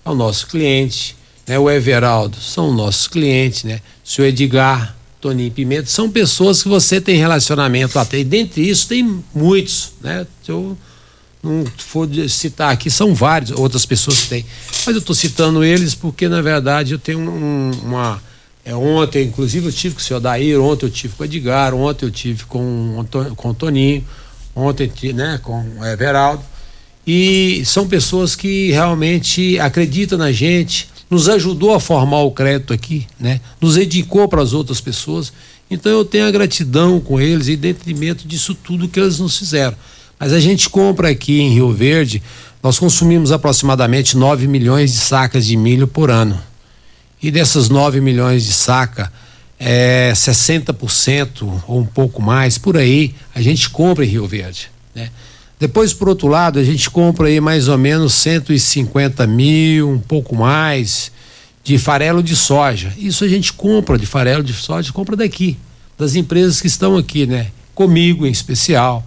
é 0.03 0.09
o 0.09 0.15
nosso 0.15 0.47
cliente, 0.47 1.15
né? 1.47 1.59
o 1.59 1.69
Everaldo 1.69 2.37
são 2.37 2.73
nossos 2.73 3.07
clientes, 3.07 3.63
né? 3.63 3.79
o 4.03 4.09
senhor 4.09 4.27
Edgar, 4.27 4.95
Toninho 5.21 5.51
Pimenta, 5.51 5.85
são 5.85 6.09
pessoas 6.09 6.63
que 6.63 6.69
você 6.69 6.99
tem 6.99 7.17
relacionamento 7.17 7.99
até, 7.99 8.17
e 8.17 8.23
dentre 8.23 8.67
isso 8.67 8.87
tem 8.87 9.23
muitos, 9.35 9.91
né? 10.01 10.25
Eu, 10.47 10.75
não 11.43 11.65
for 11.77 12.07
citar 12.29 12.71
aqui, 12.71 12.89
são 12.89 13.13
várias 13.15 13.51
outras 13.51 13.85
pessoas 13.85 14.21
que 14.21 14.29
têm. 14.29 14.45
Mas 14.85 14.95
eu 14.95 14.99
estou 14.99 15.15
citando 15.15 15.63
eles 15.63 15.95
porque, 15.95 16.27
na 16.29 16.41
verdade, 16.41 16.93
eu 16.93 16.99
tenho 16.99 17.19
um, 17.19 17.71
uma. 17.83 18.21
É, 18.63 18.75
ontem, 18.75 19.27
inclusive, 19.27 19.65
eu 19.65 19.71
tive 19.71 19.95
com 19.95 20.01
o 20.01 20.03
senhor 20.03 20.19
Daír, 20.19 20.59
ontem 20.59 20.85
eu 20.85 20.91
tive 20.91 21.15
com 21.15 21.23
o 21.23 21.25
Edgar, 21.25 21.73
ontem 21.73 22.05
eu 22.05 22.11
tive 22.11 22.45
com, 22.45 23.05
com 23.35 23.49
o 23.49 23.53
Toninho, 23.55 24.05
ontem 24.55 24.91
né, 25.13 25.39
com 25.41 25.65
o 25.79 25.85
Everaldo. 25.85 26.43
E 27.05 27.63
são 27.65 27.87
pessoas 27.87 28.35
que 28.35 28.71
realmente 28.71 29.57
acreditam 29.59 30.19
na 30.19 30.31
gente, 30.31 30.87
nos 31.09 31.27
ajudou 31.27 31.73
a 31.73 31.79
formar 31.79 32.21
o 32.21 32.31
crédito 32.31 32.71
aqui, 32.71 33.07
né? 33.19 33.41
Nos 33.59 33.75
indicou 33.75 34.27
para 34.27 34.41
as 34.41 34.53
outras 34.53 34.79
pessoas. 34.79 35.33
Então 35.69 35.91
eu 35.91 36.05
tenho 36.05 36.27
a 36.27 36.31
gratidão 36.31 36.99
com 36.99 37.19
eles 37.19 37.47
em 37.47 37.57
detrimento 37.57 38.27
disso 38.27 38.53
tudo 38.53 38.87
que 38.87 38.99
eles 38.99 39.19
nos 39.19 39.37
fizeram. 39.37 39.75
Mas 40.21 40.33
a 40.33 40.39
gente 40.39 40.69
compra 40.69 41.09
aqui 41.09 41.41
em 41.41 41.51
Rio 41.51 41.71
Verde, 41.71 42.21
nós 42.61 42.77
consumimos 42.77 43.31
aproximadamente 43.31 44.15
9 44.15 44.47
milhões 44.47 44.93
de 44.93 44.99
sacas 44.99 45.47
de 45.47 45.57
milho 45.57 45.87
por 45.87 46.11
ano. 46.11 46.39
E 47.23 47.31
dessas 47.31 47.69
9 47.69 47.99
milhões 47.99 48.45
de 48.45 48.53
saca, 48.53 49.11
é, 49.59 50.13
60% 50.15 51.63
ou 51.67 51.79
um 51.79 51.85
pouco 51.87 52.21
mais, 52.21 52.59
por 52.59 52.77
aí, 52.77 53.15
a 53.33 53.41
gente 53.41 53.67
compra 53.71 54.05
em 54.05 54.09
Rio 54.09 54.27
Verde. 54.27 54.69
Né? 54.93 55.09
Depois, 55.59 55.91
por 55.91 56.07
outro 56.07 56.27
lado, 56.27 56.59
a 56.59 56.63
gente 56.63 56.87
compra 56.91 57.27
aí 57.27 57.41
mais 57.41 57.67
ou 57.67 57.79
menos 57.79 58.13
150 58.13 59.25
mil, 59.25 59.89
um 59.89 59.99
pouco 59.99 60.35
mais, 60.35 61.11
de 61.63 61.79
farelo 61.79 62.21
de 62.21 62.35
soja. 62.35 62.93
Isso 62.95 63.23
a 63.23 63.27
gente 63.27 63.51
compra 63.53 63.97
de 63.97 64.05
farelo 64.05 64.43
de 64.43 64.53
soja, 64.53 64.93
compra 64.93 65.15
daqui 65.15 65.57
das 65.97 66.13
empresas 66.13 66.61
que 66.61 66.67
estão 66.67 66.95
aqui, 66.95 67.25
né? 67.25 67.47
Comigo 67.73 68.27
em 68.27 68.31
especial. 68.31 69.03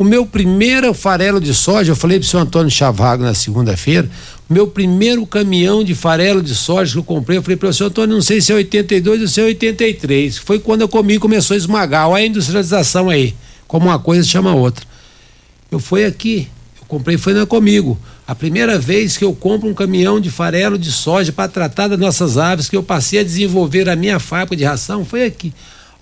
O 0.00 0.04
meu 0.04 0.24
primeiro 0.24 0.94
farelo 0.94 1.38
de 1.38 1.52
soja, 1.52 1.92
eu 1.92 1.94
falei 1.94 2.18
para 2.18 2.24
o 2.24 2.26
senhor 2.26 2.44
Antônio 2.44 2.70
Chavago 2.70 3.22
na 3.22 3.34
segunda-feira, 3.34 4.08
o 4.48 4.54
meu 4.54 4.66
primeiro 4.66 5.26
caminhão 5.26 5.84
de 5.84 5.94
farelo 5.94 6.42
de 6.42 6.54
soja 6.54 6.92
que 6.92 6.98
eu 7.00 7.04
comprei, 7.04 7.36
eu 7.36 7.42
falei 7.42 7.58
para 7.58 7.68
o 7.68 7.74
senhor 7.74 7.90
Antônio, 7.90 8.14
não 8.14 8.22
sei 8.22 8.40
se 8.40 8.50
é 8.50 8.54
82 8.54 9.20
ou 9.20 9.28
se 9.28 9.42
é 9.42 9.44
83. 9.44 10.38
Foi 10.38 10.58
quando 10.58 10.80
eu 10.80 10.88
comi 10.88 11.18
começou 11.18 11.54
a 11.54 11.58
esmagar. 11.58 12.08
Olha 12.08 12.24
a 12.24 12.26
industrialização 12.26 13.10
aí, 13.10 13.34
como 13.68 13.88
uma 13.88 13.98
coisa 13.98 14.26
chama 14.26 14.52
a 14.52 14.54
outra. 14.54 14.86
Eu 15.70 15.78
fui 15.78 16.06
aqui, 16.06 16.48
eu 16.80 16.86
comprei, 16.88 17.18
foi 17.18 17.34
na 17.34 17.44
comigo. 17.44 17.98
A 18.26 18.34
primeira 18.34 18.78
vez 18.78 19.18
que 19.18 19.24
eu 19.26 19.34
compro 19.34 19.68
um 19.68 19.74
caminhão 19.74 20.18
de 20.18 20.30
farelo 20.30 20.78
de 20.78 20.90
soja 20.90 21.30
para 21.30 21.46
tratar 21.46 21.88
das 21.88 21.98
nossas 21.98 22.38
aves, 22.38 22.70
que 22.70 22.76
eu 22.76 22.82
passei 22.82 23.20
a 23.20 23.22
desenvolver 23.22 23.86
a 23.86 23.94
minha 23.94 24.18
fábrica 24.18 24.56
de 24.56 24.64
ração, 24.64 25.04
foi 25.04 25.26
aqui. 25.26 25.52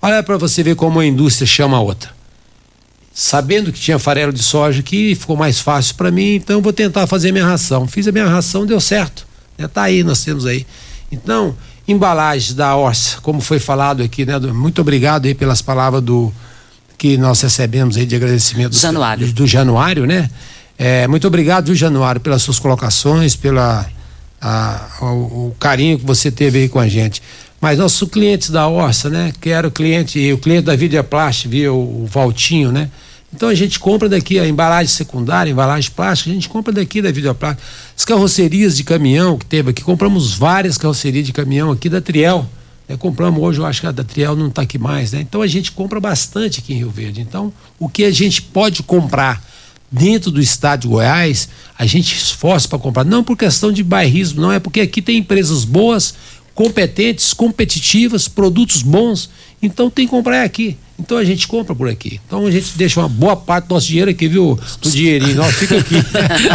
Olha 0.01 0.23
para 0.23 0.37
você 0.37 0.63
ver 0.63 0.77
como 0.77 1.01
a 1.01 1.05
indústria 1.05 1.45
chama 1.45 1.75
a 1.75 1.81
outra. 1.81 2.18
Sabendo 3.13 3.71
que 3.71 3.79
tinha 3.79 3.99
farelo 3.99 4.31
de 4.31 4.41
soja 4.41 4.79
aqui, 4.79 5.15
ficou 5.15 5.35
mais 5.35 5.59
fácil 5.59 5.95
para 5.95 6.11
mim, 6.11 6.35
então 6.35 6.61
vou 6.61 6.71
tentar 6.71 7.05
fazer 7.07 7.31
minha 7.31 7.45
ração. 7.45 7.87
Fiz 7.87 8.07
a 8.07 8.11
minha 8.11 8.27
ração, 8.27 8.65
deu 8.65 8.79
certo. 8.79 9.27
Né? 9.57 9.67
Tá 9.67 9.83
aí, 9.83 10.03
nós 10.03 10.23
temos 10.23 10.45
aí. 10.45 10.65
Então, 11.11 11.55
embalagens 11.87 12.53
da 12.53 12.75
Orsa, 12.75 13.17
como 13.21 13.41
foi 13.41 13.59
falado 13.59 14.03
aqui, 14.03 14.25
né? 14.25 14.37
Muito 14.39 14.79
obrigado 14.79 15.25
aí 15.25 15.33
pelas 15.33 15.61
palavras 15.61 16.01
do 16.01 16.31
que 16.97 17.17
nós 17.17 17.41
recebemos 17.41 17.97
aí 17.97 18.05
de 18.05 18.15
agradecimento 18.15 18.71
do 18.71 18.79
Januário, 18.79 19.27
do, 19.27 19.33
do 19.33 19.47
Januário 19.47 20.05
né? 20.05 20.29
É, 20.77 21.07
muito 21.07 21.27
obrigado, 21.27 21.65
viu, 21.65 21.75
Januário, 21.75 22.21
pelas 22.21 22.41
suas 22.41 22.57
colocações, 22.57 23.35
pela 23.35 23.85
a, 24.41 24.87
o, 25.01 25.05
o, 25.47 25.55
carinho 25.59 25.99
que 25.99 26.05
você 26.05 26.31
teve 26.31 26.59
aí 26.59 26.69
com 26.69 26.79
a 26.79 26.87
gente. 26.87 27.21
Mas 27.61 27.77
nossos 27.77 28.09
clientes 28.09 28.49
da 28.49 28.67
Orça, 28.67 29.09
né? 29.09 29.33
Que 29.39 29.49
era 29.49 29.67
o 29.67 29.71
cliente, 29.71 30.31
o 30.31 30.37
cliente 30.37 30.63
da 30.63 30.75
Vidia 30.75 31.03
Plast, 31.03 31.47
viu 31.47 31.75
o, 31.75 32.03
o 32.03 32.05
Valtinho, 32.05 32.71
né? 32.71 32.89
Então 33.33 33.47
a 33.47 33.55
gente 33.55 33.79
compra 33.79 34.09
daqui 34.09 34.39
a 34.39 34.47
embalagem 34.47 34.87
secundária, 34.87 35.51
embalagem 35.51 35.91
plástica, 35.91 36.31
a 36.31 36.33
gente 36.33 36.49
compra 36.49 36.73
daqui 36.73 37.01
da 37.01 37.11
Videoplástica. 37.11 37.65
As 37.95 38.03
carrocerias 38.03 38.75
de 38.75 38.83
caminhão 38.83 39.37
que 39.37 39.45
teve 39.45 39.69
aqui, 39.69 39.83
compramos 39.83 40.33
várias 40.33 40.77
carrocerias 40.77 41.25
de 41.25 41.33
caminhão 41.33 41.71
aqui 41.71 41.89
da 41.89 42.01
Triel. 42.01 42.49
Né? 42.87 42.97
Compramos 42.97 43.41
hoje, 43.41 43.59
eu 43.59 43.65
acho 43.65 43.81
que 43.81 43.87
a 43.87 43.91
da 43.91 44.03
Triel 44.03 44.35
não 44.35 44.47
está 44.47 44.63
aqui 44.63 44.79
mais, 44.79 45.11
né? 45.11 45.21
Então 45.21 45.41
a 45.41 45.47
gente 45.47 45.71
compra 45.71 45.99
bastante 45.99 46.59
aqui 46.59 46.73
em 46.73 46.77
Rio 46.77 46.89
Verde. 46.89 47.21
Então, 47.21 47.53
o 47.77 47.87
que 47.87 48.03
a 48.03 48.11
gente 48.11 48.41
pode 48.41 48.81
comprar 48.81 49.43
dentro 49.91 50.31
do 50.31 50.41
estado 50.41 50.81
de 50.81 50.87
Goiás, 50.87 51.49
a 51.77 51.85
gente 51.85 52.15
esforça 52.15 52.67
para 52.67 52.79
comprar. 52.79 53.03
Não 53.03 53.23
por 53.23 53.37
questão 53.37 53.71
de 53.71 53.83
bairrismo, 53.83 54.41
não, 54.41 54.51
é 54.51 54.59
porque 54.59 54.81
aqui 54.81 55.01
tem 55.01 55.17
empresas 55.17 55.65
boas, 55.65 56.13
competentes, 56.59 57.33
competitivas, 57.33 58.27
produtos 58.27 58.81
bons. 58.81 59.29
Então 59.63 59.89
tem 59.89 60.05
que 60.05 60.11
comprar 60.11 60.43
aqui. 60.43 60.75
Então 60.99 61.17
a 61.17 61.23
gente 61.23 61.47
compra 61.47 61.73
por 61.73 61.87
aqui. 61.87 62.19
Então 62.27 62.45
a 62.45 62.51
gente 62.51 62.73
deixa 62.75 62.99
uma 62.99 63.07
boa 63.07 63.33
parte 63.33 63.69
do 63.69 63.75
nosso 63.75 63.87
dinheiro 63.87 64.11
aqui, 64.11 64.27
viu? 64.27 64.59
Do 64.81 64.91
dinheirinho, 64.91 65.35
nós 65.35 65.55
fica 65.55 65.77
aqui. 65.77 65.95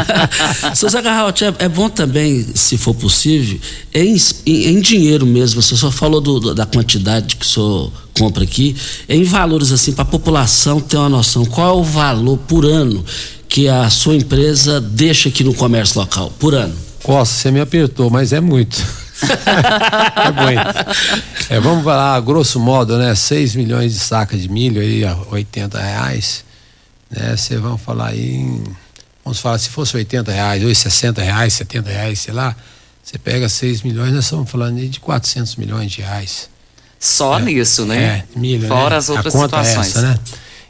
Seu 0.76 0.90
Zé 0.90 1.00
Garraut, 1.00 1.42
é, 1.42 1.54
é, 1.58 1.68
bom 1.70 1.88
também, 1.88 2.44
se 2.54 2.76
for 2.76 2.94
possível, 2.94 3.58
em, 3.94 4.14
em, 4.44 4.66
em 4.66 4.80
dinheiro 4.82 5.24
mesmo. 5.24 5.62
Você 5.62 5.74
só 5.74 5.90
falou 5.90 6.20
do, 6.20 6.54
da 6.54 6.66
quantidade 6.66 7.36
que 7.36 7.46
o 7.46 7.48
senhor 7.48 7.90
compra 8.12 8.44
aqui, 8.44 8.76
em 9.08 9.24
valores 9.24 9.72
assim, 9.72 9.92
para 9.92 10.02
a 10.02 10.06
população 10.06 10.80
ter 10.80 10.98
uma 10.98 11.08
noção, 11.08 11.46
qual 11.46 11.78
é 11.78 11.80
o 11.80 11.82
valor 11.82 12.36
por 12.46 12.66
ano 12.66 13.02
que 13.48 13.68
a 13.68 13.88
sua 13.88 14.14
empresa 14.14 14.82
deixa 14.82 15.30
aqui 15.30 15.42
no 15.42 15.54
comércio 15.54 15.98
local, 15.98 16.30
por 16.38 16.54
ano? 16.54 16.74
Costa, 17.02 17.34
você 17.34 17.50
me 17.50 17.60
apertou, 17.60 18.10
mas 18.10 18.34
é 18.34 18.40
muito. 18.40 19.03
é 20.16 20.30
muito. 20.30 21.50
É, 21.50 21.60
vamos 21.60 21.84
falar, 21.84 22.20
grosso 22.20 22.58
modo, 22.58 22.98
né? 22.98 23.14
6 23.14 23.54
milhões 23.54 23.92
de 23.92 24.00
sacas 24.00 24.40
de 24.40 24.48
milho 24.48 24.80
aí 24.80 25.04
a 25.04 25.16
80 25.30 25.80
reais. 25.80 26.44
Né? 27.10 27.36
Você 27.36 27.56
vamos 27.58 27.80
falar 27.80 28.08
aí 28.08 28.36
em, 28.36 28.64
Vamos 29.24 29.40
falar, 29.40 29.56
se 29.58 29.70
fosse 29.70 29.96
80 29.96 30.30
reais, 30.30 30.62
ou 30.62 30.74
60 30.74 31.22
reais, 31.22 31.54
70 31.54 31.90
reais, 31.90 32.20
sei 32.20 32.34
lá, 32.34 32.54
você 33.02 33.16
pega 33.16 33.48
6 33.48 33.82
milhões, 33.82 34.12
nós 34.12 34.24
estamos 34.24 34.50
falando 34.50 34.76
aí 34.76 34.88
de 34.88 35.00
400 35.00 35.56
milhões 35.56 35.90
de 35.90 36.02
reais. 36.02 36.50
Só 37.00 37.38
é, 37.38 37.42
nisso, 37.42 37.86
né? 37.86 38.24
É, 38.34 38.38
milho. 38.38 38.68
Fora 38.68 38.90
né? 38.90 38.96
as 38.96 39.08
outras 39.08 39.32
conta 39.32 39.64
situações. 39.64 39.96
É 39.96 39.98
essa, 39.98 40.02
né? 40.02 40.18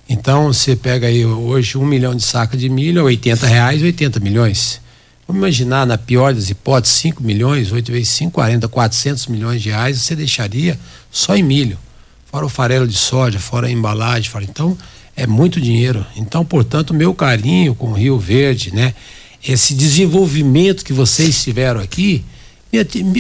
Então 0.09 0.53
você 0.53 0.76
pega 0.76 1.09
aí 1.09 1.24
hoje 1.24 1.76
um 1.76 1.84
milhão 1.84 2.14
de 2.14 2.22
saca 2.22 2.57
de 2.57 2.68
milho, 2.68 3.05
80 3.05 3.47
reais, 3.47 3.82
80 3.82 4.20
milhões. 4.20 4.80
Vamos 5.27 5.41
imaginar, 5.41 5.87
na 5.87 5.97
pior 5.97 6.35
das 6.35 6.51
hipóteses, 6.51 6.99
5 6.99 7.22
milhões, 7.22 7.72
8 7.72 7.91
vezes 7.91 8.09
5, 8.11 8.33
40, 8.33 8.68
400 8.68 9.27
milhões 9.29 9.62
de 9.62 9.70
reais 9.70 9.99
você 10.01 10.14
deixaria 10.14 10.79
só 11.11 11.35
em 11.35 11.43
milho. 11.43 11.79
Fora 12.27 12.45
o 12.45 12.49
farelo 12.49 12.87
de 12.87 12.97
soja, 12.97 13.39
fora 13.39 13.68
a 13.68 13.70
embalagem, 13.70 14.29
fora. 14.29 14.45
Então, 14.45 14.77
é 15.16 15.27
muito 15.27 15.61
dinheiro. 15.61 16.05
Então, 16.16 16.45
portanto, 16.45 16.93
meu 16.93 17.14
carinho 17.14 17.75
com 17.75 17.91
o 17.91 17.93
Rio 17.93 18.18
Verde, 18.18 18.75
né? 18.75 18.95
Esse 19.47 19.75
desenvolvimento 19.75 20.85
que 20.85 20.93
vocês 20.93 21.43
tiveram 21.43 21.81
aqui 21.81 22.25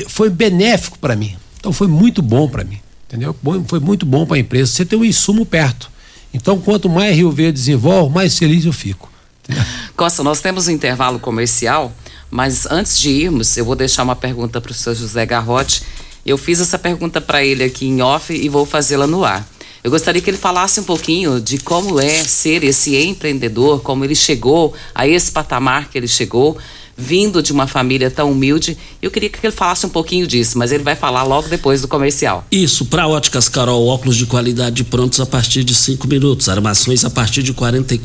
foi 0.08 0.28
benéfico 0.28 0.98
para 0.98 1.14
mim. 1.14 1.36
Então, 1.58 1.72
foi 1.72 1.86
muito 1.86 2.20
bom 2.20 2.48
para 2.48 2.64
mim. 2.64 2.80
Entendeu? 3.06 3.36
Foi 3.66 3.78
muito 3.78 4.04
bom 4.04 4.26
para 4.26 4.36
a 4.36 4.40
empresa. 4.40 4.72
Você 4.72 4.84
tem 4.84 4.98
um 4.98 5.04
insumo 5.04 5.46
perto. 5.46 5.90
Então, 6.32 6.58
quanto 6.58 6.88
mais 6.88 7.14
Rio 7.14 7.30
Verde 7.30 7.52
desenvolve, 7.52 8.12
mais 8.12 8.36
feliz 8.36 8.64
eu 8.64 8.72
fico. 8.72 9.10
Costa, 9.96 10.22
nós 10.22 10.40
temos 10.40 10.68
um 10.68 10.70
intervalo 10.70 11.18
comercial, 11.18 11.92
mas 12.30 12.66
antes 12.66 12.98
de 12.98 13.10
irmos, 13.10 13.56
eu 13.56 13.64
vou 13.64 13.76
deixar 13.76 14.02
uma 14.02 14.16
pergunta 14.16 14.60
para 14.60 14.72
o 14.72 14.74
senhor 14.74 14.94
José 14.94 15.24
Garrote. 15.26 15.82
Eu 16.24 16.38
fiz 16.38 16.60
essa 16.60 16.78
pergunta 16.78 17.20
para 17.20 17.44
ele 17.44 17.64
aqui 17.64 17.86
em 17.86 18.00
off 18.00 18.32
e 18.32 18.48
vou 18.48 18.64
fazê-la 18.64 19.06
no 19.06 19.24
ar. 19.24 19.46
Eu 19.82 19.90
gostaria 19.90 20.22
que 20.22 20.30
ele 20.30 20.38
falasse 20.38 20.80
um 20.80 20.84
pouquinho 20.84 21.38
de 21.38 21.58
como 21.58 22.00
é 22.00 22.24
ser 22.24 22.64
esse 22.64 22.96
empreendedor, 22.96 23.82
como 23.82 24.02
ele 24.02 24.14
chegou 24.14 24.72
a 24.94 25.06
esse 25.06 25.30
patamar 25.30 25.90
que 25.90 25.98
ele 25.98 26.08
chegou 26.08 26.56
vindo 26.96 27.42
de 27.42 27.52
uma 27.52 27.66
família 27.66 28.10
tão 28.10 28.30
humilde. 28.30 28.76
Eu 29.02 29.10
queria 29.10 29.28
que 29.28 29.38
ele 29.44 29.52
falasse 29.52 29.86
um 29.86 29.88
pouquinho 29.88 30.26
disso, 30.26 30.58
mas 30.58 30.72
ele 30.72 30.82
vai 30.82 30.96
falar 30.96 31.22
logo 31.24 31.48
depois 31.48 31.82
do 31.82 31.88
comercial. 31.88 32.46
Isso, 32.50 32.84
para 32.86 33.06
Óticas 33.06 33.48
Carol, 33.48 33.86
óculos 33.86 34.16
de 34.16 34.26
qualidade 34.26 34.84
prontos 34.84 35.20
a 35.20 35.26
partir 35.26 35.64
de 35.64 35.74
cinco 35.74 36.06
minutos, 36.06 36.48
armações 36.48 37.04
a 37.04 37.10
partir 37.10 37.42
de 37.42 37.52
quarenta 37.52 37.94
e 37.94 38.00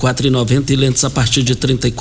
e 0.70 0.76
lentes 0.76 1.04
a 1.04 1.10
partir 1.10 1.44
de 1.44 1.56
trinta 1.56 1.88
e 1.88 1.94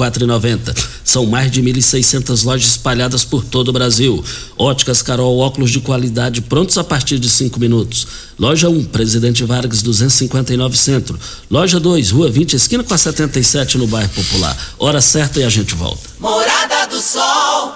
São 1.04 1.26
mais 1.26 1.50
de 1.50 1.62
1.600 1.62 2.44
lojas 2.44 2.70
espalhadas 2.70 3.24
por 3.24 3.44
todo 3.44 3.68
o 3.68 3.72
Brasil. 3.72 4.22
Óticas 4.56 5.02
Carol, 5.02 5.38
óculos 5.38 5.70
de 5.70 5.80
qualidade 5.80 6.40
prontos 6.40 6.78
a 6.78 6.84
partir 6.84 7.18
de 7.18 7.28
cinco 7.28 7.60
minutos. 7.60 8.06
Loja 8.38 8.68
1, 8.68 8.84
Presidente 8.86 9.44
Vargas 9.44 9.82
259 9.82 10.76
Centro. 10.76 11.18
Loja 11.50 11.80
2, 11.80 12.10
Rua 12.10 12.30
20, 12.30 12.54
esquina 12.54 12.84
com 12.84 12.94
a 12.94 12.98
77 12.98 13.78
no 13.78 13.86
bairro 13.86 14.10
Popular. 14.10 14.56
Hora 14.78 15.00
certa 15.00 15.40
e 15.40 15.44
a 15.44 15.48
gente 15.48 15.74
volta. 15.74 16.07
Morada 16.20 16.88
do 16.88 17.00
Sol. 17.00 17.72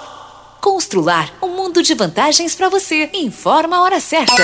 Constrular 0.59 1.29
um 1.41 1.55
mundo 1.55 1.81
de 1.81 1.93
vantagens 1.93 2.53
para 2.53 2.67
você. 2.67 3.09
Informa 3.13 3.77
a 3.77 3.81
hora 3.81 4.01
certa. 4.01 4.43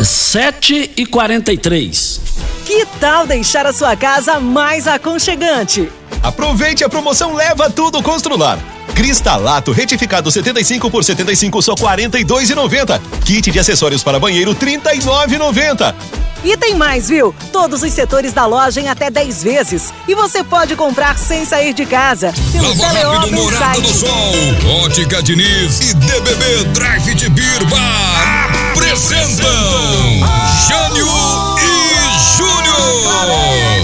7 0.00 0.92
e 0.96 1.06
43 1.06 2.20
Que 2.64 2.86
tal 3.00 3.26
deixar 3.26 3.66
a 3.66 3.72
sua 3.72 3.96
casa 3.96 4.38
mais 4.38 4.86
aconchegante? 4.86 5.90
Aproveite 6.22 6.84
a 6.84 6.88
promoção 6.88 7.34
Leva 7.34 7.68
Tudo 7.68 8.00
Constrular. 8.00 8.60
Cristalato 8.94 9.72
retificado 9.72 10.30
75 10.30 10.88
por 10.88 11.02
75 11.02 11.60
só 11.60 11.74
42,90. 11.74 13.00
Kit 13.24 13.50
de 13.50 13.58
acessórios 13.58 14.04
para 14.04 14.20
banheiro 14.20 14.54
39,90. 14.54 15.94
E 16.42 16.56
tem 16.56 16.74
mais, 16.74 17.08
viu? 17.08 17.34
Todos 17.52 17.82
os 17.82 17.92
setores 17.92 18.32
da 18.32 18.46
loja 18.46 18.80
em 18.80 18.88
até 18.88 19.10
10 19.10 19.42
vezes. 19.42 19.92
E 20.08 20.14
você 20.14 20.42
pode 20.42 20.74
comprar 20.74 21.18
sem 21.18 21.44
sair 21.44 21.74
de 21.74 21.84
casa. 21.84 22.32
Pelo 22.52 22.72
Rápido 22.74 23.34
Morada 23.34 23.80
do 23.80 23.92
Sol, 23.92 24.32
Ótica 24.84 25.22
Diniz 25.22 25.80
e 25.80 25.94
DBB 25.94 26.64
Drive 26.72 27.14
de 27.14 27.28
Birba 27.28 27.76
apresentam 28.72 29.50
Jânio 30.66 31.06
e 31.58 32.36
Júnior. 32.36 33.79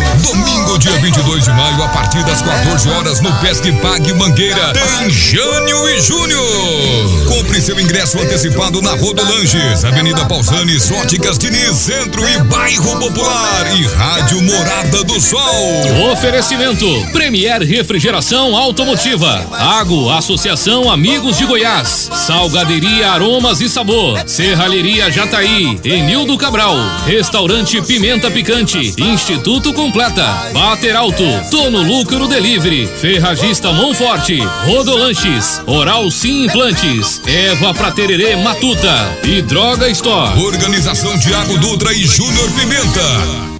Domingo, 0.77 0.79
dia 0.79 0.99
22 0.99 1.45
de 1.45 1.51
maio, 1.51 1.83
a 1.83 1.89
partir 1.89 2.23
das 2.25 2.43
14 2.43 2.89
horas, 2.91 3.21
no 3.21 3.33
Pesque 3.41 3.73
Pague 3.73 4.13
Mangueira, 4.13 4.73
tem 4.73 5.11
Jânio 5.11 5.89
e 5.89 6.01
Júnior. 6.01 7.27
Compre 7.27 7.61
seu 7.61 7.79
ingresso 7.81 8.19
antecipado 8.19 8.81
na 8.83 8.93
Rodolanges, 8.93 9.85
Avenida 9.85 10.25
Pausanes, 10.27 10.91
Óticas 10.91 11.39
Diniz, 11.39 11.77
Centro 11.77 12.27
e 12.29 12.39
Bairro 12.45 12.99
Popular 12.99 13.77
e 13.77 13.87
Rádio 13.87 14.43
Morada 14.43 15.05
do 15.05 15.21
Sol. 15.21 16.13
Oferecimento: 16.13 16.87
Premier 17.13 17.63
Refrigeração 17.63 18.57
Automotiva, 18.57 19.47
Água 19.53 20.19
Associação 20.19 20.91
Amigos 20.91 21.39
de 21.39 21.45
Goiás, 21.45 22.11
Salgaderia 22.15 23.13
Aromas 23.13 23.61
e 23.61 23.69
Sabor, 23.69 24.19
Serralheria 24.27 25.11
Jataí, 25.11 25.79
Enildo 25.85 26.37
Cabral, 26.37 26.77
Restaurante 27.07 27.81
Pimenta 27.83 28.31
Picante, 28.31 28.95
Instituto 28.99 29.73
Completa, 29.73 30.51
Bater 30.53 30.66
Alto, 30.67 31.23
Tono 31.51 31.83
Lucas 31.83 32.17
Ícaro 32.17 32.29
Delivery, 32.29 32.87
Ferragista 32.87 33.73
Mão 33.73 33.93
Forte, 33.93 34.39
Rodolanches, 34.65 35.61
Oral 35.67 36.11
Sim 36.11 36.47
Implantes, 36.47 37.21
Eva 37.27 37.75
Pratererê 37.75 38.37
Matuta 38.37 39.19
e 39.23 39.43
Droga 39.43 39.89
Store. 39.91 40.41
Organização 40.41 41.19
Tiago 41.19 41.59
Dutra 41.59 41.93
e 41.93 42.07
Júnior 42.07 42.51
Pimenta. 42.53 43.56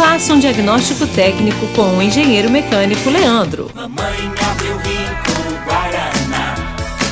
Faça 0.00 0.32
um 0.32 0.38
diagnóstico 0.38 1.06
técnico 1.06 1.66
com 1.76 1.98
o 1.98 2.02
engenheiro 2.02 2.48
mecânico 2.48 3.10
Leandro. 3.10 3.70
Mamãe 3.74 4.32
abriu 4.50 4.74
rico 4.78 5.64
Guaraná, 5.66 6.54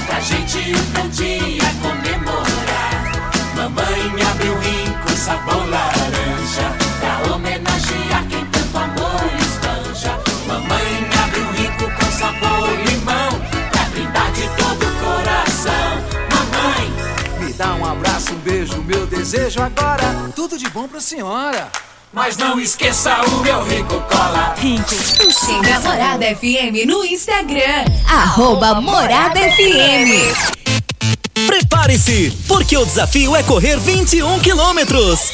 pra 0.06 0.18
gente 0.20 0.56
um 0.58 1.08
dia 1.10 1.70
comemorar. 1.82 3.12
Mamãe 3.54 4.22
abriu 4.30 4.54
rico 4.58 5.10
sabor 5.10 5.68
laranja, 5.68 6.74
pra 6.98 7.34
homenagear 7.34 8.26
quem 8.26 8.46
tanto 8.46 8.78
amor 8.78 9.20
espanja. 9.38 10.18
Mamãe 10.46 11.10
abriu 11.22 11.46
rico 11.52 11.92
com 11.94 12.10
sabor 12.10 12.70
limão, 12.86 13.38
pra 13.70 13.82
brindar 13.90 14.32
de 14.32 14.48
todo 14.56 14.86
o 14.86 14.92
coração. 15.04 15.92
Mamãe, 16.32 16.90
Me 17.38 17.52
dá 17.52 17.74
um 17.74 17.84
abraço, 17.84 18.32
um 18.32 18.38
beijo, 18.38 18.82
meu 18.82 19.06
desejo 19.06 19.60
agora. 19.60 20.30
Tudo 20.34 20.56
de 20.56 20.70
bom 20.70 20.88
pra 20.88 21.02
senhora. 21.02 21.70
Mas 22.12 22.36
não 22.36 22.58
esqueça 22.58 23.20
o 23.22 23.40
meu 23.40 23.62
rico 23.64 24.00
cola. 24.10 24.54
Rico. 24.58 24.94
Siga 25.32 25.80
Morada 25.80 26.26
FM 26.34 26.86
no 26.86 27.04
Instagram. 27.04 27.84
Arroba 28.08 28.80
Morada 28.80 29.40
FM. 29.40 30.58
Prepare-se, 31.46 32.32
porque 32.46 32.76
o 32.76 32.84
desafio 32.84 33.36
é 33.36 33.42
correr 33.42 33.78
21 33.78 34.40
quilômetros. 34.40 35.32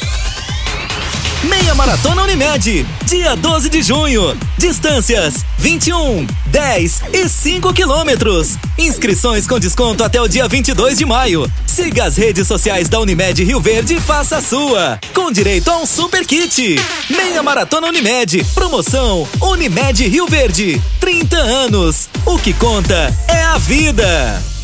Meia 1.49 1.75
Maratona 1.75 2.23
Unimed, 2.23 2.85
dia 3.05 3.35
12 3.35 3.69
de 3.69 3.81
junho. 3.83 4.35
Distâncias 4.57 5.45
21, 5.59 6.25
10 6.47 7.03
e 7.13 7.29
5 7.29 7.71
quilômetros. 7.71 8.57
Inscrições 8.77 9.45
com 9.45 9.59
desconto 9.59 10.03
até 10.03 10.19
o 10.19 10.27
dia 10.27 10.47
22 10.47 10.97
de 10.97 11.05
maio. 11.05 11.51
Siga 11.67 12.05
as 12.05 12.17
redes 12.17 12.47
sociais 12.47 12.89
da 12.89 12.99
Unimed 12.99 13.43
Rio 13.43 13.61
Verde 13.61 13.95
e 13.95 14.01
faça 14.01 14.37
a 14.37 14.41
sua. 14.41 14.99
Com 15.13 15.31
direito 15.31 15.69
a 15.69 15.77
um 15.77 15.85
super 15.85 16.25
kit. 16.25 16.79
Meia 17.09 17.43
Maratona 17.43 17.87
Unimed, 17.87 18.43
promoção 18.55 19.27
Unimed 19.39 20.07
Rio 20.07 20.25
Verde. 20.27 20.81
30 20.99 21.37
anos. 21.37 22.09
O 22.25 22.39
que 22.39 22.53
conta 22.53 23.15
é 23.27 23.43
a 23.43 23.57
vida. 23.59 24.54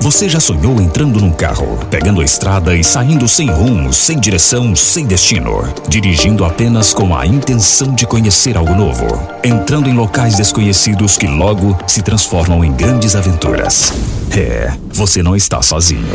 Você 0.00 0.28
já 0.28 0.38
sonhou 0.38 0.80
entrando 0.80 1.20
num 1.20 1.32
carro, 1.32 1.78
pegando 1.90 2.20
a 2.20 2.24
estrada 2.24 2.74
e 2.76 2.84
saindo 2.84 3.26
sem 3.26 3.50
rumo, 3.50 3.92
sem 3.92 4.18
direção, 4.18 4.74
sem 4.76 5.04
destino, 5.04 5.62
dirigindo 5.88 6.44
apenas 6.44 6.94
com 6.94 7.16
a 7.16 7.26
intenção 7.26 7.94
de 7.94 8.06
conhecer 8.06 8.56
algo 8.56 8.74
novo, 8.74 9.06
entrando 9.42 9.88
em 9.88 9.94
locais 9.94 10.36
desconhecidos 10.36 11.18
que 11.18 11.26
logo 11.26 11.76
se 11.86 12.00
transformam 12.00 12.64
em 12.64 12.72
grandes 12.72 13.16
aventuras? 13.16 13.92
É, 14.30 14.72
você 14.92 15.22
não 15.22 15.34
está 15.34 15.60
sozinho. 15.62 16.06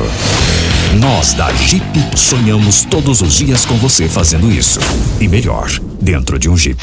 Nós 1.00 1.34
da 1.34 1.52
Jeep 1.54 1.84
sonhamos 2.16 2.84
todos 2.84 3.22
os 3.22 3.34
dias 3.34 3.66
com 3.66 3.76
você 3.78 4.08
fazendo 4.08 4.52
isso. 4.52 4.80
E 5.20 5.28
melhor, 5.28 5.68
dentro 6.00 6.38
de 6.38 6.50
um 6.50 6.56
Jeep. 6.56 6.80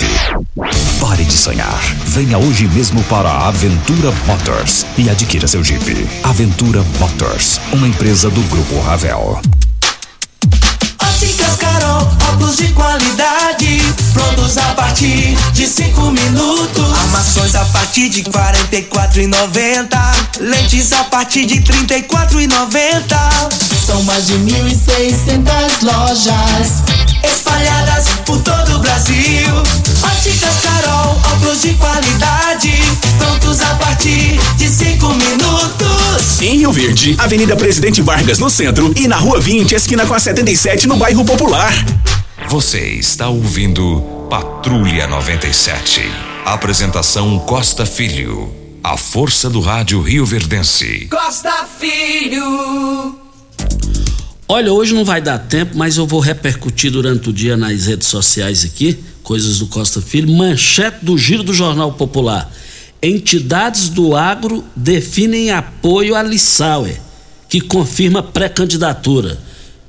Pare 1.01 1.25
de 1.25 1.33
sonhar. 1.33 1.81
Venha 2.07 2.37
hoje 2.37 2.67
mesmo 2.69 3.03
para 3.05 3.29
a 3.29 3.49
Aventura 3.49 4.13
Motors 4.27 4.85
e 4.99 5.09
adquira 5.09 5.47
seu 5.47 5.63
Jeep. 5.63 6.07
Aventura 6.25 6.83
Motors, 6.99 7.61
uma 7.73 7.87
empresa 7.87 8.29
do 8.31 8.41
Grupo 8.43 8.81
Ravel. 8.81 9.41
Óticas 11.03 11.57
Carol, 11.57 12.09
óculos 12.33 12.57
de 12.57 12.69
qualidade, 12.69 13.81
prontos 14.13 14.59
a 14.59 14.75
partir 14.75 15.37
de 15.53 15.67
cinco 15.67 16.11
minutos. 16.11 16.99
Armações 17.03 17.55
a 17.55 17.65
partir 17.67 18.09
de 18.09 18.23
e 18.73 18.83
quatro 18.83 19.21
lentes 20.41 20.93
a 20.93 21.05
partir 21.05 21.47
de 21.47 21.61
e 21.97 22.03
quatro 22.03 22.41
São 23.87 24.03
mais 24.05 24.27
de 24.27 24.35
mil 24.39 24.67
e 24.67 24.75
seiscentas 24.75 25.83
lojas 25.83 26.83
espalhadas 27.61 28.09
por 28.25 28.41
todo 28.43 28.77
o 28.77 28.79
Brasil. 28.79 29.55
Óticas 30.03 30.61
Carol, 30.63 31.21
óculos 31.33 31.63
de 31.63 31.75
qualidade, 31.75 32.73
prontos 33.19 33.61
a 33.61 33.75
partir 33.75 34.39
de 34.57 34.69
cinco 34.69 35.09
minutos. 35.09 36.41
Em 36.41 36.57
Rio 36.57 36.73
Verde, 36.73 37.15
Avenida 37.19 37.55
Presidente 37.57 38.01
Vargas 38.01 38.39
no 38.39 38.49
centro 38.49 38.93
e 38.97 39.07
na 39.07 39.17
Rua 39.17 39.41
20, 39.41 39.75
esquina 39.75 40.07
com 40.07 40.15
a 40.15 40.21
77 40.21 40.87
no 40.89 40.97
bairro 40.97 41.25
Popular. 41.25 41.73
Você 42.49 42.81
está 42.81 43.29
ouvindo 43.29 44.01
Patrulha 44.31 45.07
97. 45.07 46.03
Apresentação 46.45 47.39
Costa 47.41 47.85
Filho. 47.85 48.55
A 48.83 48.97
força 48.97 49.51
do 49.51 49.61
rádio 49.61 50.01
Rio 50.01 50.25
Verdense. 50.25 51.07
Costa 51.11 51.67
Filho. 51.79 53.20
Olha, 54.53 54.73
hoje 54.73 54.93
não 54.93 55.05
vai 55.05 55.21
dar 55.21 55.39
tempo, 55.39 55.79
mas 55.79 55.97
eu 55.97 56.05
vou 56.05 56.19
repercutir 56.19 56.91
durante 56.91 57.31
o 57.31 57.33
dia 57.33 57.57
nas 57.57 57.87
redes 57.87 58.09
sociais 58.09 58.65
aqui, 58.65 58.99
coisas 59.23 59.61
do 59.61 59.69
Costa 59.69 60.01
Filho, 60.03 60.29
manchete 60.29 61.05
do 61.05 61.17
Giro 61.17 61.45
do 61.45 61.55
Jornal 61.55 61.93
Popular. 61.93 62.53
Entidades 63.01 63.89
do 63.89 64.17
agro 64.17 64.65
definem 64.75 65.53
apoio 65.53 66.17
a 66.17 66.23
Lissauer, 66.25 67.01
que 67.49 67.61
confirma 67.61 68.25
pré-candidatura. 68.25 69.39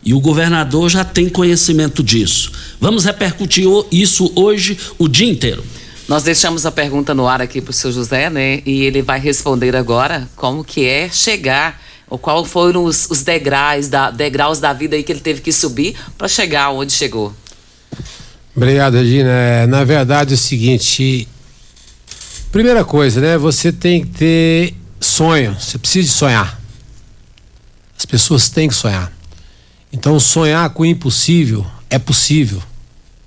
E 0.06 0.14
o 0.14 0.20
governador 0.20 0.92
já 0.92 1.04
tem 1.04 1.28
conhecimento 1.28 2.04
disso. 2.04 2.52
Vamos 2.80 3.04
repercutir 3.04 3.68
o- 3.68 3.88
isso 3.92 4.32
hoje 4.36 4.78
o 5.00 5.08
dia 5.08 5.28
inteiro. 5.28 5.64
Nós 6.08 6.22
deixamos 6.22 6.68
a 6.68 6.72
pergunta 6.72 7.16
no 7.16 7.28
ar 7.28 7.42
aqui 7.42 7.62
pro 7.62 7.74
seu 7.74 7.92
José, 7.92 8.30
né? 8.30 8.62
E 8.64 8.84
ele 8.84 9.02
vai 9.02 9.20
responder 9.20 9.76
agora 9.76 10.30
como 10.36 10.64
que 10.64 10.86
é 10.86 11.10
chegar, 11.10 11.82
ou 12.12 12.18
qual 12.18 12.44
foram 12.44 12.84
os, 12.84 13.10
os 13.10 13.24
degraus, 13.24 13.88
da, 13.88 14.12
degraus 14.12 14.60
da 14.60 14.74
vida 14.74 14.98
aí 14.98 15.02
que 15.02 15.14
ele 15.14 15.22
teve 15.22 15.40
que 15.40 15.54
subir 15.54 15.96
para 16.18 16.28
chegar 16.28 16.70
onde 16.70 16.92
chegou. 16.92 17.34
Obrigado, 18.54 18.96
Regina. 18.96 19.30
É, 19.30 19.66
na 19.66 19.86
verdade 19.86 20.34
é 20.34 20.36
o 20.36 20.38
seguinte. 20.38 21.26
Primeira 22.52 22.84
coisa, 22.84 23.22
né? 23.22 23.38
Você 23.38 23.72
tem 23.72 24.02
que 24.02 24.10
ter 24.10 24.76
sonho. 25.00 25.56
Você 25.58 25.78
precisa 25.78 26.12
sonhar. 26.12 26.62
As 27.98 28.06
pessoas 28.06 28.50
têm 28.50 28.68
que 28.68 28.76
sonhar. 28.76 29.10
Então, 29.94 30.20
sonhar 30.20 30.70
com 30.72 30.84
o 30.84 30.86
impossível 30.86 31.66
é 31.90 31.98
possível. 31.98 32.62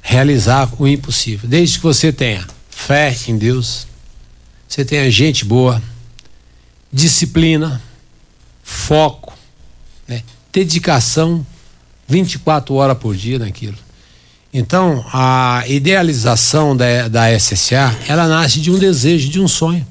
Realizar 0.03 0.71
o 0.79 0.87
impossível. 0.87 1.49
Desde 1.49 1.79
que 1.79 1.85
você 1.85 2.13
tenha 2.13 2.47
fé 2.69 3.17
em 3.29 3.39
Deus, 3.39 3.87
você 4.69 4.85
tenha 4.85 5.11
gente 5.11 5.43
boa, 5.43 5.83
disciplina, 6.93 7.81
foco, 8.65 9.35
né? 10.09 10.23
dedicação 10.51 11.47
24 12.09 12.75
horas 12.75 12.99
por 12.99 13.15
dia 13.15 13.39
naquilo. 13.39 13.77
Então, 14.53 15.05
a 15.13 15.65
idealização 15.67 16.77
da, 16.77 17.09
da 17.09 17.39
SSA, 17.39 17.95
ela 18.09 18.27
nasce 18.27 18.61
de 18.61 18.71
um 18.71 18.79
desejo, 18.79 19.29
de 19.29 19.41
um 19.41 19.49
sonho. 19.49 19.87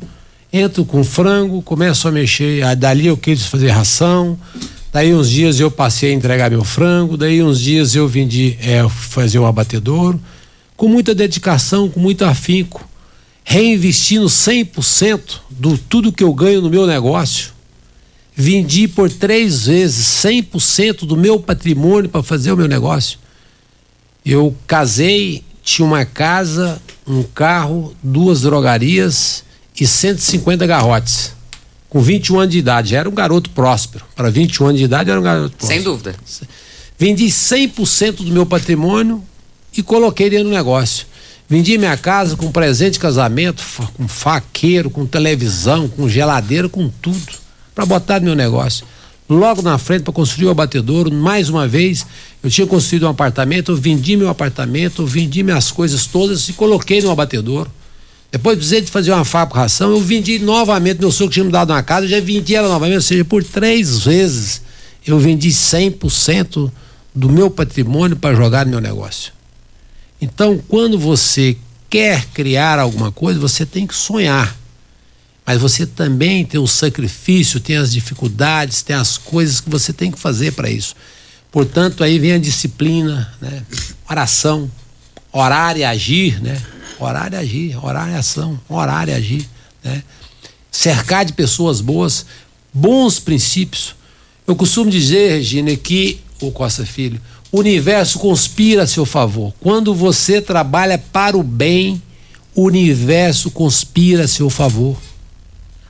Entro 0.51 0.85
com 0.85 1.03
frango, 1.03 1.61
começo 1.61 2.07
a 2.07 2.11
mexer, 2.11 2.63
aí 2.63 2.75
dali 2.75 3.07
eu 3.07 3.17
quis 3.17 3.45
fazer 3.45 3.69
ração, 3.69 4.37
daí 4.91 5.13
uns 5.13 5.29
dias 5.29 5.59
eu 5.59 5.69
passei 5.69 6.11
a 6.11 6.13
entregar 6.13 6.49
meu 6.49 6.63
frango, 6.63 7.17
daí 7.17 7.43
uns 7.43 7.59
dias 7.59 7.95
eu 7.95 8.07
vendi 8.07 8.57
é, 8.61 8.87
fazer 8.87 9.39
um 9.39 9.45
abatedouro, 9.45 10.21
com 10.77 10.87
muita 10.87 11.13
dedicação, 11.13 11.89
com 11.89 11.99
muito 11.99 12.23
afinco, 12.23 12.87
reinvestindo 13.43 14.27
100% 14.27 15.39
do 15.49 15.77
tudo 15.77 16.11
que 16.11 16.23
eu 16.23 16.33
ganho 16.33 16.61
no 16.61 16.69
meu 16.69 16.87
negócio. 16.87 17.52
Vendi 18.35 18.87
por 18.87 19.11
três 19.11 19.67
vezes 19.67 20.05
100% 20.23 21.05
do 21.05 21.15
meu 21.15 21.39
patrimônio 21.39 22.09
para 22.09 22.23
fazer 22.23 22.51
o 22.51 22.57
meu 22.57 22.67
negócio. 22.67 23.19
Eu 24.25 24.55
casei, 24.65 25.43
tinha 25.61 25.85
uma 25.85 26.05
casa, 26.05 26.81
um 27.05 27.21
carro, 27.23 27.95
duas 28.01 28.41
drogarias 28.41 29.43
e 29.79 29.85
150 29.85 30.65
garrotes. 30.65 31.33
Com 31.89 32.01
21 32.01 32.39
anos 32.39 32.51
de 32.51 32.57
idade. 32.57 32.95
Era 32.95 33.07
um 33.07 33.13
garoto 33.13 33.51
próspero. 33.51 34.05
Para 34.15 34.29
21 34.31 34.67
anos 34.67 34.79
de 34.79 34.85
idade, 34.85 35.11
era 35.11 35.19
um 35.19 35.23
garoto 35.23 35.55
próspero. 35.55 35.81
Sem 35.81 35.83
dúvida. 35.83 36.15
Vendi 36.97 37.25
100% 37.25 38.23
do 38.23 38.31
meu 38.31 38.45
patrimônio 38.45 39.23
e 39.77 39.83
coloquei 39.83 40.29
dentro 40.29 40.45
do 40.45 40.51
negócio. 40.51 41.05
Vendi 41.47 41.77
minha 41.77 41.97
casa 41.97 42.35
com 42.35 42.51
presente 42.51 42.93
de 42.93 42.99
casamento, 42.99 43.63
com 43.93 44.07
faqueiro, 44.07 44.89
com 44.89 45.05
televisão, 45.05 45.87
com 45.87 46.09
geladeira, 46.09 46.67
com 46.69 46.89
tudo, 46.89 47.42
para 47.73 47.85
botar 47.85 48.19
no 48.19 48.27
meu 48.27 48.35
negócio. 48.35 48.85
Logo 49.29 49.61
na 49.61 49.77
frente, 49.77 50.03
para 50.03 50.13
construir 50.13 50.47
o 50.47 50.51
abatedouro, 50.51 51.11
mais 51.11 51.49
uma 51.49 51.67
vez, 51.67 52.05
eu 52.43 52.49
tinha 52.49 52.67
construído 52.67 53.03
um 53.03 53.09
apartamento, 53.09 53.71
eu 53.71 53.75
vendi 53.77 54.17
meu 54.17 54.29
apartamento, 54.29 55.01
eu 55.01 55.07
vendi 55.07 55.43
minhas 55.43 55.71
coisas 55.71 56.05
todas 56.05 56.49
e 56.49 56.53
coloquei 56.53 57.01
no 57.01 57.09
abatedouro. 57.09 57.71
Depois 58.31 58.57
precisei 58.57 58.81
de 58.81 58.91
fazer 58.91 59.11
uma 59.11 59.23
fábrica 59.23 59.59
ração, 59.61 59.91
eu 59.91 60.01
vendi 60.01 60.39
novamente, 60.39 60.99
meu 60.99 61.11
sogro 61.11 61.33
tinha 61.33 61.45
me 61.45 61.51
dado 61.51 61.71
uma 61.71 61.83
casa, 61.83 62.05
eu 62.05 62.09
já 62.09 62.19
vendi 62.19 62.55
ela 62.55 62.67
novamente, 62.67 62.95
ou 62.95 63.01
seja, 63.01 63.23
por 63.23 63.43
três 63.43 63.99
vezes 63.99 64.61
eu 65.05 65.19
vendi 65.19 65.49
100% 65.49 66.71
do 67.13 67.29
meu 67.29 67.49
patrimônio 67.49 68.17
para 68.17 68.35
jogar 68.35 68.65
no 68.65 68.71
meu 68.71 68.81
negócio. 68.81 69.31
Então, 70.19 70.59
quando 70.67 70.97
você 70.97 71.55
quer 71.89 72.25
criar 72.33 72.79
alguma 72.79 73.11
coisa, 73.11 73.39
você 73.39 73.65
tem 73.65 73.85
que 73.85 73.95
sonhar. 73.95 74.57
Mas 75.45 75.59
você 75.59 75.85
também 75.85 76.45
tem 76.45 76.59
o 76.59 76.67
sacrifício, 76.67 77.59
tem 77.59 77.77
as 77.77 77.91
dificuldades, 77.91 78.81
tem 78.81 78.95
as 78.95 79.17
coisas 79.17 79.59
que 79.59 79.69
você 79.69 79.91
tem 79.91 80.09
que 80.09 80.19
fazer 80.19 80.53
para 80.53 80.69
isso. 80.69 80.95
Portanto, 81.51 82.03
aí 82.03 82.17
vem 82.17 82.33
a 82.33 82.37
disciplina, 82.37 83.31
né? 83.41 83.63
Oração, 84.09 84.71
orar 85.31 85.77
e 85.77 85.83
agir, 85.83 86.41
né? 86.41 86.59
Orar 86.99 87.33
e 87.33 87.35
agir, 87.35 87.85
orar 87.85 88.09
e 88.09 88.15
ação, 88.15 88.59
orar 88.69 89.09
e 89.09 89.13
agir, 89.13 89.47
né? 89.83 90.01
Cercar 90.71 91.25
de 91.25 91.33
pessoas 91.33 91.81
boas, 91.81 92.25
bons 92.73 93.19
princípios. 93.19 93.95
Eu 94.47 94.55
costumo 94.55 94.89
dizer, 94.89 95.31
Regina, 95.37 95.75
que, 95.75 96.21
o 96.41 96.51
Costa 96.51 96.85
Filho, 96.85 97.21
o 97.51 97.59
universo 97.59 98.17
conspira 98.17 98.83
a 98.83 98.87
seu 98.87 99.05
favor. 99.05 99.53
Quando 99.59 99.93
você 99.93 100.41
trabalha 100.41 100.97
para 100.97 101.37
o 101.37 101.43
bem, 101.43 102.01
o 102.55 102.63
universo 102.63 103.51
conspira 103.51 104.23
a 104.23 104.27
seu 104.27 104.49
favor. 104.49 104.97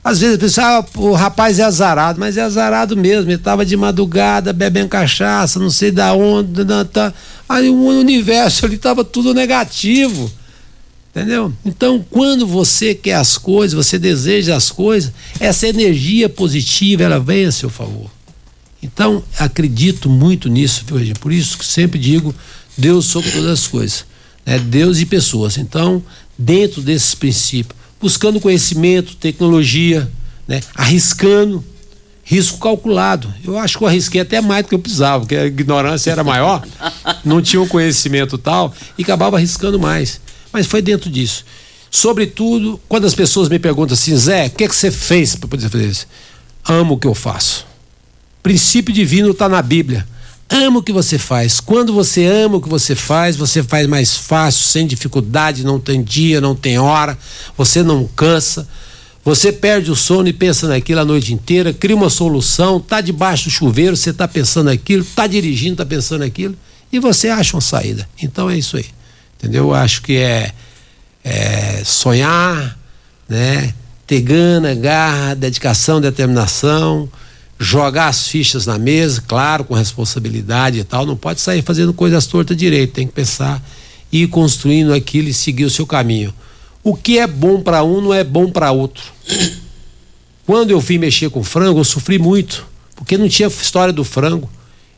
Às 0.04 0.20
vezes 0.20 0.36
a 0.36 0.38
pessoa, 0.38 0.66
ah, 0.66 0.84
o 0.96 1.12
rapaz 1.14 1.58
é 1.58 1.62
azarado, 1.62 2.20
mas 2.20 2.36
é 2.36 2.42
azarado 2.42 2.94
mesmo. 2.94 3.30
Ele 3.30 3.38
estava 3.38 3.64
de 3.64 3.74
madrugada 3.74 4.52
bebendo 4.52 4.90
cachaça, 4.90 5.58
não 5.58 5.70
sei 5.70 5.90
da 5.90 6.12
onde. 6.12 6.62
da- 6.62 6.84
tá. 6.84 7.12
Aí 7.48 7.70
o 7.70 7.82
universo 7.86 8.66
ali 8.66 8.74
estava 8.74 9.02
tudo 9.02 9.32
negativo. 9.32 10.30
Entendeu? 11.10 11.52
Então, 11.64 12.04
quando 12.10 12.46
você 12.46 12.92
quer 12.94 13.14
as 13.14 13.38
coisas, 13.38 13.72
você 13.72 13.98
deseja 13.98 14.56
as 14.56 14.70
coisas, 14.70 15.12
essa 15.40 15.66
energia 15.68 16.28
positiva 16.28 17.04
ela 17.04 17.20
vem 17.20 17.46
a 17.46 17.52
seu 17.52 17.70
favor. 17.70 18.10
Então, 18.82 19.22
acredito 19.38 20.10
muito 20.10 20.48
nisso, 20.48 20.84
Regina? 20.92 21.14
Por 21.18 21.32
isso 21.32 21.56
que 21.56 21.64
sempre 21.64 21.98
digo 21.98 22.34
Deus 22.76 23.06
sobre 23.06 23.30
todas 23.30 23.48
as 23.48 23.66
coisas. 23.66 24.04
Né? 24.44 24.58
Deus 24.58 24.98
e 24.98 25.06
pessoas. 25.06 25.56
Então, 25.56 26.02
dentro 26.36 26.82
desses 26.82 27.14
princípios, 27.14 27.78
buscando 28.04 28.38
conhecimento, 28.38 29.16
tecnologia, 29.16 30.10
né? 30.46 30.60
arriscando, 30.74 31.64
risco 32.22 32.58
calculado. 32.58 33.32
Eu 33.42 33.58
acho 33.58 33.78
que 33.78 33.84
eu 33.84 33.88
arrisquei 33.88 34.20
até 34.20 34.40
mais 34.40 34.62
do 34.62 34.68
que 34.68 34.74
eu 34.74 34.78
precisava, 34.78 35.20
porque 35.20 35.34
a 35.34 35.46
ignorância 35.46 36.10
era 36.10 36.22
maior, 36.22 36.62
não 37.24 37.40
tinha 37.40 37.62
o 37.62 37.66
conhecimento 37.66 38.36
tal, 38.36 38.74
e 38.98 39.02
acabava 39.02 39.36
arriscando 39.38 39.78
mais. 39.78 40.20
Mas 40.52 40.66
foi 40.66 40.82
dentro 40.82 41.08
disso. 41.08 41.46
Sobretudo, 41.90 42.78
quando 42.86 43.06
as 43.06 43.14
pessoas 43.14 43.48
me 43.48 43.58
perguntam 43.58 43.94
assim, 43.94 44.14
Zé, 44.14 44.48
o 44.48 44.50
que, 44.50 44.64
é 44.64 44.68
que 44.68 44.76
você 44.76 44.90
fez 44.90 45.34
para 45.34 45.48
poder 45.48 45.70
fazer 45.70 45.88
isso? 45.88 46.06
Amo 46.68 46.94
o 46.94 46.98
que 46.98 47.06
eu 47.06 47.14
faço 47.14 47.66
princípio 48.44 48.92
divino 48.92 49.30
está 49.30 49.48
na 49.48 49.62
Bíblia. 49.62 50.06
Ama 50.56 50.78
o 50.78 50.82
que 50.84 50.92
você 50.92 51.18
faz. 51.18 51.58
Quando 51.58 51.92
você 51.92 52.24
ama 52.26 52.58
o 52.58 52.60
que 52.60 52.68
você 52.68 52.94
faz, 52.94 53.34
você 53.34 53.60
faz 53.60 53.88
mais 53.88 54.16
fácil, 54.16 54.62
sem 54.62 54.86
dificuldade, 54.86 55.64
não 55.64 55.80
tem 55.80 56.00
dia, 56.00 56.40
não 56.40 56.54
tem 56.54 56.78
hora, 56.78 57.18
você 57.58 57.82
não 57.82 58.06
cansa. 58.06 58.68
Você 59.24 59.52
perde 59.52 59.90
o 59.90 59.96
sono 59.96 60.28
e 60.28 60.32
pensa 60.32 60.68
naquilo 60.68 61.00
a 61.00 61.04
noite 61.04 61.34
inteira, 61.34 61.72
cria 61.72 61.96
uma 61.96 62.08
solução, 62.08 62.78
tá 62.78 63.00
debaixo 63.00 63.46
do 63.46 63.50
chuveiro, 63.50 63.96
você 63.96 64.10
está 64.10 64.28
pensando 64.28 64.70
aquilo, 64.70 65.04
tá 65.04 65.26
dirigindo, 65.26 65.74
tá 65.74 65.84
pensando 65.84 66.22
aquilo, 66.22 66.54
e 66.92 67.00
você 67.00 67.30
acha 67.30 67.56
uma 67.56 67.60
saída. 67.60 68.08
Então 68.22 68.48
é 68.48 68.56
isso 68.56 68.76
aí. 68.76 68.86
Entendeu? 69.36 69.64
Eu 69.64 69.74
acho 69.74 70.02
que 70.02 70.18
é, 70.18 70.52
é 71.24 71.82
sonhar, 71.84 72.78
né? 73.28 73.74
Ter 74.06 74.20
gana, 74.20 74.72
garra, 74.72 75.34
dedicação, 75.34 76.00
determinação, 76.00 77.10
jogar 77.58 78.08
as 78.08 78.26
fichas 78.28 78.66
na 78.66 78.78
mesa, 78.78 79.22
claro, 79.26 79.64
com 79.64 79.74
responsabilidade 79.74 80.80
e 80.80 80.84
tal, 80.84 81.06
não 81.06 81.16
pode 81.16 81.40
sair 81.40 81.62
fazendo 81.62 81.92
coisas 81.92 82.26
tortas 82.26 82.56
direito, 82.56 82.92
tem 82.92 83.06
que 83.06 83.12
pensar 83.12 83.62
e 84.12 84.22
ir 84.22 84.28
construindo 84.28 84.92
aquilo 84.92 85.28
e 85.28 85.34
seguir 85.34 85.64
o 85.64 85.70
seu 85.70 85.86
caminho. 85.86 86.32
O 86.82 86.94
que 86.94 87.18
é 87.18 87.26
bom 87.26 87.60
para 87.60 87.82
um 87.82 88.00
não 88.00 88.12
é 88.12 88.22
bom 88.22 88.50
para 88.50 88.70
outro. 88.72 89.04
Quando 90.46 90.70
eu 90.70 90.80
vim 90.80 90.98
mexer 90.98 91.30
com 91.30 91.42
frango, 91.42 91.80
eu 91.80 91.84
sofri 91.84 92.18
muito, 92.18 92.66
porque 92.94 93.16
não 93.16 93.28
tinha 93.28 93.48
história 93.48 93.92
do 93.92 94.04
frango. 94.04 94.50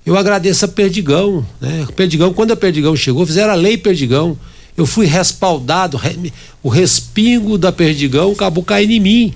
Eu 0.05 0.17
agradeço 0.17 0.65
a 0.65 0.69
Perdigão, 0.69 1.47
né? 1.61 1.87
Perdigão, 1.95 2.33
quando 2.33 2.53
a 2.53 2.57
Perdigão 2.57 2.97
chegou, 2.97 3.27
fizeram 3.27 3.53
a 3.53 3.57
lei 3.57 3.77
Perdigão. 3.77 4.37
Eu 4.77 4.87
fui 4.87 5.07
respaldado, 5.07 5.97
re- 5.97 6.33
o 6.63 6.69
respingo 6.69 7.57
da 7.57 7.73
Perdigão 7.73 8.33
acabou 8.33 8.63
caindo 8.63 8.91
em 8.93 9.01
mim. 9.01 9.35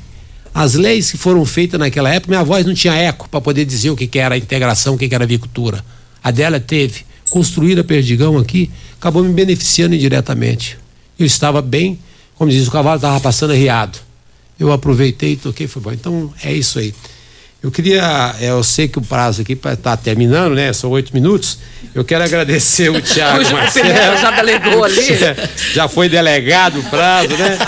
As 0.53 0.75
leis 0.75 1.11
que 1.11 1.17
foram 1.17 1.45
feitas 1.45 1.79
naquela 1.79 2.13
época, 2.13 2.33
minha 2.33 2.45
voz 2.45 2.67
não 2.67 2.75
tinha 2.75 2.95
eco 2.95 3.29
para 3.29 3.41
poder 3.41 3.65
dizer 3.65 3.91
o 3.91 3.97
que, 3.97 4.07
que 4.07 4.19
era 4.19 4.37
integração, 4.37 4.95
o 4.95 4.99
que, 4.99 5.09
que 5.09 5.15
era 5.15 5.25
avicultura. 5.25 5.85
A 6.23 6.31
dela 6.31 6.59
teve. 6.59 7.05
Construir 7.31 7.79
a 7.79 7.85
Perdigão 7.85 8.37
aqui 8.37 8.69
acabou 8.99 9.23
me 9.23 9.33
beneficiando 9.33 9.95
indiretamente. 9.95 10.77
Eu 11.17 11.25
estava 11.25 11.63
bem, 11.63 11.97
como 12.35 12.51
diz, 12.51 12.67
o 12.67 12.71
cavalo 12.71 12.97
estava 12.97 13.21
passando 13.21 13.53
arriado. 13.53 13.99
Eu 14.59 14.73
aproveitei 14.73 15.33
e 15.33 15.37
toquei, 15.37 15.69
foi 15.69 15.81
bom. 15.81 15.93
Então 15.93 16.35
é 16.43 16.53
isso 16.53 16.81
aí. 16.81 16.93
Eu 17.63 17.71
queria, 17.71 18.35
é, 18.41 18.49
eu 18.51 18.63
sei 18.65 18.89
que 18.89 18.99
o 18.99 19.03
prazo 19.03 19.43
aqui 19.43 19.53
está 19.53 19.95
terminando, 19.97 20.55
né? 20.55 20.73
São 20.73 20.89
oito 20.91 21.13
minutos. 21.13 21.59
Eu 21.95 22.03
quero 22.05 22.25
agradecer 22.25 22.89
o 22.91 23.01
Tiago 23.03 23.51
Marcelo. 23.53 23.87
Pereira 23.87 24.17
já 24.17 24.31
delegou 24.31 24.83
ali. 24.85 25.03
Já 25.75 25.87
foi 25.89 26.09
delegado 26.09 26.81
o 26.81 26.83
prazo, 26.85 27.29
né? 27.37 27.59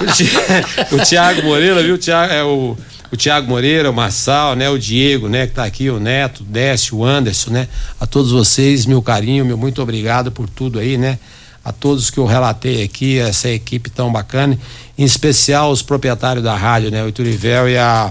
O 0.00 0.06
Ti- 0.12 0.94
O 0.94 1.04
Tiago 1.04 1.42
Moreira, 1.42 1.82
viu? 1.82 1.94
O 1.96 1.98
Tiago, 1.98 2.32
é 2.32 2.42
o, 2.42 2.76
o 3.12 3.16
Tiago 3.16 3.46
Moreira, 3.48 3.90
o 3.90 3.94
Marçal, 3.94 4.56
né? 4.56 4.70
O 4.70 4.78
Diego, 4.78 5.28
né? 5.28 5.46
Que 5.46 5.52
tá 5.52 5.64
aqui, 5.64 5.90
o 5.90 6.00
Neto, 6.00 6.40
o 6.40 6.44
Décio, 6.44 6.96
o 6.98 7.04
Anderson, 7.04 7.50
né? 7.50 7.68
A 8.00 8.06
todos 8.06 8.32
vocês, 8.32 8.86
meu 8.86 9.02
carinho, 9.02 9.44
meu 9.44 9.58
muito 9.58 9.82
obrigado 9.82 10.32
por 10.32 10.48
tudo 10.48 10.78
aí, 10.78 10.96
né? 10.96 11.18
A 11.64 11.72
todos 11.72 12.08
que 12.10 12.18
eu 12.18 12.24
relatei 12.26 12.82
aqui, 12.82 13.18
essa 13.18 13.48
equipe 13.50 13.90
tão 13.90 14.10
bacana, 14.10 14.58
em 14.96 15.04
especial 15.04 15.70
os 15.70 15.82
proprietários 15.82 16.42
da 16.42 16.56
rádio, 16.56 16.90
né? 16.90 17.04
O 17.04 17.08
Iturivel 17.08 17.68
e 17.68 17.76
a, 17.76 18.10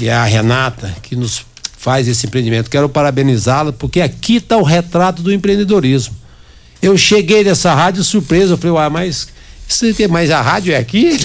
e 0.00 0.10
a 0.10 0.24
Renata, 0.24 0.94
que 1.02 1.14
nos 1.14 1.44
faz 1.76 2.08
esse 2.08 2.26
empreendimento. 2.26 2.70
Quero 2.70 2.88
parabenizá-la, 2.88 3.72
porque 3.72 4.00
aqui 4.00 4.36
está 4.36 4.56
o 4.56 4.62
retrato 4.62 5.22
do 5.22 5.32
empreendedorismo. 5.32 6.14
Eu 6.82 6.96
cheguei 6.96 7.44
nessa 7.44 7.74
rádio 7.74 8.02
surpreso, 8.02 8.54
eu 8.54 8.58
falei, 8.58 8.72
uai, 8.72 8.88
mas 8.88 9.28
mas 10.10 10.30
a 10.30 10.40
rádio 10.40 10.72
é 10.72 10.76
aqui? 10.76 11.18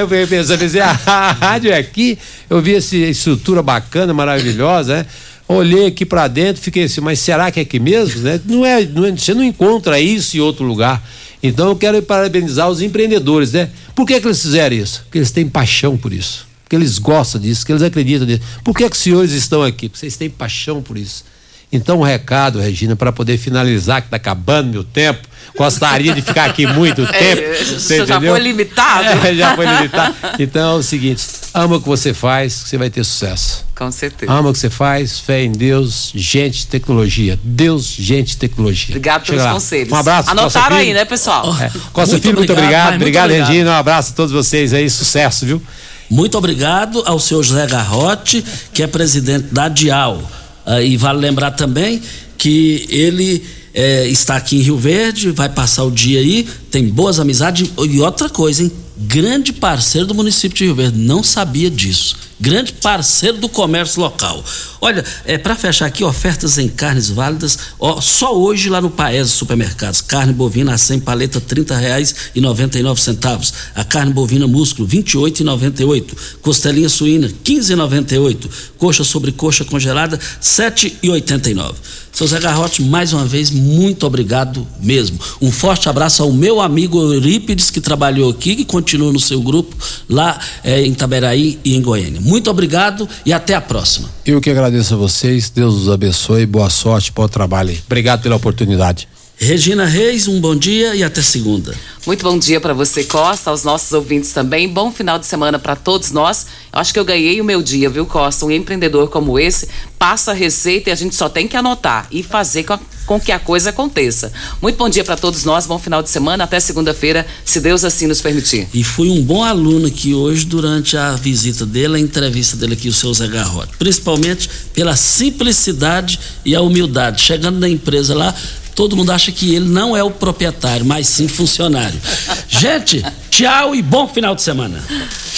Eu 0.00 0.08
fiquei 0.08 0.26
pensando, 0.26 0.62
a 0.80 1.32
rádio 1.32 1.70
é 1.70 1.76
aqui? 1.76 2.18
Eu 2.48 2.62
vi 2.62 2.76
essa 2.76 2.96
estrutura 2.96 3.62
bacana, 3.62 4.14
maravilhosa, 4.14 4.98
né? 4.98 5.06
Olhei 5.46 5.86
aqui 5.86 6.04
para 6.04 6.28
dentro, 6.28 6.62
fiquei 6.62 6.84
assim, 6.84 7.00
mas 7.00 7.18
será 7.20 7.50
que 7.50 7.58
é 7.58 7.62
aqui 7.62 7.78
mesmo? 7.78 8.20
Né? 8.20 8.40
Não 8.44 8.66
é, 8.66 8.84
não 8.84 9.04
é- 9.04 9.12
você 9.12 9.32
não 9.32 9.42
encontra 9.42 9.98
isso 9.98 10.36
em 10.36 10.40
outro 10.40 10.64
lugar. 10.64 11.02
Então 11.42 11.68
eu 11.68 11.76
quero 11.76 12.02
parabenizar 12.02 12.68
os 12.68 12.82
empreendedores, 12.82 13.52
né? 13.52 13.70
Por 13.94 14.06
que, 14.06 14.20
que 14.20 14.26
eles 14.26 14.42
fizeram 14.42 14.76
isso? 14.76 15.02
Porque 15.04 15.18
eles 15.18 15.30
têm 15.30 15.48
paixão 15.48 15.96
por 15.96 16.12
isso. 16.12 16.47
Porque 16.68 16.76
eles 16.76 16.98
gostam 16.98 17.40
disso, 17.40 17.64
que 17.64 17.72
eles 17.72 17.82
acreditam 17.82 18.26
nisso. 18.26 18.42
Por 18.62 18.76
que, 18.76 18.84
que 18.90 18.94
os 18.94 19.02
senhores 19.02 19.32
estão 19.32 19.62
aqui? 19.62 19.88
Porque 19.88 20.00
vocês 20.00 20.18
têm 20.18 20.28
paixão 20.28 20.82
por 20.82 20.98
isso. 20.98 21.24
Então, 21.72 22.00
um 22.00 22.02
recado, 22.02 22.60
Regina, 22.60 22.94
para 22.94 23.10
poder 23.10 23.38
finalizar, 23.38 24.02
que 24.02 24.06
está 24.08 24.16
acabando 24.16 24.70
meu 24.70 24.84
tempo. 24.84 25.26
Gostaria 25.56 26.14
de 26.14 26.20
ficar 26.20 26.44
aqui 26.44 26.66
muito 26.66 27.06
tempo. 27.08 27.42
É, 27.42 27.64
você 27.64 28.04
já 28.06 28.16
entendeu? 28.16 28.34
foi 28.34 28.40
limitado. 28.42 29.26
É, 29.26 29.34
já 29.34 29.54
foi 29.56 29.66
limitado. 29.66 30.14
Então 30.38 30.76
é 30.76 30.78
o 30.78 30.82
seguinte: 30.82 31.24
ama 31.54 31.76
o 31.76 31.80
que 31.80 31.88
você 31.88 32.12
faz, 32.12 32.62
que 32.62 32.68
você 32.68 32.76
vai 32.78 32.90
ter 32.90 33.02
sucesso. 33.02 33.64
Com 33.74 33.90
certeza. 33.90 34.30
Ama 34.30 34.50
o 34.50 34.52
que 34.52 34.58
você 34.58 34.70
faz, 34.70 35.18
fé 35.20 35.42
em 35.44 35.52
Deus, 35.52 36.12
gente, 36.14 36.66
tecnologia. 36.66 37.38
Deus, 37.42 37.86
gente, 37.86 38.36
tecnologia. 38.36 38.90
Obrigado 38.90 39.20
Chega 39.26 39.32
pelos 39.32 39.44
lá. 39.44 39.52
conselhos. 39.52 39.92
Um 39.92 39.96
abraço. 39.96 40.30
Anotaram 40.30 40.66
Costa 40.68 40.74
aí, 40.82 40.92
né, 40.92 41.04
pessoal? 41.06 41.44
É. 41.60 41.70
Costa 41.92 42.12
Muito 42.14 42.22
Filho, 42.22 42.36
muito 42.38 42.52
obrigado, 42.52 42.52
obrigado. 42.52 42.72
mas 42.84 42.90
muito 42.90 43.02
Obrigado, 43.02 43.24
obrigado. 43.30 43.48
Regina. 43.48 43.70
Um 43.70 43.74
abraço 43.74 44.12
a 44.12 44.14
todos 44.14 44.32
vocês 44.32 44.72
aí. 44.74 44.88
Sucesso, 44.90 45.44
viu? 45.46 45.62
Muito 46.10 46.38
obrigado 46.38 47.02
ao 47.04 47.18
seu 47.18 47.42
José 47.42 47.66
Garrote, 47.66 48.44
que 48.72 48.82
é 48.82 48.86
presidente 48.86 49.48
da 49.52 49.68
Dial. 49.68 50.22
Ah, 50.64 50.82
e 50.82 50.96
vale 50.96 51.18
lembrar 51.18 51.52
também 51.52 52.02
que 52.36 52.86
ele 52.88 53.44
eh, 53.74 54.06
está 54.08 54.36
aqui 54.36 54.56
em 54.56 54.60
Rio 54.60 54.76
Verde, 54.76 55.30
vai 55.30 55.48
passar 55.48 55.84
o 55.84 55.90
dia 55.90 56.20
aí, 56.20 56.48
tem 56.70 56.88
boas 56.88 57.18
amizades. 57.18 57.70
E 57.78 58.00
outra 58.00 58.28
coisa, 58.28 58.62
hein? 58.62 58.72
Grande 58.98 59.52
parceiro 59.52 60.06
do 60.06 60.14
município 60.14 60.56
de 60.56 60.64
Rio 60.64 60.74
Verde. 60.74 60.98
Não 60.98 61.22
sabia 61.22 61.70
disso. 61.70 62.16
Grande 62.40 62.72
parceiro 62.72 63.38
do 63.38 63.48
comércio 63.48 64.00
local. 64.00 64.44
Olha, 64.80 65.04
é, 65.24 65.36
para 65.36 65.56
fechar 65.56 65.86
aqui, 65.86 66.04
ofertas 66.04 66.56
em 66.56 66.68
carnes 66.68 67.10
válidas, 67.10 67.58
ó, 67.80 68.00
só 68.00 68.36
hoje 68.36 68.68
lá 68.68 68.80
no 68.80 68.90
Paes 68.90 69.30
Supermercados. 69.30 70.00
Carne 70.00 70.32
bovina 70.32 70.72
a 70.72 70.78
100 70.78 71.00
paleta, 71.00 71.40
R$ 71.40 71.76
reais 71.80 72.14
e 72.34 72.40
99 72.40 73.00
centavos. 73.00 73.52
A 73.74 73.82
carne 73.84 74.12
bovina 74.12 74.46
músculo, 74.46 74.88
R$ 74.88 74.98
28,98. 74.98 76.16
Costelinha 76.40 76.88
suína, 76.88 77.26
R$ 77.26 77.34
15,98. 77.44 78.48
Coxa 78.76 79.02
sobre 79.02 79.32
coxa 79.32 79.64
congelada, 79.64 80.16
R$ 80.16 80.22
7,89. 80.40 81.74
Seu 82.18 82.26
Zé 82.26 82.40
Garrote, 82.40 82.82
mais 82.82 83.12
uma 83.12 83.24
vez, 83.24 83.48
muito 83.48 84.04
obrigado 84.04 84.66
mesmo. 84.82 85.20
Um 85.40 85.52
forte 85.52 85.88
abraço 85.88 86.20
ao 86.20 86.32
meu 86.32 86.60
amigo 86.60 87.00
Eurípides, 87.00 87.70
que 87.70 87.80
trabalhou 87.80 88.28
aqui, 88.28 88.56
que 88.56 88.64
continua 88.64 89.12
no 89.12 89.20
seu 89.20 89.40
grupo, 89.40 89.76
lá 90.08 90.36
é, 90.64 90.84
em 90.84 90.92
Taberaí 90.92 91.60
e 91.64 91.76
em 91.76 91.80
Goiânia. 91.80 92.20
Muito 92.20 92.50
obrigado 92.50 93.08
e 93.24 93.32
até 93.32 93.54
a 93.54 93.60
próxima. 93.60 94.10
Eu 94.26 94.40
que 94.40 94.50
agradeço 94.50 94.94
a 94.94 94.96
vocês, 94.96 95.48
Deus 95.48 95.82
os 95.82 95.88
abençoe, 95.88 96.44
boa 96.44 96.68
sorte, 96.68 97.12
bom 97.14 97.28
trabalho. 97.28 97.78
Obrigado 97.86 98.20
pela 98.20 98.34
oportunidade. 98.34 99.06
Regina 99.40 99.86
Reis, 99.86 100.26
um 100.26 100.40
bom 100.40 100.56
dia 100.56 100.96
e 100.96 101.04
até 101.04 101.22
segunda. 101.22 101.72
Muito 102.04 102.24
bom 102.24 102.36
dia 102.36 102.60
para 102.60 102.74
você, 102.74 103.04
Costa, 103.04 103.50
aos 103.50 103.62
nossos 103.62 103.92
ouvintes 103.92 104.32
também. 104.32 104.68
Bom 104.68 104.90
final 104.90 105.16
de 105.16 105.26
semana 105.26 105.60
para 105.60 105.76
todos 105.76 106.10
nós. 106.10 106.46
Eu 106.72 106.80
acho 106.80 106.92
que 106.92 106.98
eu 106.98 107.04
ganhei 107.04 107.40
o 107.40 107.44
meu 107.44 107.62
dia, 107.62 107.88
viu, 107.88 108.04
Costa? 108.04 108.44
Um 108.44 108.50
empreendedor 108.50 109.08
como 109.08 109.38
esse 109.38 109.68
passa 109.96 110.32
a 110.32 110.34
receita 110.34 110.90
e 110.90 110.92
a 110.92 110.96
gente 110.96 111.14
só 111.14 111.28
tem 111.28 111.46
que 111.46 111.56
anotar 111.56 112.08
e 112.10 112.20
fazer 112.22 112.64
com, 112.64 112.72
a, 112.72 112.80
com 113.06 113.20
que 113.20 113.30
a 113.30 113.38
coisa 113.38 113.70
aconteça. 113.70 114.32
Muito 114.60 114.76
bom 114.76 114.88
dia 114.88 115.04
para 115.04 115.16
todos 115.16 115.44
nós, 115.44 115.66
bom 115.66 115.78
final 115.78 116.02
de 116.02 116.10
semana, 116.10 116.42
até 116.42 116.58
segunda-feira, 116.58 117.24
se 117.44 117.60
Deus 117.60 117.84
assim 117.84 118.08
nos 118.08 118.20
permitir. 118.20 118.66
E 118.74 118.82
fui 118.82 119.08
um 119.08 119.22
bom 119.22 119.44
aluno 119.44 119.86
aqui 119.86 120.14
hoje 120.14 120.46
durante 120.46 120.96
a 120.96 121.12
visita 121.12 121.64
dele, 121.64 121.96
a 121.96 122.00
entrevista 122.00 122.56
dele 122.56 122.72
aqui, 122.72 122.88
o 122.88 122.92
seu 122.92 123.14
Zé 123.14 123.28
Garrote. 123.28 123.76
Principalmente 123.78 124.50
pela 124.74 124.96
simplicidade 124.96 126.18
e 126.44 126.56
a 126.56 126.60
humildade. 126.60 127.22
Chegando 127.22 127.60
na 127.60 127.68
empresa 127.68 128.14
lá, 128.14 128.34
todo 128.78 128.96
mundo 128.96 129.10
acha 129.10 129.32
que 129.32 129.56
ele 129.56 129.68
não 129.68 129.96
é 129.96 130.04
o 130.04 130.10
proprietário, 130.12 130.86
mas 130.86 131.08
sim 131.08 131.26
funcionário. 131.26 132.00
Gente, 132.48 133.04
tchau 133.28 133.74
e 133.74 133.82
bom 133.82 134.06
final 134.06 134.36
de 134.36 134.42
semana. 134.42 134.80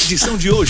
Edição 0.04 0.36
de 0.36 0.50
hoje. 0.50 0.58